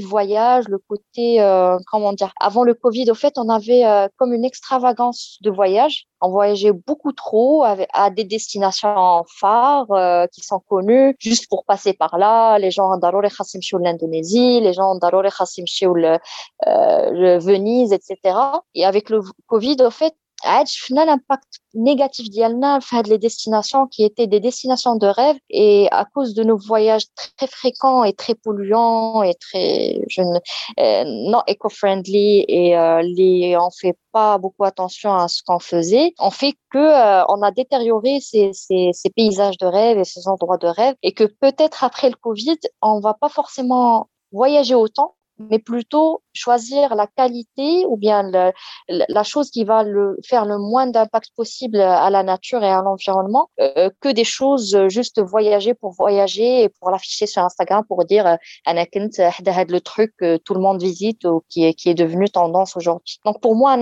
voyage, 0.00 0.68
le 0.68 0.78
côté, 0.78 1.40
euh, 1.40 1.78
comment 1.90 2.12
dire, 2.12 2.32
avant 2.40 2.62
le 2.62 2.74
Covid, 2.74 3.10
au 3.10 3.14
fait, 3.14 3.34
on 3.38 3.48
avait 3.48 3.84
euh, 3.84 4.08
comme 4.16 4.32
une 4.32 4.44
extravagance 4.44 5.38
de 5.42 5.50
voyage. 5.50 6.06
On 6.20 6.30
voyageait 6.30 6.72
beaucoup 6.72 7.12
trop 7.12 7.64
à, 7.64 8.10
des 8.10 8.24
destinations 8.24 9.24
phares 9.40 9.90
euh, 9.90 10.26
qui 10.32 10.42
sont 10.42 10.60
connues 10.60 11.14
juste 11.18 11.48
pour 11.48 11.64
passer 11.64 11.92
par 11.94 12.18
là. 12.18 12.58
Les 12.58 12.70
gens 12.70 12.96
d'Arore 12.98 13.22
Khassim 13.22 13.60
l'Indonésie, 13.80 14.60
les 14.60 14.72
gens 14.72 14.94
d'Arore 14.96 15.32
Khassim 15.36 15.64
le, 15.94 16.18
le 16.66 17.38
Venise, 17.38 17.92
etc. 17.92 18.38
Et 18.74 18.84
avec 18.84 19.10
le 19.10 19.20
Covid, 19.46 19.76
au 19.80 19.90
fait, 19.90 20.14
a 20.43 20.63
l'impact 21.05 21.59
négatif 21.73 22.29
ديالنا 22.29 22.79
في 22.79 23.01
les 23.03 23.17
destinations 23.17 23.87
qui 23.87 24.03
étaient 24.03 24.27
des 24.27 24.39
destinations 24.39 24.95
de 24.95 25.07
rêve 25.07 25.37
et 25.49 25.87
à 25.91 26.05
cause 26.05 26.33
de 26.33 26.43
nos 26.43 26.57
voyages 26.57 27.05
très 27.37 27.47
fréquents 27.47 28.03
et 28.03 28.13
très 28.13 28.35
polluants 28.35 29.23
et 29.23 29.33
très 29.35 30.01
je 30.09 30.21
ne, 30.21 30.37
euh, 30.79 31.03
non 31.31 31.41
éco-friendly 31.47 32.45
et 32.47 32.77
euh, 32.77 33.01
les 33.01 33.57
on 33.57 33.71
fait 33.71 33.97
pas 34.11 34.37
beaucoup 34.37 34.65
attention 34.65 35.11
à 35.15 35.27
ce 35.27 35.41
qu'on 35.45 35.59
faisait 35.59 36.13
on 36.19 36.29
fait 36.29 36.53
que 36.71 36.77
euh, 36.77 37.23
on 37.29 37.41
a 37.41 37.51
détérioré 37.51 38.19
ces, 38.19 38.51
ces, 38.53 38.91
ces 38.93 39.09
paysages 39.09 39.57
de 39.57 39.65
rêve 39.65 39.97
et 39.97 40.05
ces 40.13 40.27
endroits 40.27 40.57
de 40.57 40.67
rêve 40.67 40.95
et 41.01 41.13
que 41.13 41.25
peut-être 41.43 41.83
après 41.83 42.09
le 42.09 42.15
Covid 42.27 42.59
on 42.81 42.99
va 42.99 43.13
pas 43.13 43.29
forcément 43.29 44.09
voyager 44.31 44.75
autant 44.75 45.15
mais 45.38 45.58
plutôt 45.58 46.22
choisir 46.32 46.94
la 46.94 47.06
qualité 47.06 47.84
ou 47.86 47.96
bien 47.96 48.22
le, 48.22 48.52
la 48.88 49.22
chose 49.22 49.50
qui 49.50 49.64
va 49.64 49.82
le, 49.82 50.16
faire 50.24 50.44
le 50.44 50.58
moins 50.58 50.86
d'impact 50.86 51.30
possible 51.36 51.80
à 51.80 52.10
la 52.10 52.22
nature 52.22 52.62
et 52.62 52.70
à 52.70 52.82
l'environnement 52.82 53.50
euh, 53.60 53.90
que 54.00 54.08
des 54.08 54.24
choses 54.24 54.76
juste 54.88 55.20
voyager 55.20 55.74
pour 55.74 55.92
voyager 55.92 56.64
et 56.64 56.68
pour 56.68 56.90
l'afficher 56.90 57.26
sur 57.26 57.42
Instagram 57.42 57.84
pour 57.88 58.04
dire 58.04 58.26
euh, 58.26 58.36
le 59.68 59.80
truc 59.80 60.12
que 60.18 60.36
tout 60.38 60.54
le 60.54 60.60
monde 60.60 60.80
visite 60.80 61.24
ou 61.24 61.42
qui 61.48 61.64
est, 61.64 61.74
qui 61.74 61.88
est 61.88 61.94
devenu 61.94 62.28
tendance 62.28 62.76
aujourd'hui. 62.76 63.18
Donc 63.24 63.40
pour 63.40 63.54
moi, 63.54 63.76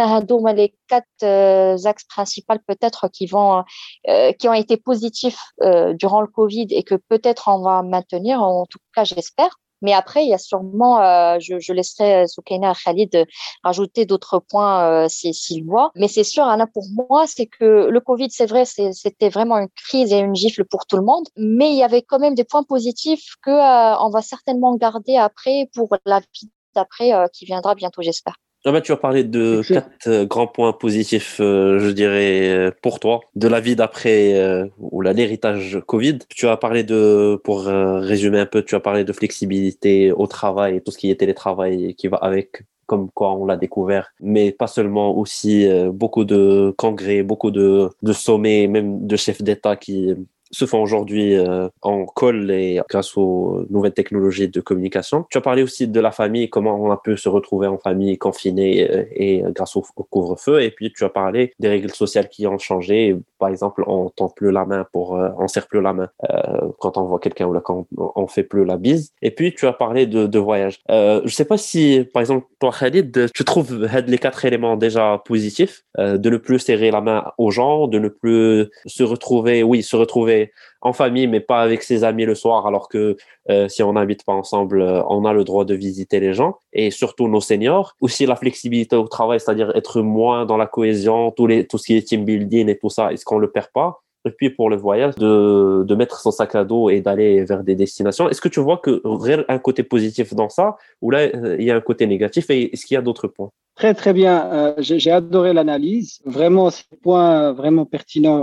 les 0.53 0.75
quatre 0.89 1.07
euh, 1.23 1.77
axes 1.85 2.05
principaux 2.05 2.55
peut-être 2.67 3.09
qui 3.09 3.27
vont 3.27 3.65
euh, 4.09 4.33
qui 4.33 4.49
ont 4.49 4.53
été 4.53 4.77
positifs 4.77 5.41
euh, 5.63 5.95
durant 5.95 6.21
le 6.21 6.29
Covid 6.29 6.67
et 6.71 6.83
que 6.83 6.95
peut-être 6.95 7.49
on 7.49 7.63
va 7.63 7.83
maintenir, 7.83 8.43
en 8.43 8.67
tout 8.67 8.79
cas 8.95 9.05
j'espère. 9.05 9.59
Mais 9.83 9.93
après, 9.93 10.25
il 10.25 10.29
y 10.29 10.35
a 10.35 10.39
sûrement, 10.39 11.01
euh, 11.01 11.39
je, 11.41 11.59
je, 11.59 11.73
laisserai 11.73 12.23
euh, 12.23 12.27
Soukaina 12.27 12.73
Khalid 12.75 13.27
rajouter 13.63 14.07
d'autres 14.07 14.39
points 14.39 15.05
euh, 15.05 15.09
s'il 15.09 15.65
voit. 15.65 15.91
Mais 15.95 16.09
c'est 16.09 16.25
sûr, 16.25 16.45
Anna, 16.45 16.67
pour 16.67 16.85
moi, 17.09 17.27
c'est 17.27 17.47
que 17.47 17.89
le 17.89 18.01
Covid, 18.01 18.31
c'est 18.31 18.47
vrai, 18.47 18.65
c'était 18.65 19.29
vraiment 19.29 19.59
une 19.59 19.69
crise 19.75 20.13
et 20.13 20.19
une 20.19 20.35
gifle 20.35 20.65
pour 20.65 20.87
tout 20.87 20.97
le 20.97 21.05
monde. 21.05 21.27
Mais 21.37 21.71
il 21.71 21.77
y 21.77 21.83
avait 21.83 22.03
quand 22.03 22.19
même 22.19 22.35
des 22.35 22.45
points 22.45 22.63
positifs 22.63 23.35
que 23.43 23.51
euh, 23.51 23.99
on 24.01 24.11
va 24.11 24.23
certainement 24.23 24.75
garder 24.77 25.17
après 25.17 25.69
pour 25.75 25.97
la 26.05 26.21
vie 26.21 26.51
d'après 26.75 27.13
euh, 27.13 27.27
qui 27.33 27.45
viendra 27.45 27.75
bientôt, 27.75 28.03
j'espère. 28.03 28.37
Tu 28.83 28.93
as 28.93 28.97
parlé 28.97 29.23
de 29.23 29.63
quatre 29.63 30.09
euh, 30.09 30.27
grands 30.27 30.49
points 30.49 30.73
positifs, 30.73 31.39
euh, 31.41 31.79
je 31.79 31.91
dirais, 31.91 32.51
euh, 32.51 32.71
pour 32.83 32.99
toi, 32.99 33.21
de 33.37 33.47
la 33.47 33.61
vie 33.61 33.77
d'après 33.77 34.69
ou 34.79 35.03
l'héritage 35.03 35.81
Covid. 35.87 36.19
Tu 36.29 36.49
as 36.49 36.57
parlé 36.57 36.83
de, 36.83 37.41
pour 37.45 37.65
résumer 37.65 38.41
un 38.41 38.47
peu, 38.47 38.63
tu 38.63 38.75
as 38.75 38.81
parlé 38.81 39.05
de 39.05 39.13
flexibilité 39.13 40.11
au 40.11 40.27
travail, 40.27 40.83
tout 40.83 40.91
ce 40.91 40.99
qui 40.99 41.11
est 41.11 41.17
télétravail 41.17 41.95
qui 41.95 42.09
va 42.09 42.17
avec 42.17 42.65
comme 42.87 43.11
quoi 43.11 43.33
on 43.33 43.47
l'a 43.47 43.57
découvert, 43.57 44.13
mais 44.21 44.53
pas 44.53 44.69
seulement 44.69 45.17
aussi 45.17 45.69
beaucoup 45.93 46.25
de 46.25 46.73
congrès, 46.77 47.23
beaucoup 47.23 47.51
de, 47.51 47.89
de 48.03 48.13
sommets, 48.13 48.67
même 48.69 49.07
de 49.07 49.17
chefs 49.17 49.43
d'État 49.43 49.77
qui 49.77 50.15
se 50.51 50.65
font 50.65 50.83
aujourd'hui 50.83 51.37
euh, 51.37 51.69
en 51.83 52.07
call 52.07 52.51
et 52.51 52.81
grâce 52.89 53.17
aux 53.17 53.67
nouvelles 53.71 53.93
technologies 53.95 54.49
de 54.49 54.61
communication. 54.61 55.27
Tu 55.31 55.39
as 55.39 55.41
parlé 55.41 55.63
aussi 55.63 55.89
de 55.89 56.01
la 56.01 56.11
famille, 56.11 56.49
comment 56.49 56.75
on 56.81 56.91
a 56.91 56.97
pu 56.97 57.17
se 57.17 57.29
retrouver 57.29 57.67
en 57.67 57.79
famille 57.79 58.19
confinée 58.19 58.89
euh, 58.91 59.05
et 59.13 59.43
grâce 59.49 59.77
au, 59.77 59.83
couvre-feu. 60.11 60.63
Et 60.63 60.71
puis 60.71 60.93
tu 60.93 61.05
as 61.05 61.09
parlé 61.09 61.53
des 61.59 61.69
règles 61.69 61.93
sociales 61.93 62.29
qui 62.29 62.47
ont 62.47 62.59
changé. 62.59 63.17
Par 63.39 63.49
exemple, 63.49 63.85
on 63.87 64.11
tend 64.11 64.29
plus 64.29 64.51
la 64.51 64.65
main 64.65 64.87
pour, 64.93 65.17
euh, 65.17 65.29
on 65.39 65.49
serre 65.49 65.67
plus 65.67 65.81
la 65.81 65.93
main 65.93 66.09
euh, 66.31 66.69
quand 66.79 66.97
on 66.97 67.05
voit 67.05 67.19
quelqu'un 67.19 67.47
ou 67.47 67.53
là 67.53 67.61
quand 67.61 67.87
on, 67.97 68.27
fait 68.27 68.43
plus 68.43 68.65
la 68.65 68.77
bise. 68.77 69.13
Et 69.23 69.31
puis 69.31 69.55
tu 69.55 69.67
as 69.67 69.73
parlé 69.73 70.07
de, 70.07 70.27
de 70.27 70.39
voyage. 70.39 70.81
Euh, 70.91 71.21
je 71.25 71.35
sais 71.35 71.45
pas 71.45 71.57
si, 71.57 72.05
par 72.13 72.21
exemple, 72.21 72.47
toi 72.59 72.73
Khalid, 72.79 73.31
tu 73.33 73.45
trouves 73.45 73.89
les 74.07 74.19
quatre 74.19 74.45
éléments 74.45 74.77
déjà 74.77 75.23
positifs, 75.25 75.85
euh, 75.99 76.19
de 76.19 76.31
ne 76.31 76.37
plus 76.37 76.59
serrer 76.59 76.91
la 76.91 77.01
main 77.01 77.33
aux 77.39 77.51
gens, 77.51 77.87
de 77.87 77.99
ne 77.99 78.09
plus 78.09 78.67
se 78.87 79.03
retrouver, 79.03 79.63
oui, 79.63 79.83
se 79.83 79.97
retrouver 79.97 80.36
en 80.81 80.93
famille, 80.93 81.27
mais 81.27 81.41
pas 81.41 81.61
avec 81.61 81.83
ses 81.83 82.05
amis 82.05 82.27
le 82.27 82.35
soir, 82.35 82.67
alors 82.67 82.89
que 82.89 83.17
euh, 83.51 83.69
si 83.69 83.83
on 83.83 83.93
n'habite 83.93 84.25
pas 84.25 84.33
ensemble, 84.33 84.81
euh, 84.81 85.03
on 85.09 85.25
a 85.25 85.33
le 85.33 85.45
droit 85.45 85.65
de 85.65 85.75
visiter 85.75 86.19
les 86.21 86.33
gens, 86.33 86.53
et 86.73 86.91
surtout 86.91 87.29
nos 87.29 87.41
seniors. 87.41 87.95
Aussi 88.01 88.27
la 88.27 88.37
flexibilité 88.37 88.97
au 88.97 89.09
travail, 89.09 89.39
c'est-à-dire 89.41 89.71
être 89.75 90.01
moins 90.03 90.47
dans 90.47 90.57
la 90.57 90.67
cohésion, 90.67 91.31
tout, 91.37 91.47
les, 91.47 91.67
tout 91.67 91.79
ce 91.79 91.87
qui 91.87 91.97
est 91.97 92.03
team 92.09 92.25
building 92.25 92.69
et 92.69 92.79
tout 92.79 92.91
ça, 92.91 93.13
est-ce 93.13 93.25
qu'on 93.25 93.39
le 93.39 93.51
perd 93.51 93.69
pas? 93.73 94.01
Et 94.29 94.31
puis 94.31 94.51
pour 94.51 94.69
le 94.71 94.77
voyage, 94.77 95.15
de, 95.17 95.85
de 95.87 95.95
mettre 95.95 96.19
son 96.21 96.33
sac 96.33 96.55
à 96.57 96.65
dos 96.65 96.91
et 96.91 97.01
d'aller 97.01 97.45
vers 97.45 97.63
des 97.63 97.77
destinations. 97.77 98.29
Est-ce 98.29 98.41
que 98.41 98.49
tu 98.49 98.61
vois 98.61 98.79
que 98.79 99.01
un 99.49 99.59
côté 99.59 99.85
positif 99.85 100.35
dans 100.35 100.49
ça, 100.49 100.77
ou 101.01 101.11
là, 101.13 101.19
euh, 101.21 101.57
il 101.61 101.65
y 101.65 101.71
a 101.71 101.77
un 101.77 101.81
côté 101.81 102.07
négatif, 102.07 102.51
et 102.51 102.73
est-ce 102.73 102.85
qu'il 102.87 102.97
y 102.97 102.99
a 102.99 103.03
d'autres 103.03 103.29
points? 103.29 103.51
Très, 103.82 103.96
très 103.96 104.14
bien. 104.14 104.36
Euh, 104.54 104.74
j'ai 104.80 105.12
adoré 105.12 105.54
l'analyse. 105.54 106.20
Vraiment, 106.26 106.70
c'est 106.70 106.84
un 106.94 106.98
point 107.02 107.52
vraiment 107.52 107.86
pertinent 107.86 108.40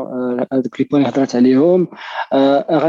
avec 0.51 0.78
les 0.78 0.84
points 0.84 0.99
اللي 0.99 1.09
هضرت 1.09 1.36
عليهم. 1.36 1.89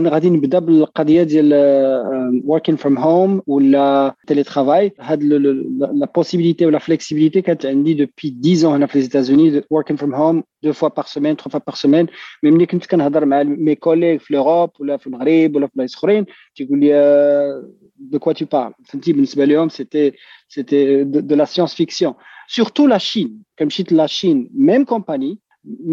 غادي 0.08 0.30
نبدا 0.30 0.60
بالقضيه 0.60 1.24
ديال 1.24 2.44
working 2.48 2.78
from 2.78 2.98
home 2.98 3.42
ولا 3.48 4.16
télétravail. 4.32 4.92
هاد 5.00 5.24
la 5.94 6.08
possibilité 6.08 6.66
ou 6.66 6.70
la 6.70 6.80
flexibilité 6.80 7.40
كانت 7.40 7.66
عندي 7.66 8.06
depuis 8.06 8.32
10 8.32 8.64
ans 8.64 8.66
هنا 8.66 8.86
في 8.88 9.02
les 9.02 9.06
États-Unis 9.06 9.62
working 9.74 9.98
from 9.98 10.14
home 10.14 10.42
deux 10.66 10.74
fois 10.74 10.90
par 10.90 11.08
semaine, 11.08 11.36
trois 11.36 11.52
fois 11.52 11.60
par 11.60 11.78
semaine. 11.78 12.08
Mais 12.44 12.52
ملي 12.52 12.66
كنت 12.66 12.86
كنهضر 12.86 13.26
مع 13.26 13.44
mes 13.44 13.76
collègues 13.76 14.20
في 14.22 14.34
l'Europe 14.34 14.80
ولا 14.80 14.98
في 14.98 15.08
المغرب 15.08 15.56
ولا 15.56 15.68
في 15.68 15.74
بلايص 15.76 15.96
اخرين 15.96 16.26
تيقول 16.56 16.80
لي 16.80 17.62
de 18.14 18.18
quoi 18.18 18.34
tu 18.34 18.46
parles. 18.46 18.74
فهمتي 18.86 19.14
بالنسبه 19.14 19.46
لهم 19.46 19.70
c'était 19.70 20.14
c'était 20.50 21.06
de, 21.06 21.22
de 21.22 21.36
la 21.36 21.46
science-fiction. 21.46 22.14
Surtout 22.48 22.88
la 22.88 23.00
Chine. 23.00 23.34
Comme 23.58 23.72
je 23.72 23.84
la 23.92 24.08
Chine, 24.08 24.50
même 24.54 24.86
compagnie, 24.86 25.40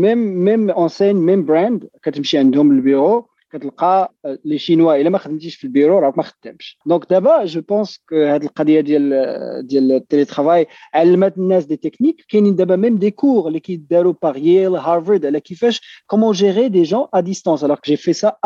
même, 0.05 0.25
même 0.49 0.73
enseigne, 0.75 1.19
même 1.19 1.43
brand, 1.43 1.81
quand 2.03 2.23
je 2.23 2.37
عندهم 2.37 2.71
البيرو 2.71 3.29
كتلقى 3.53 4.15
لي 4.45 4.59
شينوا 4.59 4.95
الا 5.01 5.11
ما 5.11 5.19
خدمتيش 5.19 5.57
في 5.57 5.65
البيرو 5.65 5.99
راك 5.99 6.17
ما 6.19 6.23
خدامش 6.23 6.79
دونك 6.87 7.11
دابا 7.11 7.45
جو 7.45 7.61
بونس 7.61 7.99
كو 8.09 8.17
هذه 8.17 8.45
القضيه 8.45 8.81
ديال 8.81 9.67
ديال 9.67 9.93
التيلي 9.93 10.25
ترافاي 10.25 10.67
علمت 10.95 11.39
الناس 11.39 11.65
دي 11.65 11.77
تكنيك 11.77 12.25
كاينين 12.29 12.57
دابا 12.57 12.77
ميم 12.77 12.97
دي 12.97 13.11
كور 13.11 13.49
اللي 13.49 13.61
كيداروا 13.61 14.15
باغ 14.23 14.37
ييل 14.37 14.77
هارفارد 14.77 15.27
على 15.27 15.41
كيفاش 15.41 15.81
كومون 16.07 16.33
جيري 16.33 16.69
دي 16.69 16.83
جون 16.83 17.07
ا 17.15 17.21
ديستانس 17.21 17.65
alors 17.65 17.81
que 17.81 17.91
j'ai 17.93 17.97
fait 17.97 18.27
ça 18.27 18.39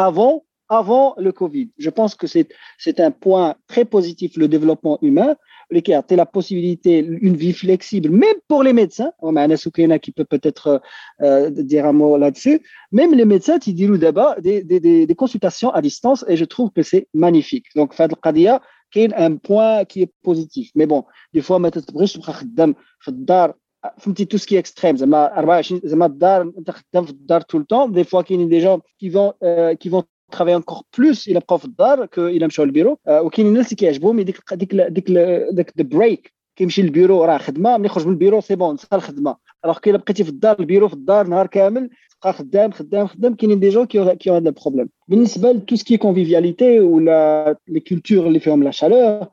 avant 0.70 1.16
le 1.18 1.32
Covid. 1.32 1.70
Je 1.78 1.90
pense 1.90 2.16
que 2.16 2.28
c'est 2.28 3.00
un 3.00 3.12
point 3.12 3.56
très 3.68 3.86
positif, 3.86 4.38
le 4.38 4.48
développement 4.48 5.00
humain. 5.02 5.36
L'écart, 5.72 6.04
et 6.10 6.16
la 6.16 6.28
possibilité, 6.28 7.00
une 7.00 7.36
vie 7.36 7.54
flexible, 7.54 8.10
même 8.10 8.36
pour 8.48 8.62
les 8.62 8.74
médecins. 8.74 9.12
Oh, 9.20 9.30
On 9.30 9.36
a 9.36 9.42
Anna 9.42 9.58
Souklina 9.58 9.98
qui 9.98 10.12
peut 10.12 10.26
peut-être 10.26 10.82
euh, 11.22 11.50
dire 11.50 11.88
un 11.88 11.94
mot 11.94 12.18
là-dessus. 12.18 12.62
Même 12.92 13.16
les 13.16 13.26
médecins, 13.26 13.58
ils 13.66 13.74
disent 13.74 13.90
d'abord 14.00 14.36
des, 14.40 14.64
des, 14.64 14.80
des, 14.80 15.08
des, 15.08 15.16
consultations 15.16 15.72
à 15.72 15.82
distance 15.82 16.24
et 16.28 16.38
je 16.38 16.46
trouve 16.46 16.70
que 16.70 16.84
c'est 16.84 17.08
magnifique. 17.16 17.66
Donc, 17.76 17.96
Fad 17.96 18.14
Qadia, 18.22 18.62
qui 18.92 19.00
est 19.00 19.14
un 19.16 19.38
point 19.38 19.86
qui 19.86 20.04
est 20.04 20.14
positif. 20.22 20.70
Mais 20.76 20.86
bon, 20.86 21.06
des 21.34 21.42
fois, 21.42 21.60
tout 24.28 24.38
ce 24.38 24.48
qui 24.48 24.56
est 24.56 24.60
extrême 24.60 24.98
tout 27.48 27.60
le 27.60 27.66
temps 27.66 27.90
des 27.90 28.04
fois 28.04 28.24
qu'il 28.24 28.42
y 28.42 28.44
a 28.44 28.48
des 28.48 28.62
gens 28.62 28.80
qui 29.00 29.10
vont 29.10 29.34
euh, 29.44 29.76
qui 29.76 29.90
vont 29.90 30.04
travailler 30.32 30.56
encore 30.56 30.84
plus 30.98 31.28
إلى 31.28 31.40
بقاو 31.40 31.58
في 31.58 31.66
الدار 31.66 32.08
إلى 32.18 32.48
مشاو 32.48 32.66
للبيرو 32.66 32.98
وكاين 33.08 33.48
الناس 33.48 33.66
اللي 33.66 33.76
كيعجبهم 33.76 34.22
ديك 34.22 34.40
ديك 34.54 34.76
ديك 34.76 35.12
ديك 35.52 35.86
بريك 35.86 36.34
كيمشي 36.56 36.82
للبيرو 36.82 37.24
راه 37.26 37.38
خدمه 37.38 37.78
ملي 37.78 37.86
يخرج 37.86 38.06
من 38.06 38.12
البيرو 38.14 38.42
سي 38.42 38.56
بون 38.56 38.74
نسى 38.74 38.88
الخدمه 38.94 39.36
الوغ 39.66 39.80
كي 39.80 39.92
بقيتي 39.92 40.24
في 40.24 40.30
الدار 40.30 40.60
البيرو 40.60 40.88
في 40.88 40.94
الدار 40.94 41.28
نهار 41.28 41.48
كامل 41.48 41.90
تبقى 42.22 42.34
خدام 42.34 42.72
خدام 42.72 43.08
خدام 43.08 43.36
كاينين 43.36 43.60
دي 43.60 43.70
جون 43.70 43.86
كي 43.86 44.00
هذا 44.00 44.50
البروبليم 44.50 44.90
بالنسبة 45.08 45.52
لتو 45.52 45.76
سكي 45.76 45.98
كونفيفياليتي 45.98 46.80
ولا 46.80 47.56
لي 47.68 47.80
كولتور 47.80 48.28
اللي 48.28 48.40
فيهم 48.40 48.64
لا 48.64 48.72
شالور 48.72 49.28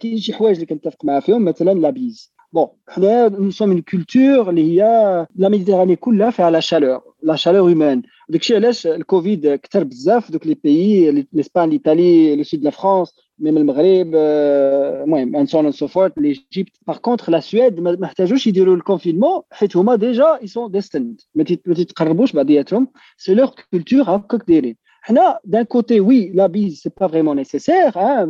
كاين 0.00 0.18
شي 0.18 0.32
حوايج 0.32 0.54
اللي 0.56 0.66
كنتفق 0.66 1.04
معاه 1.04 1.20
فيهم 1.20 1.44
مثلا 1.44 1.70
لا 1.70 1.90
بيز 1.90 2.33
Bon, 2.53 2.71
nous 2.97 3.51
sommes 3.51 3.73
une 3.73 3.83
culture, 3.83 4.51
il 4.51 4.73
y 4.73 4.81
a 4.81 5.27
la 5.37 5.49
Méditerranée 5.49 5.95
كلها 5.95 6.29
فيها 6.31 6.51
la 6.51 6.61
chaleur, 6.61 7.03
la 7.21 7.35
chaleur 7.37 7.69
humaine. 7.69 8.01
Donc, 8.29 8.51
علاش 8.51 8.87
الكوفيد 8.87 9.55
كثر 9.55 9.83
بزاف 9.83 10.31
دوك 10.31 10.47
لي 10.47 10.53
بيي 10.63 11.27
l'Espagne, 11.35 11.69
l'Italie, 11.69 12.35
le 12.35 12.43
sud 12.43 12.59
de 12.59 12.65
la 12.65 12.71
France, 12.71 13.13
même 13.39 13.57
المغرب 13.57 14.15
المهم 14.15 15.35
and 15.35 15.45
so 15.47 15.59
on 15.59 15.65
and 15.65 15.71
so 15.71 15.87
forth, 15.87 16.13
l'Égypte. 16.17 16.75
Par 16.85 17.01
contre, 17.01 17.29
la 17.29 17.41
Suède 17.41 17.79
ما 17.79 17.97
محتاجوش 17.99 18.47
يديروا 18.47 18.75
الكونفينمون 18.75 19.41
حيت 19.51 19.77
هما 19.77 19.97
déjà 19.97 20.39
ils 20.41 20.49
sont 20.49 20.69
destined. 20.69 21.25
ما 21.35 21.43
تتقربوش 21.43 22.31
بعضياتهم, 22.31 22.87
c'est 23.17 23.35
leur 23.35 23.53
culture 23.55 24.09
هكاك 24.09 24.43
دايرين. 24.47 24.75
حنا 25.01 25.39
d'un 25.45 25.65
côté, 25.65 25.99
oui, 25.99 26.31
la 26.33 26.47
bise, 26.47 26.81
c'est 26.81 26.95
pas 26.95 27.07
vraiment 27.07 27.35
nécessaire, 27.35 27.97
hein, 27.97 28.27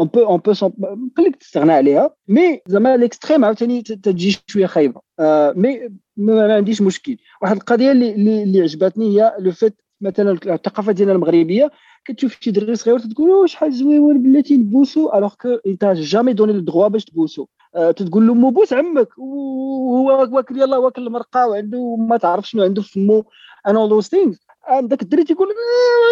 on 0.00 0.04
peut 0.04 0.26
on 0.26 0.38
peut 0.38 0.64
نقول 0.80 1.32
تستغنى 1.40 1.72
عليها 1.72 2.14
مي 2.28 2.60
زعما 2.66 2.94
الاكستريم 2.94 3.44
عاوتاني 3.44 3.82
تجي 3.82 4.38
شوية 4.46 4.66
خايبة. 4.66 5.00
آه 5.20 5.52
مي 5.56 5.88
ما 6.16 6.54
عنديش 6.54 6.82
مشكل. 6.82 7.16
واحد 7.42 7.56
القضية 7.56 7.92
اللي 7.92 8.42
اللي 8.42 8.60
عجبتني 8.60 9.20
هي 9.20 9.36
لو 9.38 9.52
فيت 9.52 9.80
مثلا 10.00 10.32
الثقافة 10.32 10.92
ديالنا 10.92 11.14
المغربية 11.14 11.70
كتشوف 12.04 12.36
شي 12.40 12.50
دري 12.50 12.76
صغير 12.76 12.98
تقول 12.98 13.50
شحال 13.50 13.72
زويون 13.72 14.22
بلاتي 14.22 14.56
نبوسو 14.56 15.12
الوغ 15.14 15.34
كو 15.34 15.48
انت 15.66 15.84
جامي 15.84 16.32
دوني 16.32 16.52
لو 16.52 16.60
دروا 16.60 16.88
باش 16.88 17.04
تبوسو. 17.04 17.46
أه 17.74 17.90
تقول 17.90 18.26
له 18.26 18.50
بوس 18.50 18.72
عمك. 18.72 19.08
وهو 19.18 20.28
واكل 20.32 20.58
يلاه 20.58 20.78
واكل 20.78 21.06
المرقة 21.06 21.48
وعنده 21.48 21.96
ما 21.96 22.16
تعرف 22.16 22.48
شنو 22.48 22.62
عنده 22.62 22.82
في 22.82 22.92
فمو 22.92 23.24
and 23.68 23.72
all 23.72 23.90
those 23.92 24.08
things. 24.08 24.36
عندك 24.64 25.02
الدري 25.02 25.24
تيقول 25.24 25.48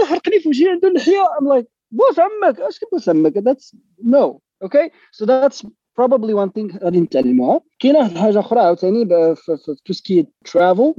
حرقني 0.06 0.40
في 0.40 0.48
وجهي 0.48 0.68
عنده 0.68 0.88
اللحية. 0.88 1.28
ام 1.40 1.48
لايك 1.48 1.68
بوس 1.92 2.18
عمك 2.18 2.60
اش 2.60 2.78
كيبوس 2.78 3.08
عمك 3.08 3.38
that's 3.38 3.74
no. 4.02 4.40
Okay? 4.64 4.90
So 5.12 5.26
that's 5.26 5.64
probably 5.94 6.34
one 6.34 6.50
thing 6.50 6.78
غادي 6.84 7.00
نتعلموها 7.00 7.60
كاينة 7.78 8.20
حاجة 8.20 8.40
أخرى 8.40 8.60
عاوتاني 8.60 9.06
في 9.36 9.56
تو 9.84 9.92
سكي 9.92 10.26
ترافل 10.44 10.94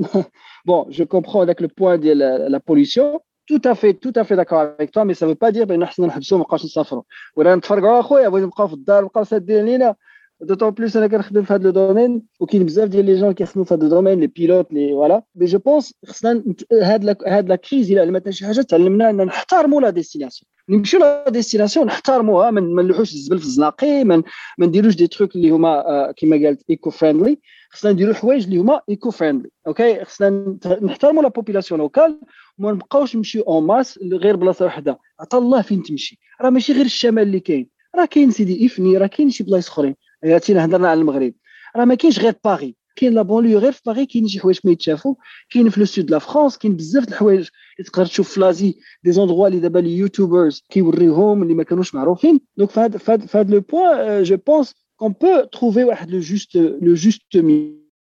بون 0.66 0.90
جو 0.90 1.06
كومبرون 1.06 1.46
داك 1.46 1.62
لو 1.62 1.68
بوين 1.78 2.00
ديال 2.00 2.18
لا 2.52 2.62
بوليسيون 2.68 3.20
tout 3.52 3.66
à 3.66 3.76
fait 3.76 3.94
tout 3.94 4.14
à 4.16 4.24
fait 4.24 4.38
d'accord 4.38 4.62
avec 4.80 4.92
toi 4.92 5.04
mais 5.06 5.14
ça 5.14 5.28
veut 5.28 5.36
pas 5.36 5.52
dire 5.52 5.66
بان 5.66 5.86
حنا 5.86 6.08
نحبسوا 6.08 6.38
ما 6.38 6.44
نبقاوش 6.44 6.66
نسافروا 6.66 7.04
ولا 7.36 7.56
نتفرقوا 7.56 8.00
أخويا 8.00 8.30
بغينا 8.30 8.46
نبقاو 8.46 8.68
في 8.68 8.74
الدار 8.74 9.04
نبقاو 9.04 9.24
سادين 9.24 9.60
علينا 9.60 9.96
دوتون 10.44 10.70
بلوس 10.70 10.98
أنا 10.98 11.08
كنخدم 11.08 11.44
في 11.44 11.54
هذا 11.54 11.64
لو 11.64 11.70
دومين 11.70 12.22
وكاين 12.40 12.66
بزاف 12.66 12.90
ديال 12.90 13.06
لي 13.06 13.20
جون 13.20 13.32
كيخدموا 13.32 13.66
في 13.66 13.74
هذا 13.74 13.84
الدومين 13.84 14.20
لي 14.20 14.28
بيلوت 14.28 14.74
لي 14.74 14.92
فوالا 14.92 15.24
مي 15.36 15.46
جو 15.46 15.60
بونس 15.60 15.94
خصنا 16.06 16.44
هاد 16.72 17.18
هاد 17.28 17.50
لا 17.50 17.56
كريز 17.56 17.92
الا 17.92 18.02
علمتنا 18.02 18.32
شي 18.32 18.46
حاجة 18.46 18.62
تعلمنا 18.62 19.10
ان 19.10 19.18
نحترموا 19.18 19.82
لا 19.82 19.90
ديستيناسيون 19.90 20.50
نمشيو 20.70 21.00
لا 21.00 21.30
ديستيناسيون 21.30 21.86
نحترموها 21.86 22.52
ما 22.52 22.82
نلوحوش 22.82 23.14
الزبل 23.14 23.40
في 23.40 23.46
الزناقي 23.46 24.04
ما 24.04 24.24
نديروش 24.60 24.96
دي 24.96 25.08
تروك 25.08 25.36
اللي 25.36 25.50
هما 25.50 26.12
كيما 26.18 26.36
قالت 26.46 26.62
ايكو 26.70 26.90
فريندلي 26.90 27.40
خصنا 27.70 27.92
نديرو 27.92 28.14
حوايج 28.14 28.44
اللي 28.44 28.58
هما 28.58 28.82
ايكو 28.90 29.12
فريندلي 29.12 29.50
أوكي 29.68 30.06
خصنا 30.06 30.58
نحترموا 30.82 31.24
لا 31.24 31.30
بوبيلاسيون 31.30 31.80
لوكال 31.80 32.20
وما 32.60 32.72
نبقاوش 32.72 33.16
نمشيو 33.16 33.44
اون 33.44 33.64
ماس 33.64 34.00
غير 34.04 34.36
بلاصه 34.36 34.66
وحده 34.66 35.00
عطا 35.20 35.38
الله 35.38 35.62
فين 35.62 35.84
تمشي 35.84 36.20
راه 36.42 36.50
ماشي 36.50 36.74
غير 36.74 36.86
الشمال 36.86 37.24
اللي 37.24 37.40
كاين 37.40 37.70
راه 37.96 38.06
كاين 38.06 38.32
سيدي 38.32 38.66
افني 38.66 38.98
راه 38.98 39.08
كاين 39.08 39.30
شي 39.30 39.44
بلايص 39.44 39.68
اخرين 39.68 39.96
عرفتينا 40.25 40.65
هضرنا 40.65 40.89
على 40.89 41.01
المغرب 41.01 41.35
راه 41.77 41.85
ما 41.85 41.95
كاينش 41.95 42.19
غير 42.19 42.35
باغي 42.45 42.75
كاين 42.97 43.15
لا 43.15 43.23
بونليو 43.23 43.59
غير 43.59 43.73
في 43.73 43.81
باغي 43.87 44.07
كاين 44.07 44.29
شي 44.29 44.41
حوايج 44.41 44.59
ما 44.65 44.73
يتشافوا 44.73 45.15
كاين 45.51 45.71
في 45.71 45.81
لو 45.81 45.87
سود 45.87 46.11
لا 46.11 46.19
فرانس 46.19 46.59
كاين 46.59 46.77
بزاف 46.77 47.05
د 47.05 47.09
الحوايج 47.09 47.49
اللي 47.79 47.91
تقدر 47.91 48.07
تشوف 48.07 48.31
في 48.31 48.41
لازي 48.41 48.75
دي 49.05 49.13
زوندغوا 49.13 49.49
اللي 49.49 49.61
دابا 49.61 49.79
لي 49.79 49.97
يوتيوبرز 49.97 50.63
كيوريوهم 50.71 51.43
اللي 51.43 51.55
ما 51.55 51.63
كانوش 51.63 51.95
معروفين 51.95 52.41
دونك 52.57 52.71
في 52.71 52.81
هذا 52.81 52.99
في 52.99 53.39
هذا 53.39 53.55
لو 53.55 53.61
بوين 53.61 54.23
جو 54.23 54.37
بونس 54.47 54.75
qu'on 55.01 55.13
peut 55.13 55.47
trouver 55.59 55.85
le 56.15 56.21
juste 56.21 56.57
le 56.87 56.95
juste 57.05 57.37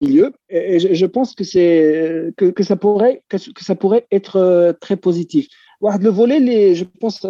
milieu 0.02 0.28
et 0.50 0.80
je, 0.80 0.94
je 1.02 1.06
pense 1.16 1.36
que 1.38 1.44
c'est 1.44 2.34
que, 2.38 2.46
que 2.58 2.64
ça 2.64 2.76
pourrait 2.84 3.16
que, 3.30 3.38
que 3.58 3.64
ça 3.70 3.76
pourrait 3.76 4.06
être 4.18 4.38
très 4.82 4.96
positif 4.96 5.48
واحد 5.82 6.04
le 6.04 6.10
volet 6.10 6.40
les 6.40 6.76
je 6.76 6.86
pense 7.02 7.28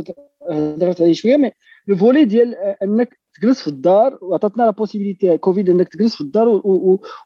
هضرت 0.52 1.02
عليه 1.02 1.14
شويه 1.14 1.38
mais 1.38 1.52
le 1.92 1.96
volet 1.96 2.24
ديال 2.24 2.56
انك 2.84 3.19
تجلس 3.41 3.61
في 3.61 3.69
الدار 3.69 4.19
وعطاتنا 4.23 4.63
لا 4.63 4.71
بوسيبيليتي 4.71 5.39
كوفيد 5.39 5.69
إنك 5.71 5.89
تجلس 5.89 6.15
في 6.15 6.21
الدار 6.21 6.61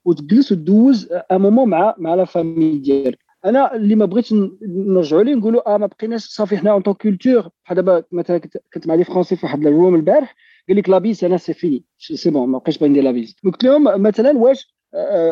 وتجلس 0.05 0.53
وتدوز 0.53 1.13
ان 1.13 1.41
مومون 1.41 1.69
مع 1.69 1.95
مع 1.99 2.15
لا 2.15 2.25
فامي 2.25 2.79
ديالك. 2.79 3.19
أنا 3.45 3.75
اللي 3.75 3.95
ما 3.95 4.05
بغيتش 4.05 4.35
نرجعوا 4.63 5.23
ليه 5.23 5.35
نقولوا 5.35 5.75
آه 5.75 5.79
ما 5.79 5.87
بقيناش 5.87 6.25
صافي 6.25 6.57
حنا 6.57 6.71
اون 6.71 6.83
طون 6.83 6.95
كولتور 6.95 7.49
بحال 7.65 7.77
دابا 7.77 8.03
مثلا 8.13 8.39
كنت 8.75 8.87
مع 8.87 8.95
لي 8.95 9.05
فرونسي 9.05 9.37
في 9.37 9.47
واحد 9.47 9.67
الروم 9.67 9.95
البارح 9.95 10.35
قال 10.69 10.77
لك 10.77 10.89
لابيس 10.89 11.25
أنا 11.25 11.37
سي 11.37 11.55
فيني 11.55 11.85
سي 11.99 12.31
بون 12.31 12.49
ما 12.49 12.59
بقيتش 12.59 12.79
باغي 12.79 12.91
ندير 12.91 13.03
لابيس 13.03 13.37
قلت 13.45 13.65
لهم 13.65 14.03
مثلا 14.03 14.39
واش 14.39 14.75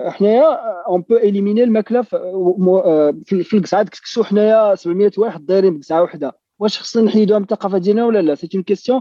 حنايا 0.06 0.58
اون 0.88 1.00
بو 1.00 1.16
اليميني 1.16 1.64
الماكله 1.64 2.02
في 2.02 3.52
القصعة. 3.52 3.82
كسكسو 3.82 4.24
حنايا 4.24 4.74
700 4.74 5.10
واحد 5.18 5.46
دايرين 5.46 5.76
بقصعه 5.78 6.02
وحدة. 6.02 6.38
واش 6.58 6.78
خصنا 6.78 7.02
نحيدوها 7.02 7.38
من 7.38 7.44
الثقافة 7.44 7.78
ديالنا 7.78 8.06
ولا 8.06 8.22
لا؟ 8.22 8.34
سي 8.34 8.48
اون 8.54 8.62
كيستيون 8.62 9.00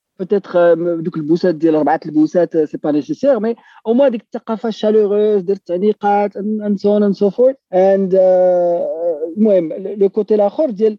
peut-être 0.21 0.57
دوك 1.01 1.17
البوسات 1.17 1.55
ديال 1.55 1.75
اربعه 1.75 1.99
البوسات 2.05 2.57
سي 2.57 2.77
با 2.77 2.91
نيسيسير 2.91 3.39
مي 3.39 3.55
أو 3.87 3.93
موان 3.93 4.11
ديك 4.11 4.21
الثقافه 4.21 4.69
الشالوغوز 4.69 5.41
ديال 5.41 5.57
التعنيقات 5.57 6.37
اند 6.37 6.77
سو 6.77 6.93
اون 6.93 7.03
اند 7.03 7.13
سو 7.13 7.29
فورت 7.29 7.57
اند 7.73 8.15
المهم 9.37 9.73
لو 9.73 10.09
كوتي 10.09 10.35
الآخر 10.35 10.69
ديال 10.69 10.97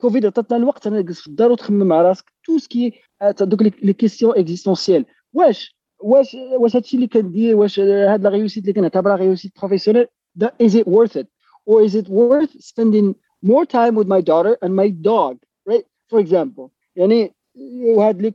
كوفيد 0.00 0.26
عطاتنا 0.26 0.56
الوقت 0.56 0.86
أنا 0.86 1.00
تجلس 1.00 1.20
في 1.20 1.26
الدار 1.26 1.52
وتخمم 1.52 1.86
مع 1.86 2.02
راسك 2.02 2.24
تو 2.44 2.58
سكي 2.58 2.92
دوك 3.40 3.62
لي 3.62 3.92
كيسيون 3.92 4.38
اكزيستونسيال 4.38 5.04
واش 5.32 5.76
واش 6.00 6.36
واش 6.58 6.76
هادشي 6.76 6.96
اللي 6.96 7.06
كندير 7.06 7.56
واش 7.56 7.80
هاد 7.80 8.22
لا 8.22 8.30
ريوسيت 8.30 8.62
اللي 8.62 8.72
كنعتبرها 8.72 9.16
ريوسيت 9.16 9.52
بروفيسيونيل 9.58 10.06
is 10.62 10.74
it 10.74 10.86
worth 10.86 11.16
it? 11.16 11.28
Or 11.66 11.82
is 11.82 11.94
it 11.94 12.08
worth 12.08 12.52
spending 12.60 13.14
more 13.42 13.64
time 13.64 13.94
with 13.94 14.08
my 14.14 14.20
daughter 14.20 14.56
and 14.62 14.76
my 14.76 14.88
dog 14.88 15.36
right? 15.66 15.84
For 16.10 16.20
example 16.20 16.70
يعني 16.96 17.35
وهاد 17.56 18.22
لي 18.22 18.32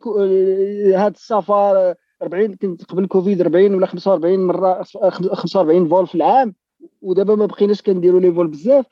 هاد 0.96 1.14
السفر 1.16 1.96
40 2.22 2.56
كنت 2.56 2.84
قبل 2.84 3.08
كوفيد 3.08 3.42
40 3.42 3.76
ولا 3.76 3.86
45 3.86 4.40
مره 4.40 4.84
45 4.84 5.90
فول 5.90 6.08
في 6.08 6.16
العام 6.16 6.56
ودابا 7.02 7.36
ما 7.36 7.46
بقيناش 7.46 7.82
كنديروا 7.82 8.20
لي 8.20 8.32
فول 8.32 8.48
بزاف 8.48 8.86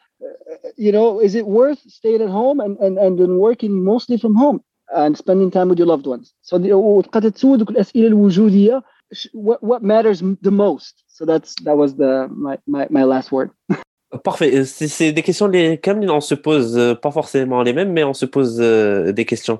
you 0.77 0.91
know 0.91 1.19
is 1.19 1.35
it 1.35 1.45
worth 1.45 1.81
staying 1.97 2.21
at 2.21 2.29
home 2.29 2.59
and 2.59 2.77
and 2.85 2.95
and 3.05 3.17
working 3.47 3.73
mostly 3.91 4.17
from 4.17 4.35
home 4.35 4.59
and 5.01 5.17
spending 5.17 5.49
time 5.51 5.69
with 5.69 5.79
your 5.79 5.87
loved 5.87 6.07
ones 6.07 6.33
so 6.41 6.55
وتبقى 6.55 7.21
تتسول 7.21 7.61
الاسئله 7.61 8.07
الوجوديه 8.07 8.83
what, 9.33 9.63
what 9.63 9.81
matters 9.83 10.19
the 10.41 10.51
most 10.51 11.03
so 11.07 11.25
that's 11.25 11.53
that 11.65 11.77
was 11.77 11.95
the 11.95 12.27
my 12.45 12.57
my, 12.67 12.87
my 12.89 13.03
last 13.03 13.31
word 13.31 13.49
Parfait. 14.23 14.65
C'est 14.65 15.11
des 15.11 15.21
questions, 15.21 15.47
les, 15.47 15.77
comme 15.77 15.99
on 16.09 16.19
se 16.19 16.33
pose 16.33 16.97
pas 16.99 17.11
forcément 17.11 17.61
les 17.61 17.73
mêmes, 17.73 17.91
mais 17.93 18.03
on 18.03 18.15
se 18.15 18.25
pose 18.25 18.57
des 18.57 19.25
questions. 19.31 19.59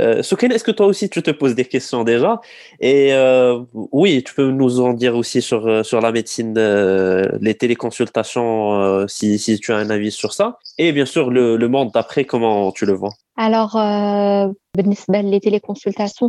Euh, 0.00 0.20
est-ce 0.20 0.64
que 0.64 0.70
toi 0.70 0.86
aussi 0.86 1.08
tu 1.08 1.22
te 1.22 1.30
poses 1.30 1.54
des 1.54 1.64
questions 1.64 2.04
déjà? 2.04 2.40
Et 2.80 3.12
euh, 3.12 3.60
oui, 3.72 4.22
tu 4.24 4.34
peux 4.34 4.50
nous 4.50 4.80
en 4.80 4.92
dire 4.92 5.16
aussi 5.16 5.42
sur, 5.42 5.66
euh, 5.66 5.82
sur 5.82 6.00
la 6.00 6.12
médecine, 6.12 6.54
euh, 6.56 7.24
les 7.40 7.54
téléconsultations, 7.54 8.74
euh, 8.74 9.06
si, 9.08 9.38
si 9.38 9.58
tu 9.58 9.72
as 9.72 9.76
un 9.76 9.90
avis 9.90 10.10
sur 10.10 10.32
ça. 10.32 10.58
Et 10.78 10.92
bien 10.92 11.06
sûr, 11.06 11.30
le, 11.30 11.56
le 11.56 11.68
monde 11.68 11.90
d'après, 11.92 12.24
comment 12.24 12.72
tu 12.72 12.86
le 12.86 12.92
vois? 12.92 13.10
Alors, 13.38 13.76
euh, 13.76 14.48
les 14.78 15.40
téléconsultations, 15.40 16.28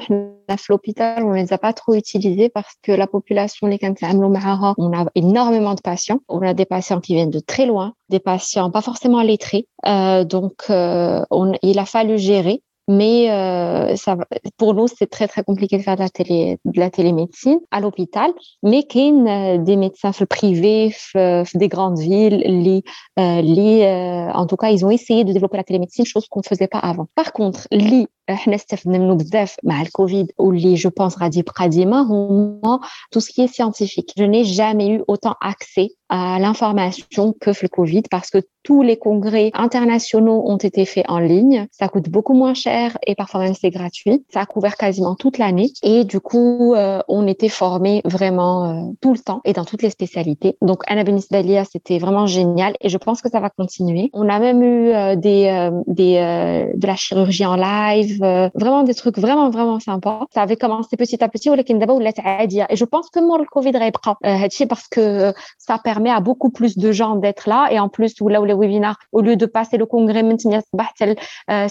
à 0.49 0.55
l'hôpital, 0.67 1.23
on 1.23 1.31
les 1.31 1.53
a 1.53 1.57
pas 1.57 1.71
trop 1.71 1.93
utilisées 1.95 2.49
parce 2.49 2.73
que 2.83 2.91
la 2.91 3.07
population, 3.07 3.69
on 3.69 4.93
a 4.93 5.05
énormément 5.15 5.73
de 5.73 5.81
patients. 5.81 6.19
On 6.27 6.41
a 6.41 6.53
des 6.53 6.65
patients 6.65 6.99
qui 6.99 7.13
viennent 7.15 7.29
de 7.29 7.39
très 7.39 7.65
loin, 7.65 7.93
des 8.09 8.19
patients 8.19 8.71
pas 8.71 8.81
forcément 8.81 9.21
lettrés. 9.21 9.67
Euh, 9.85 10.25
donc, 10.25 10.63
euh, 10.69 11.21
on, 11.31 11.53
il 11.61 11.79
a 11.79 11.85
fallu 11.85 12.17
gérer 12.17 12.61
mais 12.87 13.29
euh, 13.31 13.95
ça, 13.95 14.15
pour 14.57 14.73
nous, 14.73 14.87
c'est 14.87 15.07
très, 15.07 15.27
très 15.27 15.43
compliqué 15.43 15.77
de 15.77 15.83
faire 15.83 15.95
de 15.95 16.01
la, 16.01 16.09
télé, 16.09 16.57
de 16.63 16.79
la 16.79 16.89
télémédecine 16.89 17.59
à 17.71 17.81
l'hôpital. 17.81 18.31
Mais 18.63 18.83
qu'il 18.83 19.27
a 19.27 19.57
des 19.57 19.75
médecins 19.75 20.11
privés, 20.29 20.95
des 21.15 21.67
grandes 21.67 21.99
villes, 21.99 22.37
les, 22.37 22.83
euh, 23.19 23.41
euh, 23.41 24.31
en 24.33 24.45
tout 24.45 24.55
cas, 24.55 24.69
ils 24.69 24.85
ont 24.85 24.89
essayé 24.89 25.23
de 25.25 25.33
développer 25.33 25.57
la 25.57 25.63
télémédecine, 25.63 26.05
chose 26.05 26.27
qu'on 26.29 26.39
ne 26.39 26.47
faisait 26.47 26.67
pas 26.67 26.79
avant. 26.79 27.07
Par 27.15 27.33
contre, 27.33 27.67
les 27.71 28.07
احنا 28.30 28.54
استفدنا 28.54 28.98
منه 28.98 29.14
بزاف 29.14 29.56
مع 29.64 29.82
الكوفيد 29.82 30.32
واللي 30.38 30.74
جو 30.74 30.90
بونس 30.90 31.18
غادي 31.18 31.38
يبقى 31.38 31.68
ديما 31.68 32.00
هما 32.00 32.80
tout 33.14 33.20
ce 33.20 33.30
qui 33.32 33.42
est 33.42 33.52
scientifique. 33.54 34.12
Je 34.16 34.24
n'ai 34.24 34.44
jamais 34.44 34.88
eu 34.88 35.02
autant 35.08 35.34
accès 35.40 35.88
à 36.08 36.38
l'information 36.38 37.34
que 37.40 37.50
le 37.62 37.68
Covid 37.68 38.02
parce 38.10 38.30
que 38.30 38.38
tous 38.62 38.82
les 38.82 38.96
congrès 38.96 39.50
internationaux 39.54 40.44
ont 40.46 40.56
été 40.56 40.84
faits 40.84 41.06
en 41.08 41.18
ligne. 41.18 41.66
Ça 41.72 41.88
coûte 41.88 42.08
beaucoup 42.10 42.34
moins 42.34 42.54
cher 42.54 42.96
et 43.06 43.14
parfois 43.14 43.40
même 43.40 43.54
c'est 43.54 43.70
gratuit. 43.70 44.24
Ça 44.32 44.40
a 44.42 44.46
couvert 44.46 44.76
quasiment 44.76 45.14
toute 45.14 45.38
l'année 45.38 45.70
et 45.82 46.04
du 46.04 46.20
coup, 46.20 46.74
euh, 46.74 47.00
on 47.08 47.26
était 47.26 47.48
formés 47.48 48.02
vraiment 48.04 48.56
euh, 48.64 48.92
tout 49.00 49.12
le 49.12 49.18
temps 49.18 49.40
et 49.44 49.52
dans 49.52 49.64
toutes 49.64 49.82
les 49.82 49.90
spécialités. 49.90 50.56
Donc, 50.62 50.82
Anna 50.86 51.02
Dalia, 51.30 51.64
c'était 51.64 51.98
vraiment 51.98 52.26
génial 52.26 52.74
et 52.80 52.88
je 52.88 52.98
pense 52.98 53.22
que 53.22 53.30
ça 53.30 53.40
va 53.40 53.50
continuer. 53.50 54.10
On 54.12 54.28
a 54.28 54.38
même 54.38 54.62
eu 54.62 54.90
euh, 54.90 55.16
des, 55.16 55.46
euh, 55.46 55.70
des, 55.86 56.16
euh, 56.16 56.70
de 56.74 56.86
la 56.86 56.96
chirurgie 56.96 57.46
en 57.46 57.56
live, 57.56 58.15
euh, 58.22 58.48
vraiment 58.54 58.82
des 58.82 58.94
trucs 58.94 59.18
vraiment 59.18 59.50
vraiment 59.50 59.78
sympas 59.80 60.20
ça 60.34 60.42
avait 60.42 60.56
commencé 60.56 60.96
petit 60.96 61.22
à 61.22 61.28
petit 61.28 61.48
et 61.48 62.76
je 62.76 62.84
pense 62.84 63.10
que 63.10 63.20
moi 63.20 63.38
le 63.38 63.44
covid 63.44 63.74
euh, 63.76 64.66
parce 64.68 64.88
que 64.88 65.32
ça 65.58 65.78
permet 65.82 66.10
à 66.10 66.20
beaucoup 66.20 66.50
plus 66.50 66.78
de 66.78 66.92
gens 66.92 67.16
d'être 67.16 67.48
là 67.48 67.68
et 67.70 67.78
en 67.78 67.88
plus 67.88 68.14
là 68.34 68.40
où 68.40 68.44
les 68.44 68.54
webinars 68.54 68.98
au 69.12 69.20
lieu 69.20 69.36
de 69.36 69.46
passer 69.46 69.76
le 69.76 69.86
congrès 69.86 70.22
euh, 70.22 71.68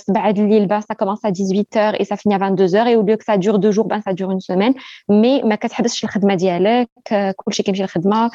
ben, 0.71 0.81
ça 0.89 0.95
commence 0.95 1.23
à 1.23 1.31
18h 1.31 1.95
et 1.99 2.05
ça 2.05 2.15
finit 2.17 2.35
à 2.35 2.39
22h 2.39 2.87
et 2.87 2.95
au 2.95 3.03
lieu 3.03 3.17
que 3.17 3.23
ça 3.23 3.37
dure 3.37 3.59
deux 3.59 3.71
jours 3.71 3.85
ben 3.85 4.01
ça 4.01 4.13
dure 4.13 4.31
une 4.31 4.41
semaine 4.41 4.73
mais 5.09 5.41
ما 5.43 5.55
كتحبسش 5.55 6.03
الخدمه 6.03 6.35
ديالك 6.35 6.89
كلشي 7.35 7.63
كيمشي 7.63 7.81
للخدمه 7.81 8.29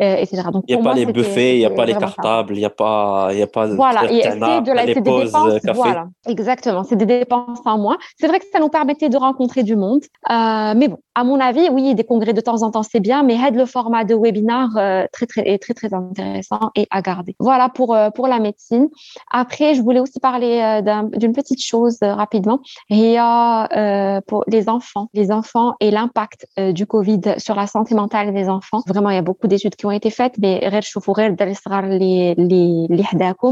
etc 0.00 0.50
donc 0.52 0.62
il 0.68 0.76
y 0.76 0.78
a 0.78 0.82
pas 0.82 0.94
les 0.94 1.06
buffets 1.06 1.56
il 1.56 1.60
y 1.60 1.66
a 1.66 1.70
pas 1.70 1.86
les 1.86 1.94
cartables 1.94 2.54
il 2.56 2.60
y 2.60 2.64
a 2.64 2.70
pas 2.70 3.28
il 3.32 3.38
y 3.38 3.42
a 3.42 3.46
pas 3.46 3.66
voilà 3.66 4.02
de 4.68 4.72
la 4.72 4.86
des 4.86 4.94
dépenses 4.94 5.32
voilà 5.74 6.04
exactement 6.34 6.84
c'est 6.88 6.96
des 6.96 7.06
dépenses 7.06 7.51
en. 7.65 7.97
C'est 8.19 8.27
vrai 8.27 8.39
que 8.39 8.45
ça 8.51 8.59
nous 8.59 8.69
permettait 8.69 9.09
de 9.09 9.17
rencontrer 9.17 9.63
du 9.63 9.75
monde. 9.75 10.01
Euh, 10.29 10.73
mais 10.75 10.87
bon, 10.87 10.97
à 11.15 11.23
mon 11.23 11.39
avis, 11.39 11.69
oui, 11.69 11.95
des 11.95 12.03
congrès 12.03 12.33
de 12.33 12.41
temps 12.41 12.61
en 12.63 12.71
temps, 12.71 12.83
c'est 12.83 12.99
bien, 12.99 13.23
mais 13.23 13.35
aide 13.35 13.55
le 13.55 13.65
format 13.65 14.03
de 14.03 14.15
webinar 14.15 14.69
euh, 14.77 15.05
très, 15.11 15.25
très, 15.25 15.47
est 15.47 15.59
très, 15.59 15.73
très 15.73 15.93
intéressant 15.93 16.71
et 16.75 16.87
à 16.89 17.01
garder. 17.01 17.35
Voilà 17.39 17.69
pour, 17.69 17.95
euh, 17.95 18.09
pour 18.09 18.27
la 18.27 18.39
médecine. 18.39 18.89
Après, 19.31 19.75
je 19.75 19.81
voulais 19.81 19.99
aussi 19.99 20.19
parler 20.19 20.81
d'une 21.15 21.33
petite 21.33 21.63
chose 21.63 21.97
rapidement. 22.01 22.59
Il 22.89 22.99
y 22.99 23.17
a 23.17 24.21
pour 24.27 24.43
les 24.47 24.69
enfants, 24.69 25.09
les 25.13 25.31
enfants 25.31 25.75
et 25.79 25.91
l'impact 25.91 26.47
du 26.57 26.85
Covid 26.85 27.21
sur 27.37 27.55
la 27.55 27.67
santé 27.67 27.95
mentale 27.95 28.33
des 28.33 28.49
enfants. 28.49 28.81
Vraiment, 28.87 29.09
il 29.09 29.15
y 29.15 29.19
a 29.19 29.23
beaucoup 29.23 29.47
d'études 29.47 29.75
qui 29.75 29.85
ont 29.85 29.91
été 29.91 30.09
faites, 30.09 30.37
mais 30.39 30.61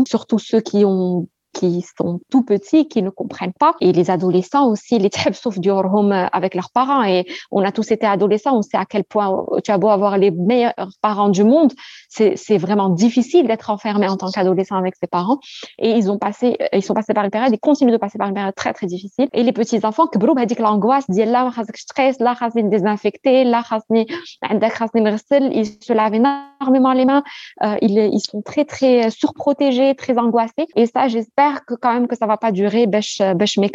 surtout 0.07 0.39
ceux 0.39 0.61
qui 0.61 0.85
ont 0.85 1.27
qui 1.53 1.83
sont 1.97 2.19
tout 2.29 2.43
petits, 2.43 2.87
qui 2.87 3.01
ne 3.01 3.09
comprennent 3.09 3.53
pas. 3.53 3.75
Et 3.81 3.91
les 3.91 4.09
adolescents 4.09 4.67
aussi, 4.67 4.97
les 4.99 5.09
sauf 5.33 5.59
du 5.59 5.69
home 5.69 6.11
avec 6.31 6.55
leurs 6.55 6.71
parents. 6.71 7.03
Et 7.03 7.25
on 7.51 7.63
a 7.63 7.71
tous 7.71 7.91
été 7.91 8.05
adolescents, 8.05 8.57
on 8.57 8.61
sait 8.61 8.77
à 8.77 8.85
quel 8.85 9.03
point 9.03 9.45
tu 9.63 9.71
as 9.71 9.77
beau 9.77 9.89
avoir 9.89 10.17
les 10.17 10.31
meilleurs 10.31 10.73
parents 11.01 11.29
du 11.29 11.43
monde, 11.43 11.71
c'est 12.09 12.57
vraiment 12.57 12.89
difficile 12.89 13.47
d'être 13.47 13.69
enfermé 13.69 14.07
en 14.07 14.17
tant 14.17 14.31
qu'adolescent 14.31 14.75
avec 14.75 14.95
ses 14.95 15.07
parents. 15.07 15.39
Et 15.77 15.91
ils 15.91 16.09
ont 16.09 16.17
passé, 16.17 16.57
ils 16.73 16.83
sont 16.83 16.93
passés 16.93 17.13
par 17.13 17.23
une 17.23 17.31
période, 17.31 17.53
ils 17.53 17.59
continuent 17.59 17.91
de 17.91 17.97
passer 17.97 18.17
par 18.17 18.27
une 18.27 18.33
période 18.33 18.55
très 18.55 18.73
très 18.73 18.87
difficile. 18.87 19.27
Et 19.33 19.43
les 19.43 19.53
petits 19.53 19.85
enfants, 19.85 20.07
que 20.07 20.17
brou 20.17 20.33
dit 20.45 20.55
l'angoisse, 20.59 21.05
dit 21.09 21.25
là, 21.25 21.51
stress, 21.75 22.19
là, 22.19 22.35
désinfecté, 22.55 23.43
là, 23.43 23.63
ils 23.93 25.65
se 25.65 25.93
lavent 25.93 26.13
énormément 26.13 26.93
les 26.93 27.05
mains, 27.05 27.23
euh, 27.63 27.75
ils 27.81 28.19
sont 28.19 28.41
très 28.41 28.65
très 28.65 29.09
surprotégés, 29.09 29.95
très 29.95 30.17
angoissés. 30.17 30.67
Et 30.75 30.85
ça, 30.85 31.07
j'espère 31.07 31.40
que 31.67 31.75
quand 31.75 31.93
même 31.93 32.07
que 32.07 32.15
ça 32.15 32.27
va 32.27 32.37
pas 32.37 32.51
durer, 32.51 32.87
bêche, 32.87 33.21
bêche, 33.35 33.57
mais 33.57 33.69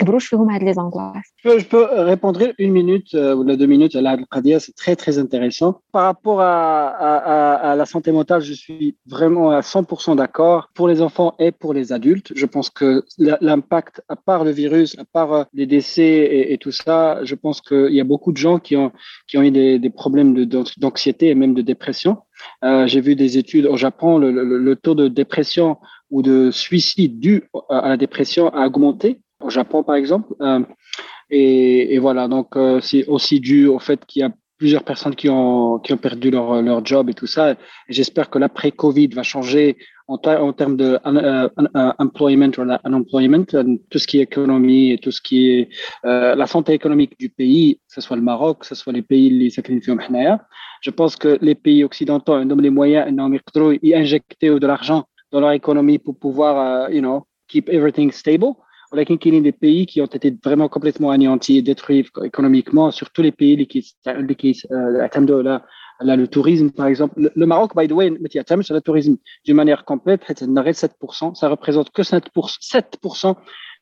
les 0.61 0.79
angoisses. 0.79 1.31
Je 1.45 1.65
peux 1.65 1.85
répondre 1.85 2.41
une 2.59 2.73
minute 2.73 3.15
euh, 3.15 3.35
ou 3.35 3.45
deux 3.45 3.67
minutes 3.67 3.97
à 3.97 4.01
la 4.01 4.17
c'est 4.59 4.75
très 4.75 4.97
très 4.97 5.19
intéressant. 5.19 5.81
Par 5.93 6.05
rapport 6.05 6.41
à, 6.41 7.75
la 7.77 7.87
santé 7.87 8.13
mentale, 8.13 8.43
je 8.43 8.53
suis 8.53 8.97
vraiment 9.07 9.51
à 9.51 9.61
100% 9.61 10.17
d'accord 10.17 10.69
pour 10.75 10.89
les 10.89 11.01
enfants 11.03 11.35
et 11.39 11.53
pour 11.53 11.73
les 11.75 11.93
adultes. 11.93 12.33
Je 12.35 12.47
pense 12.47 12.71
que 12.71 13.05
l'impact, 13.19 14.03
à 14.09 14.17
part 14.17 14.45
le 14.45 14.51
virus, 14.51 14.97
à 14.99 15.05
part 15.05 15.33
euh, 15.33 15.45
les 15.53 15.67
décès 15.67 16.53
et, 16.53 16.59
tout 16.59 16.73
ça, 16.73 17.21
je 17.25 17.35
pense 17.35 17.61
qu'il 17.61 17.93
y 17.93 18.01
a 18.01 18.05
beaucoup 18.05 18.33
de 18.33 18.37
gens 18.37 18.59
qui 18.59 18.77
ont, 18.77 18.93
eu 19.35 19.51
des, 19.51 19.91
problèmes 19.91 20.35
d'anxiété 20.45 21.29
et 21.29 21.35
même 21.35 21.55
de 21.55 21.63
dépression. 21.63 22.19
Euh, 22.65 22.87
J'ai 22.87 23.01
vu 23.01 23.17
des 23.17 23.39
études 23.39 23.67
au 23.67 23.77
Japon, 23.77 24.19
le, 24.19 24.77
taux 24.77 24.95
de 24.95 25.09
dépression 25.09 25.79
ou 26.11 26.23
de 26.23 26.51
suicide 26.51 27.19
dû 27.19 27.45
à 27.69 27.89
la 27.89 27.97
dépression 27.97 28.49
a 28.49 28.67
augmenté. 28.67 29.21
Au 29.41 29.51
Japon, 29.51 29.83
par 29.83 29.97
exemple. 29.97 30.35
Euh, 30.41 30.61
et, 31.29 31.99
voilà, 31.99 32.27
donc 32.27 32.57
euh, 32.57 32.81
c'est 32.81 33.07
aussi 33.07 33.41
dû 33.41 33.67
au 33.67 33.79
fait 33.79 34.05
qu'il 34.07 34.21
y 34.21 34.23
a 34.23 34.33
plusieurs 34.59 34.85
personnes 34.85 35.15
qui 35.15 35.29
ont, 35.29 35.79
qui 35.81 35.93
ont 35.93 35.99
perdu 35.99 36.31
leur, 36.31 36.63
leur 36.63 36.85
job 36.85 37.11
et 37.11 37.15
tout 37.15 37.27
ça. 37.27 37.57
J'espère 37.89 38.31
que 38.31 38.39
l'après-Covid 38.39 39.09
va 39.09 39.23
changer 39.23 39.77
en, 40.09 40.53
termes 40.53 40.77
de 40.77 40.99
uh, 41.05 41.49
uh, 41.59 41.93
employment 41.99 42.53
ou 42.59 42.63
unemployment, 42.85 43.45
tout 43.91 43.99
ce 43.99 44.07
qui 44.07 44.19
est 44.19 44.23
économie 44.23 44.93
et 44.93 44.99
tout 44.99 45.11
ce 45.11 45.21
qui 45.21 45.51
est 45.51 45.69
euh, 46.05 46.35
la 46.35 46.47
santé 46.47 46.73
économique 46.73 47.19
du 47.19 47.29
pays, 47.29 47.77
que 47.89 47.95
ce 47.95 48.01
soit 48.01 48.17
le 48.17 48.23
Maroc, 48.23 48.61
que 48.61 48.67
ce 48.67 48.75
soit 48.75 48.93
les 48.93 49.03
pays 49.03 49.31
les 49.31 49.51
Je 49.51 50.91
pense 50.91 51.17
que 51.17 51.39
les 51.41 51.55
pays 51.55 51.85
occidentaux 51.85 52.35
ont 52.35 52.57
les 52.57 52.71
moyens 52.71 53.13
d'y 53.13 53.95
injecter 53.95 54.49
de 54.49 54.67
l'argent 54.67 55.07
dans 55.32 55.40
leur 55.40 55.52
économie 55.52 56.00
pour 56.00 56.18
pouvoir, 56.18 56.54
uh, 56.90 56.94
you 56.94 57.02
know, 57.02 57.26
keep 57.48 57.70
everything 57.70 58.12
stable 58.12 58.56
ولكن 58.94 59.18
كاينين 59.18 59.44
des 59.44 59.52
pays 59.52 59.86
qui 59.86 60.02
ont 60.02 60.06
été 60.06 60.38
vraiment 60.44 60.68
complètement 60.68 61.12
anéantis 61.12 61.64
détruits 61.64 62.06
économiquement 62.24 62.92
surtout 62.92 63.22
les 63.22 63.32
pays 63.32 63.54
اللي 63.54 63.68
اللي 64.08 64.34
كيعتمدوا 64.36 65.40
على 65.40 65.62
على 66.02 66.26
le 66.26 66.28
tourisme 66.28 66.72
par 66.72 66.88
exemple 66.88 67.32
le 67.36 67.46
Maroc 67.46 67.74
by 67.76 67.88
the 67.88 67.94
way 67.94 68.10
ما 68.22 68.28
تعتمدش 68.28 68.72
على 68.72 68.82
le 68.82 68.84
tourisme 68.84 69.16
d'une 69.46 69.56
manière 69.56 69.86
complète 69.86 70.24
حيت 70.24 70.44
عندنا 70.44 70.62
غير 70.62 70.74
7% 70.74 70.78
ça 71.36 71.48
représente 71.48 71.90
que 71.90 72.04
7% 72.04 72.20
7% 72.60 73.36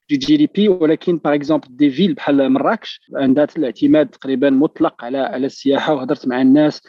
du 0.09 0.17
GDP 0.17 0.69
ولكن 0.69 1.19
par 1.19 1.33
exemple 1.33 1.67
des 1.69 1.89
villes 1.89 2.15
بحال 2.15 2.51
مراكش 2.51 3.01
عندها 3.15 3.47
الاعتماد 3.57 4.09
تقريبا 4.09 4.49
مطلق 4.49 5.03
على 5.03 5.17
على 5.17 5.45
السياحه 5.45 5.93
وهضرت 5.93 6.27
مع 6.27 6.41
الناس 6.41 6.81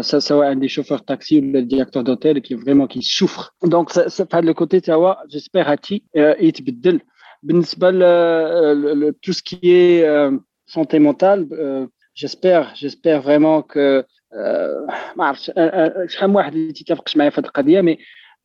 سواء 0.00 0.54
des 0.54 0.68
chauffeurs 0.68 1.04
taxi 1.04 1.38
ou 1.38 1.52
des 1.52 1.62
directeurs 1.62 2.04
d'hôtel 2.04 2.42
qui 2.42 2.54
vraiment 2.54 2.86
qui 2.86 3.02
souffrent 3.02 3.54
donc 3.62 3.90
ça 3.92 4.26
par 4.26 4.42
le 4.42 4.54
côté 4.54 4.80
تاوا 4.80 5.14
j'espère 5.28 5.68
هاتي 5.68 6.02
يتبدل 6.16 7.00
بالنسبه 7.42 7.90
ل 7.90 9.14
tout 9.22 9.32
ce 9.32 9.42
qui 9.42 9.58
est 9.62 10.04
santé 10.66 10.98
mentale 10.98 11.46
j'espère 12.14 12.74
j'espère 12.74 13.22
vraiment 13.22 13.62
que 13.62 14.04
ما 15.16 15.24
عرفتش 15.26 15.50
شحال 16.06 16.30
من 16.30 16.36
واحد 16.36 16.54
اللي 16.54 16.72
تيتفقش 16.72 17.16
معايا 17.16 17.30
في 17.30 17.40
هذه 17.40 17.46
القضيه 17.46 17.80
مي 17.80 17.98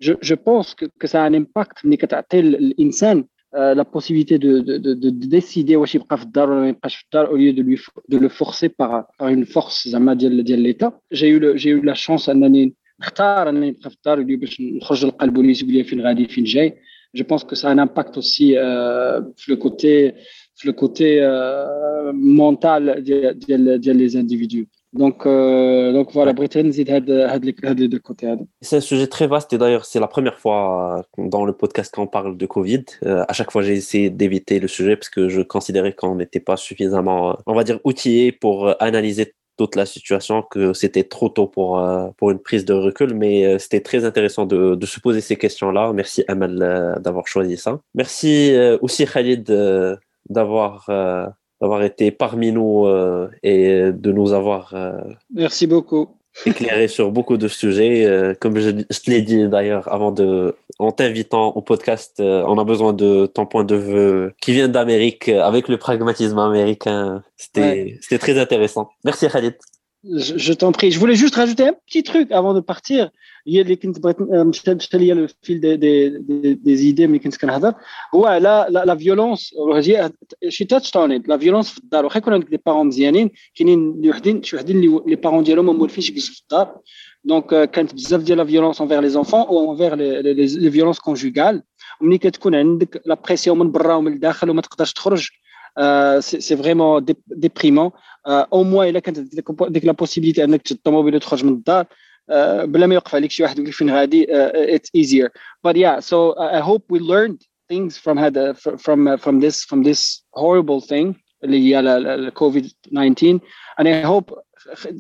je, 0.04 0.14
je 0.22 0.36
pense 0.36 0.74
que, 0.76 0.86
que 1.00 1.08
ça 1.08 1.24
a 1.24 1.30
un 1.30 1.34
impact 1.34 1.86
ملي 1.86 1.98
كتعطي 1.98 2.40
الانسان 2.40 3.26
la 3.54 3.86
possibilité 3.86 4.38
de, 4.40 4.60
de, 4.60 4.78
de, 4.78 4.94
de 4.94 5.26
décider 5.26 5.76
واش 5.76 5.96
يبقى 5.96 6.18
في 6.18 6.24
الدار 6.24 6.50
ولا 6.52 6.62
ما 6.62 6.70
يبقاش 6.70 6.96
في 6.96 7.04
الدار 7.04 7.28
au 7.28 7.36
lieu 7.38 7.54
de 7.54 7.62
lui 7.62 7.78
de 8.12 8.18
le 8.18 8.30
forcer 8.30 8.70
par 8.70 9.08
par 9.20 9.28
une 9.28 9.46
force 9.46 9.88
زعما 9.90 10.14
ديال 10.14 10.44
ديال 10.44 10.60
ليتا 10.60 10.92
j'ai 11.14 11.28
eu 11.28 11.58
j'ai 11.58 11.70
eu 11.70 11.82
la 11.82 11.96
chance 11.96 12.30
انني 12.30 12.74
نختار 13.02 13.50
انني 13.50 13.70
نبقى 13.70 13.90
في 13.90 13.96
الدار 13.96 14.22
باش 14.22 14.62
نخرج 14.62 15.06
نلقى 15.06 15.26
البوليس 15.26 15.62
يقول 15.62 15.74
لي 15.74 15.84
فين 15.84 16.02
غادي 16.02 16.28
فين 16.28 16.44
جاي 16.44 16.74
je 17.18 17.24
pense 17.24 17.44
que 17.44 17.56
ça 17.56 17.68
a 17.68 17.72
un 17.72 17.78
impact 17.78 18.18
aussi 18.18 18.56
euh, 18.58 19.22
في 19.38 19.52
le 19.52 19.56
côté 19.58 20.14
في 20.56 20.68
le 20.68 20.74
côté 20.74 21.20
euh, 21.22 22.14
mental 22.14 23.00
ديال 23.00 23.80
ديال 23.80 23.98
les 24.10 24.16
individus 24.16 24.66
donc, 24.97 25.27
euh, 25.27 25.93
donc 25.93 26.13
voilà, 26.13 26.33
Britain, 26.33 26.71
c'est 26.73 26.85
les 26.85 27.89
deux 27.89 27.99
côtés. 27.99 28.35
C'est 28.61 28.77
un 28.77 28.81
sujet 28.81 29.07
très 29.07 29.27
vaste 29.27 29.53
et 29.53 29.59
d'ailleurs, 29.59 29.85
c'est 29.85 30.01
la 30.01 30.09
première 30.09 30.39
fois 30.39 31.05
dans 31.19 31.45
le 31.45 31.53
podcast 31.53 31.95
qu'on 31.95 32.07
parle 32.07 32.37
de 32.37 32.47
Covid. 32.47 32.85
Euh, 33.05 33.25
à 33.29 33.33
chaque 33.33 33.51
fois, 33.51 33.63
j'ai 33.63 33.75
essayé 33.75 34.11
d'éviter 34.11 34.59
le 34.59 34.69
sujet 34.69 34.97
parce 34.97 35.09
que 35.09 35.29
je 35.29 35.41
considérais 35.43 35.93
qu'on 35.93 36.17
n'était 36.17 36.41
pas 36.41 36.57
suffisamment, 36.57 37.39
on 37.47 37.55
va 37.55 37.65
dire, 37.65 37.79
outillé 37.85 38.33
pour 38.33 38.75
analyser 38.83 39.35
toute 39.57 39.75
la 39.77 39.87
situation, 39.87 40.43
que 40.43 40.73
c'était 40.73 41.05
trop 41.05 41.29
tôt 41.29 41.47
pour, 41.47 41.79
euh, 41.79 42.09
pour 42.17 42.31
une 42.31 42.39
prise 42.39 42.65
de 42.65 42.75
recul, 42.75 43.15
mais 43.15 43.45
euh, 43.45 43.59
c'était 43.59 43.81
très 43.81 44.05
intéressant 44.05 44.47
de, 44.47 44.75
de, 44.75 44.87
se 44.87 45.01
poser 45.01 45.21
ces 45.21 45.37
questions-là. 45.37 45.93
Merci 45.93 46.25
Amal 46.29 46.63
euh, 46.63 46.99
d'avoir 46.99 47.27
choisi 47.27 47.57
ça. 47.57 47.81
Merci 47.95 48.55
aussi 48.81 49.07
Khalid 49.07 49.51
d'avoir 50.29 50.91
d'avoir 51.61 51.83
été 51.83 52.11
parmi 52.11 52.53
nous 52.53 52.87
euh, 52.87 53.29
et 53.43 53.93
de 53.93 54.13
nous 54.13 54.33
avoir 54.33 54.73
euh, 54.75 54.93
Merci 55.33 55.67
beaucoup. 55.67 56.09
éclairé 56.45 56.89
sur 56.89 57.11
beaucoup 57.11 57.37
de 57.37 57.49
sujets. 57.49 58.05
Euh, 58.05 58.35
comme 58.39 58.59
je, 58.59 58.71
je 58.91 59.01
te 59.01 59.11
l'ai 59.11 59.23
dit 59.23 59.49
d'ailleurs 59.49 59.93
avant 59.93 60.13
de, 60.13 60.55
en 60.79 60.93
t'invitant 60.93 61.49
au 61.49 61.63
podcast, 61.63 62.17
on 62.19 62.59
a 62.59 62.65
besoin 62.65 62.93
de 62.93 63.27
ton 63.27 63.47
point 63.47 63.65
de 63.65 63.77
vue 63.77 64.31
qui 64.41 64.53
vient 64.53 64.69
d'Amérique 64.69 65.29
avec 65.29 65.69
le 65.69 65.79
pragmatisme 65.79 66.39
américain. 66.39 67.23
C'était, 67.37 67.61
ouais. 67.61 67.99
c'était 68.03 68.19
très 68.19 68.39
intéressant. 68.39 68.91
Merci 69.05 69.29
Khalid 69.29 69.55
Je, 70.04 70.36
je 70.38 70.54
t'en 70.54 70.72
prie. 70.72 70.90
Je 70.92 71.00
voulais 71.00 71.16
juste 71.16 71.36
rajouter 71.36 71.68
un 71.68 71.76
petit 71.86 72.04
truc 72.04 72.32
avant 72.32 72.54
de 72.54 72.60
partir. 72.60 73.12
هي 73.48 73.62
اللي 73.62 73.76
كنت 73.76 74.00
بغيت 74.00 74.22
مشات 74.22 74.96
ليا 74.96 75.14
لو 75.14 75.28
فيل 75.42 75.62
دي 75.62 75.76
دي 75.76 76.10
دي, 76.10 76.54
دي 76.54 76.76
زيدي 76.76 77.08
ملي 77.08 77.20
كنت 77.20 77.38
كنهضر 77.38 77.74
هو 78.16 78.26
على 78.26 78.66
لا 78.70 78.96
فيولونس 78.96 79.56
شي 80.50 80.66
تاتش 80.66 80.98
اون 80.98 81.24
لا 81.28 81.38
فيولونس 81.38 81.70
في 81.70 81.78
الدار 81.78 82.06
واخا 82.06 82.18
يكون 82.18 82.34
عندك 82.34 82.50
دي 82.50 82.60
بارون 82.66 82.88
مزيانين 82.88 83.32
كاينين 83.56 83.92
اللي 83.92 84.10
وحدين 84.10 84.44
شي 84.44 84.56
وحدين 84.56 84.78
اللي 84.78 85.02
لي 85.08 85.16
بارون 85.16 85.44
ديالهم 85.44 85.66
ما 85.66 85.74
مولفينش 85.74 86.10
يجلسوا 86.10 86.34
في 86.34 86.42
الدار 86.42 86.78
دونك 87.24 87.70
كانت 87.72 87.94
بزاف 87.94 88.22
ديال 88.22 88.38
لا 88.38 88.46
فيولونس 88.46 88.82
انفير 88.82 89.02
لي 89.02 89.10
زونفون 89.10 89.40
او 89.40 89.72
انفير 89.72 89.96
لي 89.96 90.72
فيولونس 90.72 91.00
كونجوغال 91.00 91.64
وملي 92.02 92.18
كتكون 92.18 92.56
عندك 92.56 93.02
لا 93.06 93.16
بريسيون 93.16 93.60
من 93.60 93.72
برا 93.72 93.96
ومن 93.96 94.14
الداخل 94.14 94.50
وما 94.50 94.62
تقدرش 94.62 94.94
تخرج 94.94 95.30
سي 96.20 96.58
فريمون 96.58 97.06
ديبريمون 97.28 97.92
او 98.28 98.64
موان 98.64 98.90
الا 98.90 99.00
كانت 99.00 99.20
ديك 99.70 99.86
لا 99.86 99.92
بوسيبيليتي 99.92 100.44
انك 100.44 100.62
تشد 100.62 100.76
الطوموبيل 100.76 101.16
وتخرج 101.16 101.46
من 101.46 101.54
الدار 101.54 101.86
بلا 102.64 102.88
ما 102.88 102.94
يوقف 102.94 103.16
عليك 103.16 103.32
شي 103.32 103.44
واحد 103.44 103.60
يقول 103.60 103.74
فين 103.74 103.90
غادي 103.90 104.28
it's 104.78 104.90
easier 105.02 105.30
but 105.68 105.76
yeah 105.76 106.00
so 106.00 106.36
I 106.40 106.60
hope 106.60 106.84
we 106.90 107.00
learned 107.00 107.42
things 107.70 107.98
from 107.98 108.18
had 108.18 108.36
from 108.86 109.18
from 109.18 109.40
this 109.40 109.58
from 109.70 109.84
this 109.84 110.24
horrible 110.34 110.82
thing 110.82 111.16
اللي 111.44 111.60
هي 111.60 111.80
الكوفيد 111.80 112.72
19 112.92 113.40
and 113.80 113.88
I 113.88 114.06
hope 114.08 114.34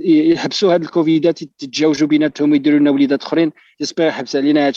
يحبسوا 0.01 0.73
هاد 0.73 0.81
الكوفيدات 0.81 1.41
يتجاوجوا 1.41 2.07
بيناتهم 2.07 2.51
ويديروا 2.51 2.79
لنا 2.79 2.91
وليدات 2.91 3.23
اخرين 3.23 3.51
جيسبر 3.79 4.05
يحبس 4.07 4.35
علينا 4.35 4.67
هاد 4.67 4.75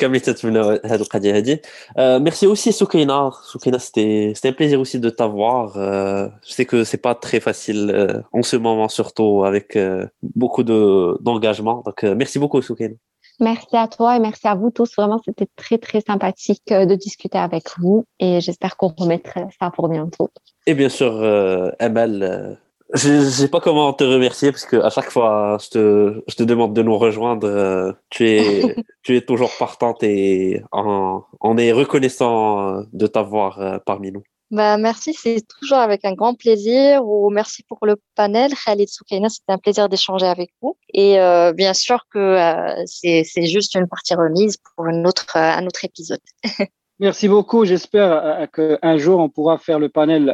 euh, 1.97 2.19
merci 2.19 2.47
aussi 2.47 2.73
Soukaina. 2.73 3.29
Soukaina, 3.43 3.77
c'était 3.77 4.31
c'était 4.33 4.49
un 4.49 4.53
plaisir 4.53 4.79
aussi 4.79 4.99
de 4.99 5.09
t'avoir. 5.11 5.77
Euh, 5.77 6.27
je 6.43 6.53
sais 6.53 6.65
que 6.65 6.83
c'est 6.83 6.97
pas 6.97 7.13
très 7.13 7.39
facile 7.39 7.91
euh, 7.93 8.21
en 8.33 8.41
ce 8.41 8.55
moment, 8.55 8.89
surtout 8.89 9.43
avec 9.45 9.75
euh, 9.75 10.07
beaucoup 10.23 10.63
de 10.63 11.15
d'engagement. 11.21 11.83
Donc 11.85 12.03
euh, 12.03 12.15
merci 12.15 12.39
beaucoup 12.39 12.61
Soukaina. 12.63 12.95
Merci 13.39 13.77
à 13.77 13.87
toi 13.87 14.15
et 14.15 14.19
merci 14.19 14.47
à 14.47 14.55
vous 14.55 14.71
tous. 14.71 14.95
Vraiment, 14.97 15.21
c'était 15.23 15.47
très 15.55 15.77
très 15.77 16.01
sympathique 16.01 16.69
de 16.69 16.95
discuter 16.95 17.37
avec 17.37 17.65
vous 17.77 18.05
et 18.19 18.41
j'espère 18.41 18.77
qu'on 18.77 18.93
remettra 18.97 19.47
ça 19.59 19.69
pour 19.69 19.89
bientôt. 19.89 20.29
Et 20.65 20.73
bien 20.73 20.89
sûr, 20.89 21.13
euh, 21.13 21.69
Emel 21.79 22.57
je 22.94 23.10
ne 23.10 23.30
sais 23.30 23.48
pas 23.48 23.60
comment 23.60 23.92
te 23.92 24.04
remercier 24.04 24.52
parce 24.52 24.64
que 24.64 24.76
à 24.76 24.90
chaque 24.90 25.10
fois 25.10 25.58
je 25.60 25.68
te, 25.68 26.22
je 26.28 26.34
te 26.34 26.42
demande 26.42 26.74
de 26.74 26.82
nous 26.82 26.96
rejoindre, 26.96 27.46
euh, 27.46 27.92
tu 28.10 28.28
es, 28.28 28.76
tu 29.02 29.16
es 29.16 29.20
toujours 29.20 29.50
partante 29.58 30.02
et 30.02 30.62
on, 30.72 31.22
on 31.40 31.56
est 31.58 31.72
reconnaissant 31.72 32.84
de 32.92 33.06
t'avoir 33.06 33.60
euh, 33.60 33.78
parmi 33.84 34.12
nous. 34.12 34.22
Bah, 34.50 34.76
merci, 34.76 35.14
c'est 35.14 35.42
toujours 35.48 35.78
avec 35.78 36.04
un 36.04 36.12
grand 36.12 36.34
plaisir. 36.34 37.04
Ou 37.04 37.30
merci 37.30 37.64
pour 37.64 37.78
le 37.82 37.96
panel, 38.14 38.52
Khalid 38.54 38.88
Soukaina, 38.88 39.28
c'était 39.28 39.52
un 39.52 39.58
plaisir 39.58 39.88
d'échanger 39.88 40.26
avec 40.26 40.50
vous. 40.62 40.76
Et 40.92 41.18
euh, 41.18 41.52
bien 41.52 41.74
sûr 41.74 42.06
que 42.12 42.18
euh, 42.18 42.82
c'est 42.86 43.46
juste 43.46 43.74
une 43.74 43.88
partie 43.88 44.14
remise 44.14 44.56
pour 44.76 44.86
une 44.86 45.06
autre, 45.06 45.36
un 45.36 45.66
autre 45.66 45.84
épisode. 45.84 46.20
Merci 47.00 47.26
beaucoup. 47.26 47.64
J'espère 47.64 48.48
qu'un 48.52 48.96
jour 48.98 49.18
on 49.18 49.28
pourra 49.28 49.58
faire 49.58 49.80
le 49.80 49.88
panel 49.88 50.32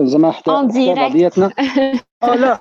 زعما 0.00 0.30
حتى 0.30 0.50
بعضياتنا. 0.94 1.52
آه 2.22 2.34
لا. 2.34 2.60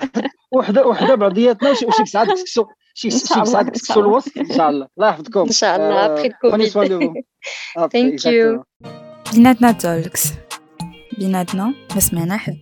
وحده 0.52 0.88
وحدة 0.88 1.16
بعضياتنا 1.16 1.70
وشي 1.72 2.06
ساعات 2.06 2.28
تكسو 2.28 2.66
شي 2.94 3.12
شي 3.12 3.20
ساعات 3.46 3.68
تكسو 3.76 4.00
الوسط 4.00 4.38
إن 4.38 4.54
شاء 4.58 4.70
الله. 4.70 4.88
الله 4.98 5.10
يحفظكم. 5.10 5.40
إن 5.40 5.52
شاء 5.52 5.76
الله. 5.76 6.06
ابخي 6.06 6.28
الكوفيد 6.28 7.24
ثانك 7.92 8.26
يو 8.26 8.64
بيناتنا 9.34 9.72
تولكس. 9.72 10.34
بيناتنا 11.18 11.74
ما 11.94 12.00
سمعنا 12.00 12.38
حد 12.38 12.58